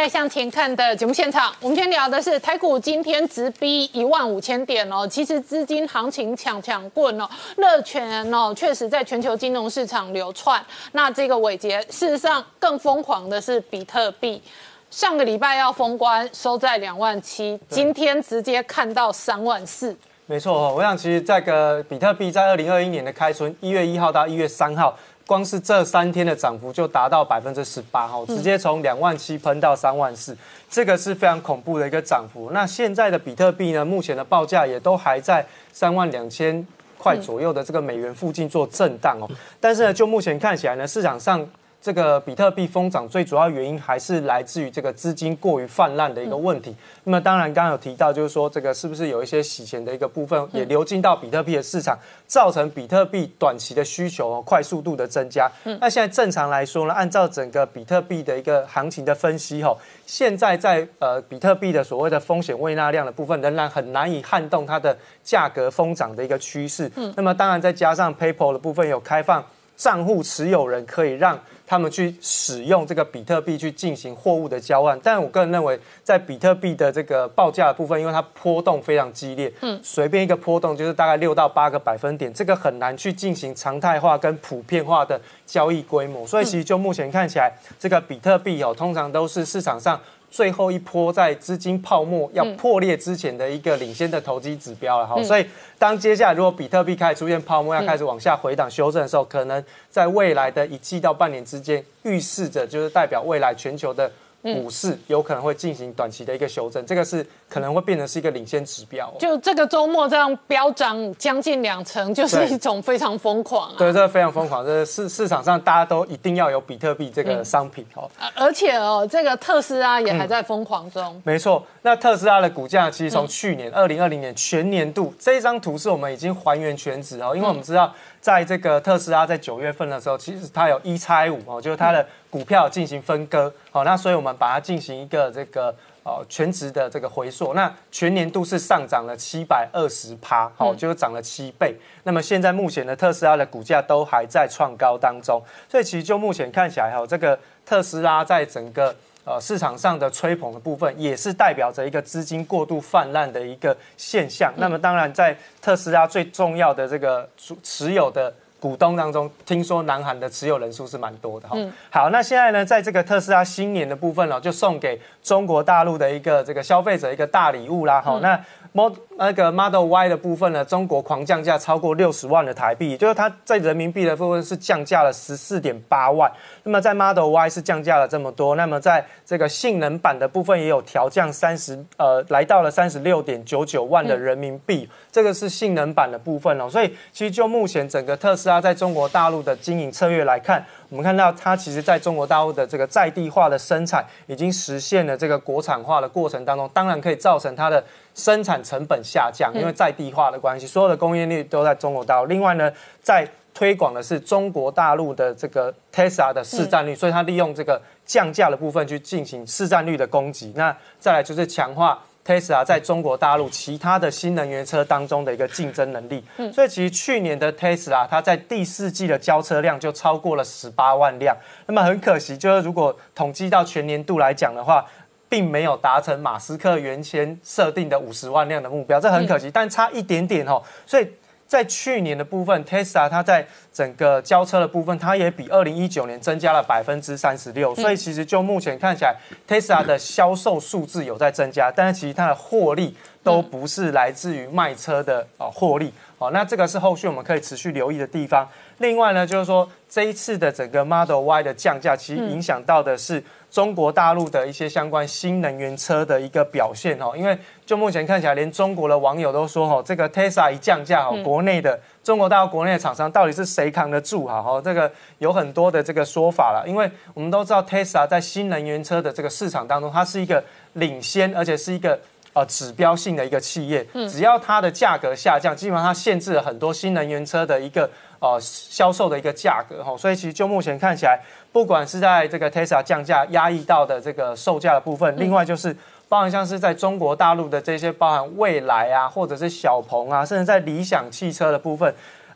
[0.09, 5.07] 前看的节目现场，我们先聊的是台股今天直逼一万五千点哦。
[5.07, 10.65] 其实资金行情抢抢棍哦，热钱哦，确实在全球金融市场流窜。
[10.93, 14.43] 那这个伟杰，事实上更疯狂的是比特币，
[14.91, 19.97] 上个礼拜要封关，收在两万七，今天直接看到三万四。
[20.27, 24.97] 没错，哦我想其实这个比特币在二零二一年的开春，一月一号到一月三号。
[25.33, 30.37] 光是这三天的涨幅就达到百分之十八哈，直接从两万七喷到三万四，
[30.69, 32.51] 这个是非常恐怖的一个涨幅。
[32.53, 35.43] 那现在的比特币呢，目前的报价也都还在
[35.73, 36.67] 三万两千
[36.99, 39.31] 块左右的这个美元附近做震荡哦。
[39.59, 41.49] 但是呢，就目前看起来呢，市场上。
[41.83, 46.73] 这个比特币疯涨最主要原因还是来自于这个资金过于泛滥的一个问题。
[47.03, 55.51] 那么当然，刚刚有提到，就是说这个是不是有一些洗钱的一个部分也流进到比特币的市场，造成比特币短期的需求快速度的增加。
[55.81, 59.77] 那现在正常来说呢，按照整个比特币的一个行情的分析，吼，
[60.07, 66.89] 现在在呃比特币的所谓的风险未纳量的部分，仍然很难以撼动它的价格疯涨的一个趋势。
[67.17, 69.45] 那么当然再加上 PayPal 的部分有开放
[69.77, 71.37] 账户持有人可以让
[71.73, 89.99] 他们去使用这个比特币去进行货物的交换，但我个人认为，在比特币的这个报价的部分，因为它波动非常激烈，嗯，随便一个波动就是大概六到八个百分点，这个很难去进行常态化跟普遍化的交易规模，所以其实就目前看起来，这个比特币哦，通常都是市场上。
[90.33, 95.47] 最后一波在资金泡沫要破裂之前的一个领先的投机指标了哈，所以
[95.79, 104.11] 当接下来如果比特币开始出现泡沫，要开始往下回档修正的时候，可能在未来的一季到半年之间，预示着就是代表未来全球的。
[104.43, 109.13] 股市有可能会进行短期的一个修正，这个是可能会变成是一个领先指标。
[109.19, 113.75] 就这个周末这样飙涨将近两成，就是一种非常疯狂啊！
[113.79, 118.11] 对，这个非常疯狂，这市市场上大家都一定要有比特币这个商品哦。
[118.35, 121.21] 而且哦，这个特斯拉也还在疯狂中。
[121.25, 127.93] 没错，那特斯拉的股价其实从去年二零二零年全年度这一张图是我们已经还原全值哦，因为我们知道。
[128.23, 135.75] 在这个特斯拉在九月份的时候，其实它有一拆五哦，就是它的股票进行分割，好，那所以我们把它进行一个这个
[136.05, 141.75] 哦全值的这个回溯，那全年度是上涨了七百二十趴，好，就是涨了七倍。
[142.05, 147.37] 那么现在目前的特斯拉的股价都还在创高当中，所以其实就目前看起来哈，这个
[147.67, 148.95] 特斯拉在整个。
[149.25, 154.53] 呃，市场上的吹捧的部分，也是代表着一个资金过度泛滥的一个现象。
[154.57, 157.29] 那么，当然在特斯拉最重要的这个
[157.63, 161.57] 持有的股东当中，听说南韩的持有人数是蛮多的哈。
[161.91, 168.01] 好，那现在呢，在这个特斯拉新年的部分呢，就送给中国大陆的一个这个消费者一个大礼物啦。
[168.01, 168.41] 好，那。
[168.75, 176.33] Mod 那个 Model Y 的部分呢，中国狂降价超过六十万的台币，就是它在人民币的部分是降价了十四点八万。
[176.63, 184.89] 那么在 Model Y 是降价了这么多，那么在这个性能版的部分也有调降三十，呃，来到了三十六点九九万的人民币。
[185.11, 186.67] 这个是性能版的部分哦。
[186.71, 197.83] 所以其实就目前整个特斯拉在中国大陆的经营策略来看，我们看到它其实在中国大陆的这个在地化的生产已经实现了这个国产化的过程当中，当然可以造成它的。
[198.15, 202.27] 生产成本下降，因为在地化的关系，所有的供应链都在中国大陆。
[202.27, 202.71] 另外呢，
[203.03, 210.53] 在推广的是中国大陆的这个 Tesla 的市占率，所以它利用这个降价的部分去进行市占率的攻击。
[210.57, 216.25] 那再来就是强化 Tesla 在中国大陆其他的新能源车当中的一个竞争能力。
[216.53, 221.37] 所以其实去年的 Tesla 它在第四季的交车量就超过了十八万辆。
[221.67, 224.87] 那么很可惜，就是如果统计到全年度来讲的话。
[225.33, 230.63] 并没有达成马斯克原先设定的五十万辆的目标，这很可惜，但差一点点哦。
[230.85, 231.09] 所以
[231.53, 237.75] 在去年的部分，Tesla 它在整个交车的部分，它也比二零一九年增加了百分之三十六。
[237.75, 239.15] 所以其实就目前看起来
[239.47, 245.93] ，Tesla 的销售数字有在增加，但是其实它的获利都不是来自于卖车的啊获利。
[246.27, 248.49] 哦，那这个是后续我们可以持续留意的地方。
[248.79, 253.23] 另外呢，就是说这一次的整个 Model Y 的降价，其实影响到的是。
[253.53, 257.37] 中国大陆的一些相关新能源车的一个表现哦，因为
[257.67, 264.43] 就目前看起来，连中国的网友都说哦，这个 Tesla 一降价哦，国内的中国大陆国内的厂商到底是谁扛得住哈？
[264.43, 270.43] 哈，这个有很多的这个说法了，因为我们都知道 Tesla 在新能源车的这个市场当中，它是一个
[270.73, 272.01] 领先，而且是一个
[272.33, 277.89] 呃指标性的一个企业，只要它的价格下降，基本上它限制了很多新能源车的一个。
[278.23, 285.77] 呃，销售的一个价格哈，所以其实就目前看起来，不管是在这个 Tesla 降价压抑到的这个售价的部分，另外就是
[286.09, 291.93] 包含像是在中国大陆的这些包含蔚来啊，或者是小鹏啊，甚至在理想汽车的部分，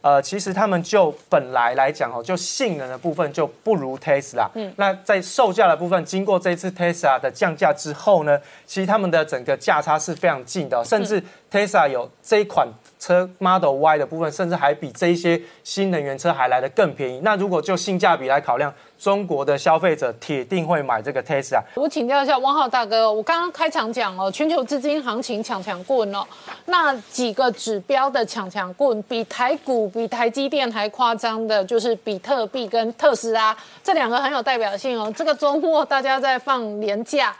[0.06, 4.48] 呃，其实他们就本来来讲哦，就性能的部分就不如 Tesla。
[4.54, 11.20] 嗯，那在售价的部分，经过这次 Tesla 的降价之后呢，其实他们的整个价差是非常近的，甚至
[11.50, 12.68] Tesla 有这一款。
[12.98, 17.20] 车 Model Y 的部分，甚至还比这些新能源车还来得更便宜。
[17.22, 21.62] 那如果就性价比来考量，中国的消费者铁定会买这个 Tesla。
[21.74, 26.24] 我请教一下汪浩大哥，我刚刚开场讲哦，全球资金行情抢抢棍哦，
[26.64, 35.12] 那几个指标的抢抢棍，比台股、比台积电还夸张的，就是比特币跟特斯拉这两个很有代表性哦。
[35.14, 37.36] 这个周末大家在放年假。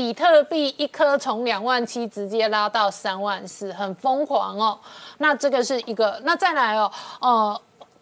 [0.00, 4.80] 比特币一颗从两万七直接拉到三万四，很疯狂哦。
[5.18, 6.90] 那这个是一个，那再来哦，
[7.20, 7.60] 呃，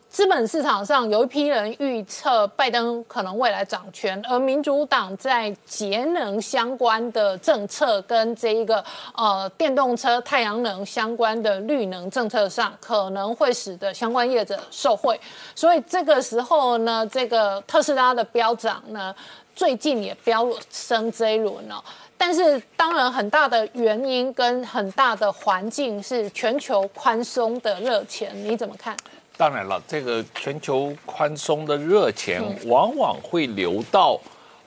[0.08, 8.84] 资本市场上有一批人预测拜登可能未来掌权，而民主党在节能相关的政策跟这一个
[9.16, 15.20] 呃电动车、太阳能相关的绿能政策上，可能会使得相关业者受惠。
[15.52, 19.12] 所以这个时候呢，这个特斯拉的飙涨呢。
[19.58, 21.82] 最近也飙升这一轮哦，
[22.16, 28.96] 但是当然很大的原因跟很大的环境是全球宽松的热钱，你怎么看？
[29.36, 34.16] 当然了，这个全球宽松的热钱往往会流到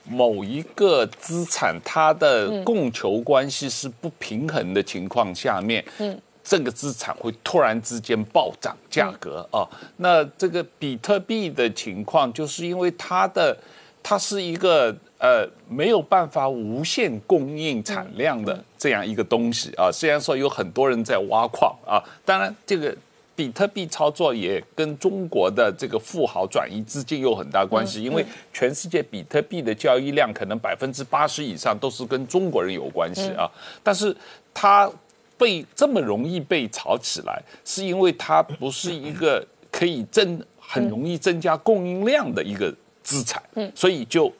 [0.04, 9.64] 某一个资产，它的供求关系是不平衡的情况下面，嗯，这个资产会突然之间暴涨价格啊。
[9.96, 13.56] 那这个比特币的情况，就是因为它的。
[14.02, 19.90] 它是一个呃没有办法无限供应产量的这样一个东西啊。
[19.92, 22.94] 虽然说有很多人在挖矿啊，当然这个
[23.36, 33.48] 比特币操作也跟中国的这个富豪转移资金有很大关系，因为全世界比特币的交易量可能百分之八十以上都是跟中国人有关系啊。
[33.82, 34.14] 但是
[34.52, 34.90] 它
[35.38, 42.74] 被这么容易被炒起来，是因为它不是一个可以增很容易增加供应量的一个。
[43.02, 44.32] 资产，嗯，所以就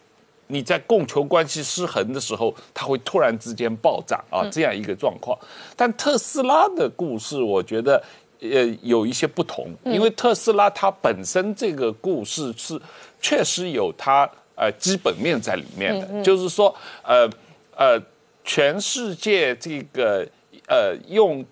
[0.49, 5.39] 你在供求关系失衡的时候，它会突然之间暴涨啊，这样一个状况。
[5.75, 8.03] 但特斯拉的故事，我觉得
[8.41, 12.79] 呃有一些不同，因为特斯拉它本身这个故事是
[13.21, 17.27] 确实有它呃基本面在里面的，就是说呃
[17.75, 17.99] 呃
[18.45, 20.29] 全世界这个
[20.67, 21.43] 呃用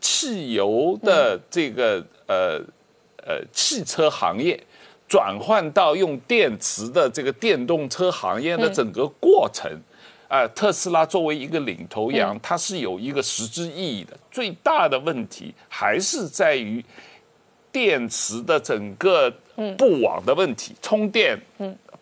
[0.00, 2.60] 汽油的这个呃
[3.26, 4.62] 呃汽车行业。
[5.14, 9.70] 转换到用电池的这个电动车行业的整个过程，
[10.26, 14.18] 啊，特斯拉作为一个领头羊，它是有一个实质意义的。
[14.28, 16.84] 最大的问题还是在于
[17.70, 19.32] 电池的整个
[19.78, 21.40] 布网的问题，充电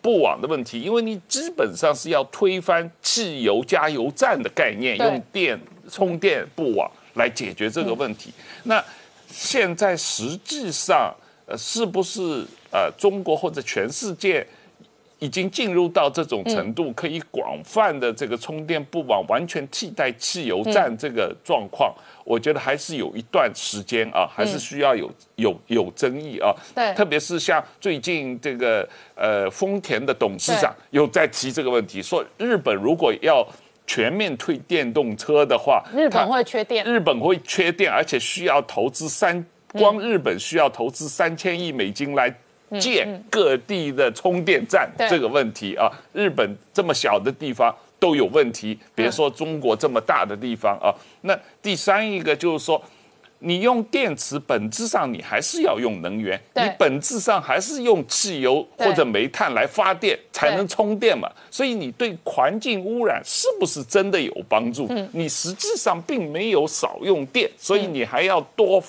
[0.01, 0.81] 布网的问题。
[0.81, 8.33] 因为你基本上是要推翻汽油加油站的概念，用电充电布网来解决这个问题。
[8.63, 8.83] 那
[9.29, 11.13] 现在实际上，
[11.45, 12.45] 呃，是不是？
[12.75, 14.43] 呃，中国或者全世界
[15.19, 21.93] 已经进入到这种程度，可以广泛的这个充电不网完全替代汽油站这个状况，
[22.25, 26.51] 我觉得还是有一段时间啊，还是需要有有有争议啊。
[26.73, 33.47] 对，特别是像最近这个呃丰田的董事长又在提这个问题，说日本如果要
[33.85, 42.33] 全面退电动车的话，日本会缺电，日本会缺电，而且需要投资三，光日本需要投资三千亿美金来。
[42.79, 50.89] 建各地的充电站这个问题啊，日本这么小的地方都有问题，别说中国这么大的地方啊。
[51.21, 52.81] 那第三一个就是说，
[53.37, 61.29] 你用电池本质上你还是要用能源，你本质上还是用汽油或者煤炭来发电才能充电嘛。
[61.51, 64.89] 所以你对环境污染是不是真的有帮助？
[65.11, 68.83] 你实际上并没有少用电，所以你还要多。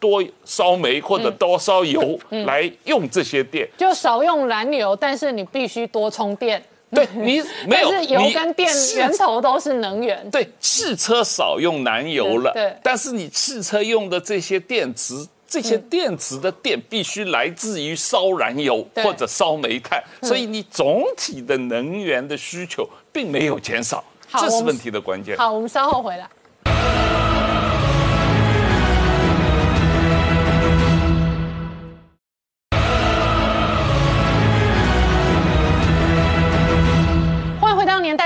[0.00, 6.60] 多烧煤或者多烧油来用这些电，就少用燃油，但是你必须多充电。
[6.92, 10.28] 对你 没有，油跟电源头都是能源。
[10.28, 15.14] 对，汽车少用燃油了，对，但是你汽车用的这些电池，
[15.46, 24.02] 这些电池的电必须来自于烧燃油或者烧煤炭，所以你总体的能源的需求并没有减少，
[24.32, 25.36] 这是问题的关键。
[25.36, 26.28] 好，我们稍后回来。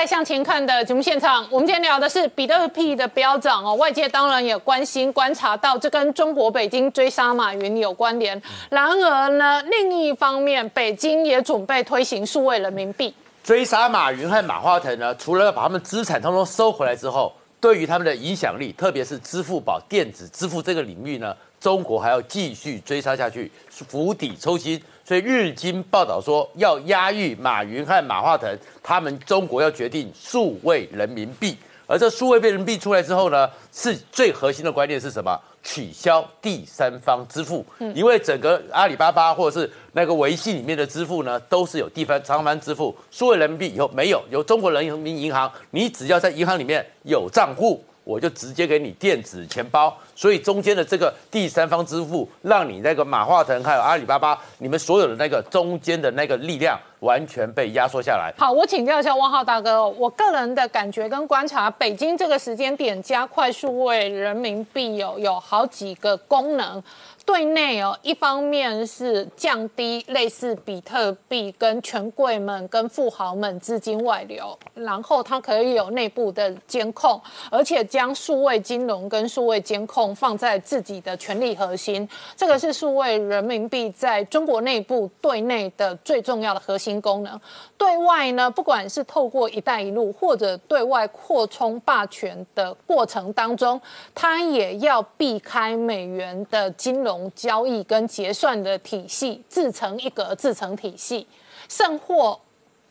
[0.07, 3.75] 向前看的节目现场，我们今天聊的是比特币的飙涨哦。
[3.75, 8.41] 外界当然也关心观察到，这跟中国北京追杀马云有关联。
[8.71, 13.15] 然而呢，另一方面，北京也准备推行数位人民币。
[13.43, 24.81] 追杀马云和马化腾呢，除了把他们资产通通收回来之后，对于他们的影响力，特别是支付宝电子支付这个领域呢，中国还要继续追杀下去，釜底抽薪。
[25.05, 31.57] 所以日经报道说，要压抑马云和马化腾，他们中国要决定数位人民币。
[31.87, 35.39] 而这数位人民币出来之后呢，是最核心的观念是什么？
[35.63, 37.65] 取消第三方支付，
[37.95, 42.95] 因为整个阿里巴巴或者是那个微信里面的支付呢，都是有第三方支付。
[43.11, 47.83] 数位人民币以后没有，由中国人民银行，你只要在银行里面有账户。
[48.05, 58.33] 我就直接给你电子钱包，所以中间的这个第三方支付，让你那个马化腾还有阿里巴巴，你们所有的那个中间的那个力量完全被压缩下来。
[58.37, 66.83] 好，我请教一下汪浩大哥，我个人的感觉跟观察，北京这个时间点加快速为人民币有有好几个功能。
[67.27, 77.21] 对内哦，一方面是降低类似比特币跟权贵们、跟富豪们资金外流，然后它可以有内部的监控，
[77.51, 82.07] 而且将数位金融跟数位监控放在自己的权力核心。
[82.37, 87.41] 这个是数位人民币在中国内部对内的最重要的核心功能。
[87.79, 93.81] 对外呢，不管是透过“一带一路”或者对外扩充霸权的过程当中，
[94.15, 97.14] 它也要避开美元的金融。
[97.35, 101.27] 交易跟结算的体系自成一格，自成体系，
[101.69, 102.39] 甚或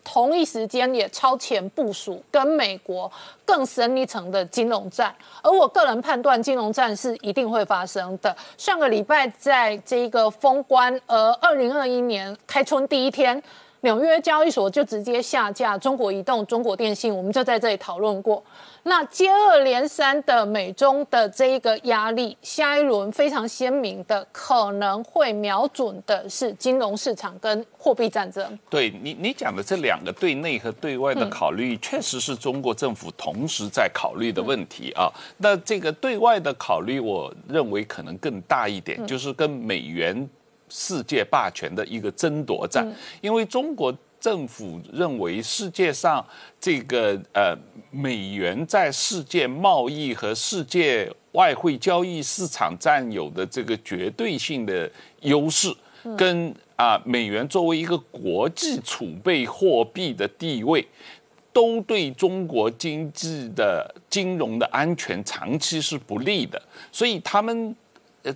[0.03, 3.09] 同一时间也超前部署跟美国
[3.45, 5.15] 更深一层的金融战。
[5.41, 8.35] 而我个人判断，金融战是一定会发生的。
[8.57, 13.41] 上个礼拜在这一个封关，而二零二一年开春第一天。
[13.83, 18.41] 纽约交易所就直接下架中国移动、中国电信，我们就在这里讨论过。
[18.83, 28.57] 那接二连三的美中的这一个压力，下一轮非常鲜明的可能会瞄准的是金融市场跟货币战争。
[28.69, 35.11] 对你，你讲的这两个对内和对外的考虑，确实是中国政府同时在考虑的问题啊。
[35.37, 40.29] 那这个对外的考虑，我认为可能更大一点，就是跟美元。
[40.75, 42.83] 世界霸权的一个争夺战，
[43.21, 46.25] 因为中国政府认为世界上
[46.59, 47.55] 这个呃
[47.91, 54.89] 美元在世界贸易和世界外汇交易市场占有的这个绝对性的
[55.21, 55.71] 优势，
[56.17, 60.83] 跟啊美元作为一个国际储备货币的地位，
[61.51, 66.59] 都对中国经济的金融的安全长期是不利的，
[66.91, 67.75] 所以他们。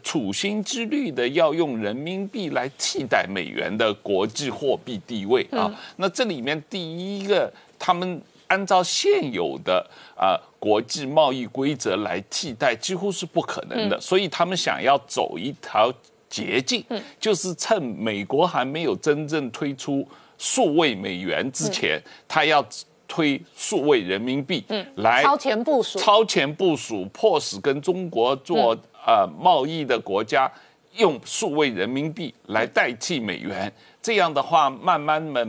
[0.03, 7.49] 处心积虑的要用人民币来替代美元的国际货币地位啊，那这里面第一个，
[7.79, 15.93] 他们按照现有的啊国际贸易规则来替代，几乎是不可能的，所以他们想要走一条
[16.29, 16.83] 捷径，
[17.17, 20.05] 就是趁美国还没有真正推出
[20.37, 22.65] 数位美元之前，他要
[23.07, 24.65] 推数位人民币，
[24.95, 28.77] 来超前部署，超前部署，迫使跟中国做。
[29.07, 30.51] 呃，贸易的国家
[30.97, 33.71] 用数位人民币来代替美元，
[34.01, 35.47] 这样的话，慢慢的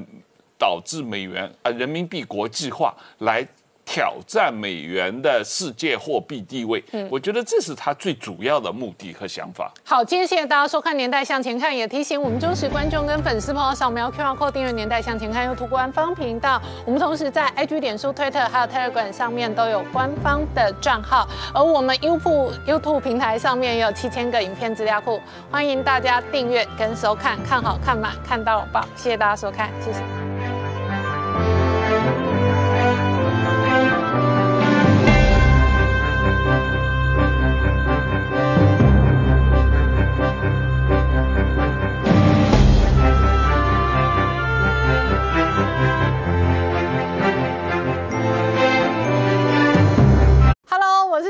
[0.57, 3.45] 导致美元啊人民币国际化来。
[3.89, 9.73] 挑战美元的世界货币地位，嗯，我觉得这是他最主要的目的和想法。
[9.83, 16.61] 好，今天谢谢大家收看《年代向前看》，也提醒我们忠实观众跟粉丝朋友扫描 QR Code 订阅《年代向前看》YouTube 官方频道。
[16.85, 25.19] 我们同时在 IG、点书、Twitter 还有 Telegram 上面都有官方的账号，而我们 YouTube YouTube 平台上面也有七千个影片资料库，
[25.51, 28.85] 欢迎大家订阅跟收看，看好看满看到爆！
[28.95, 30.28] 谢谢大家收看，谢谢。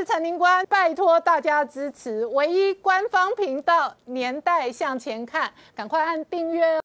[0.05, 6.77] 陈林官，拜托大家支持唯一官方频道《年代向前看》，赶快按订阅哦。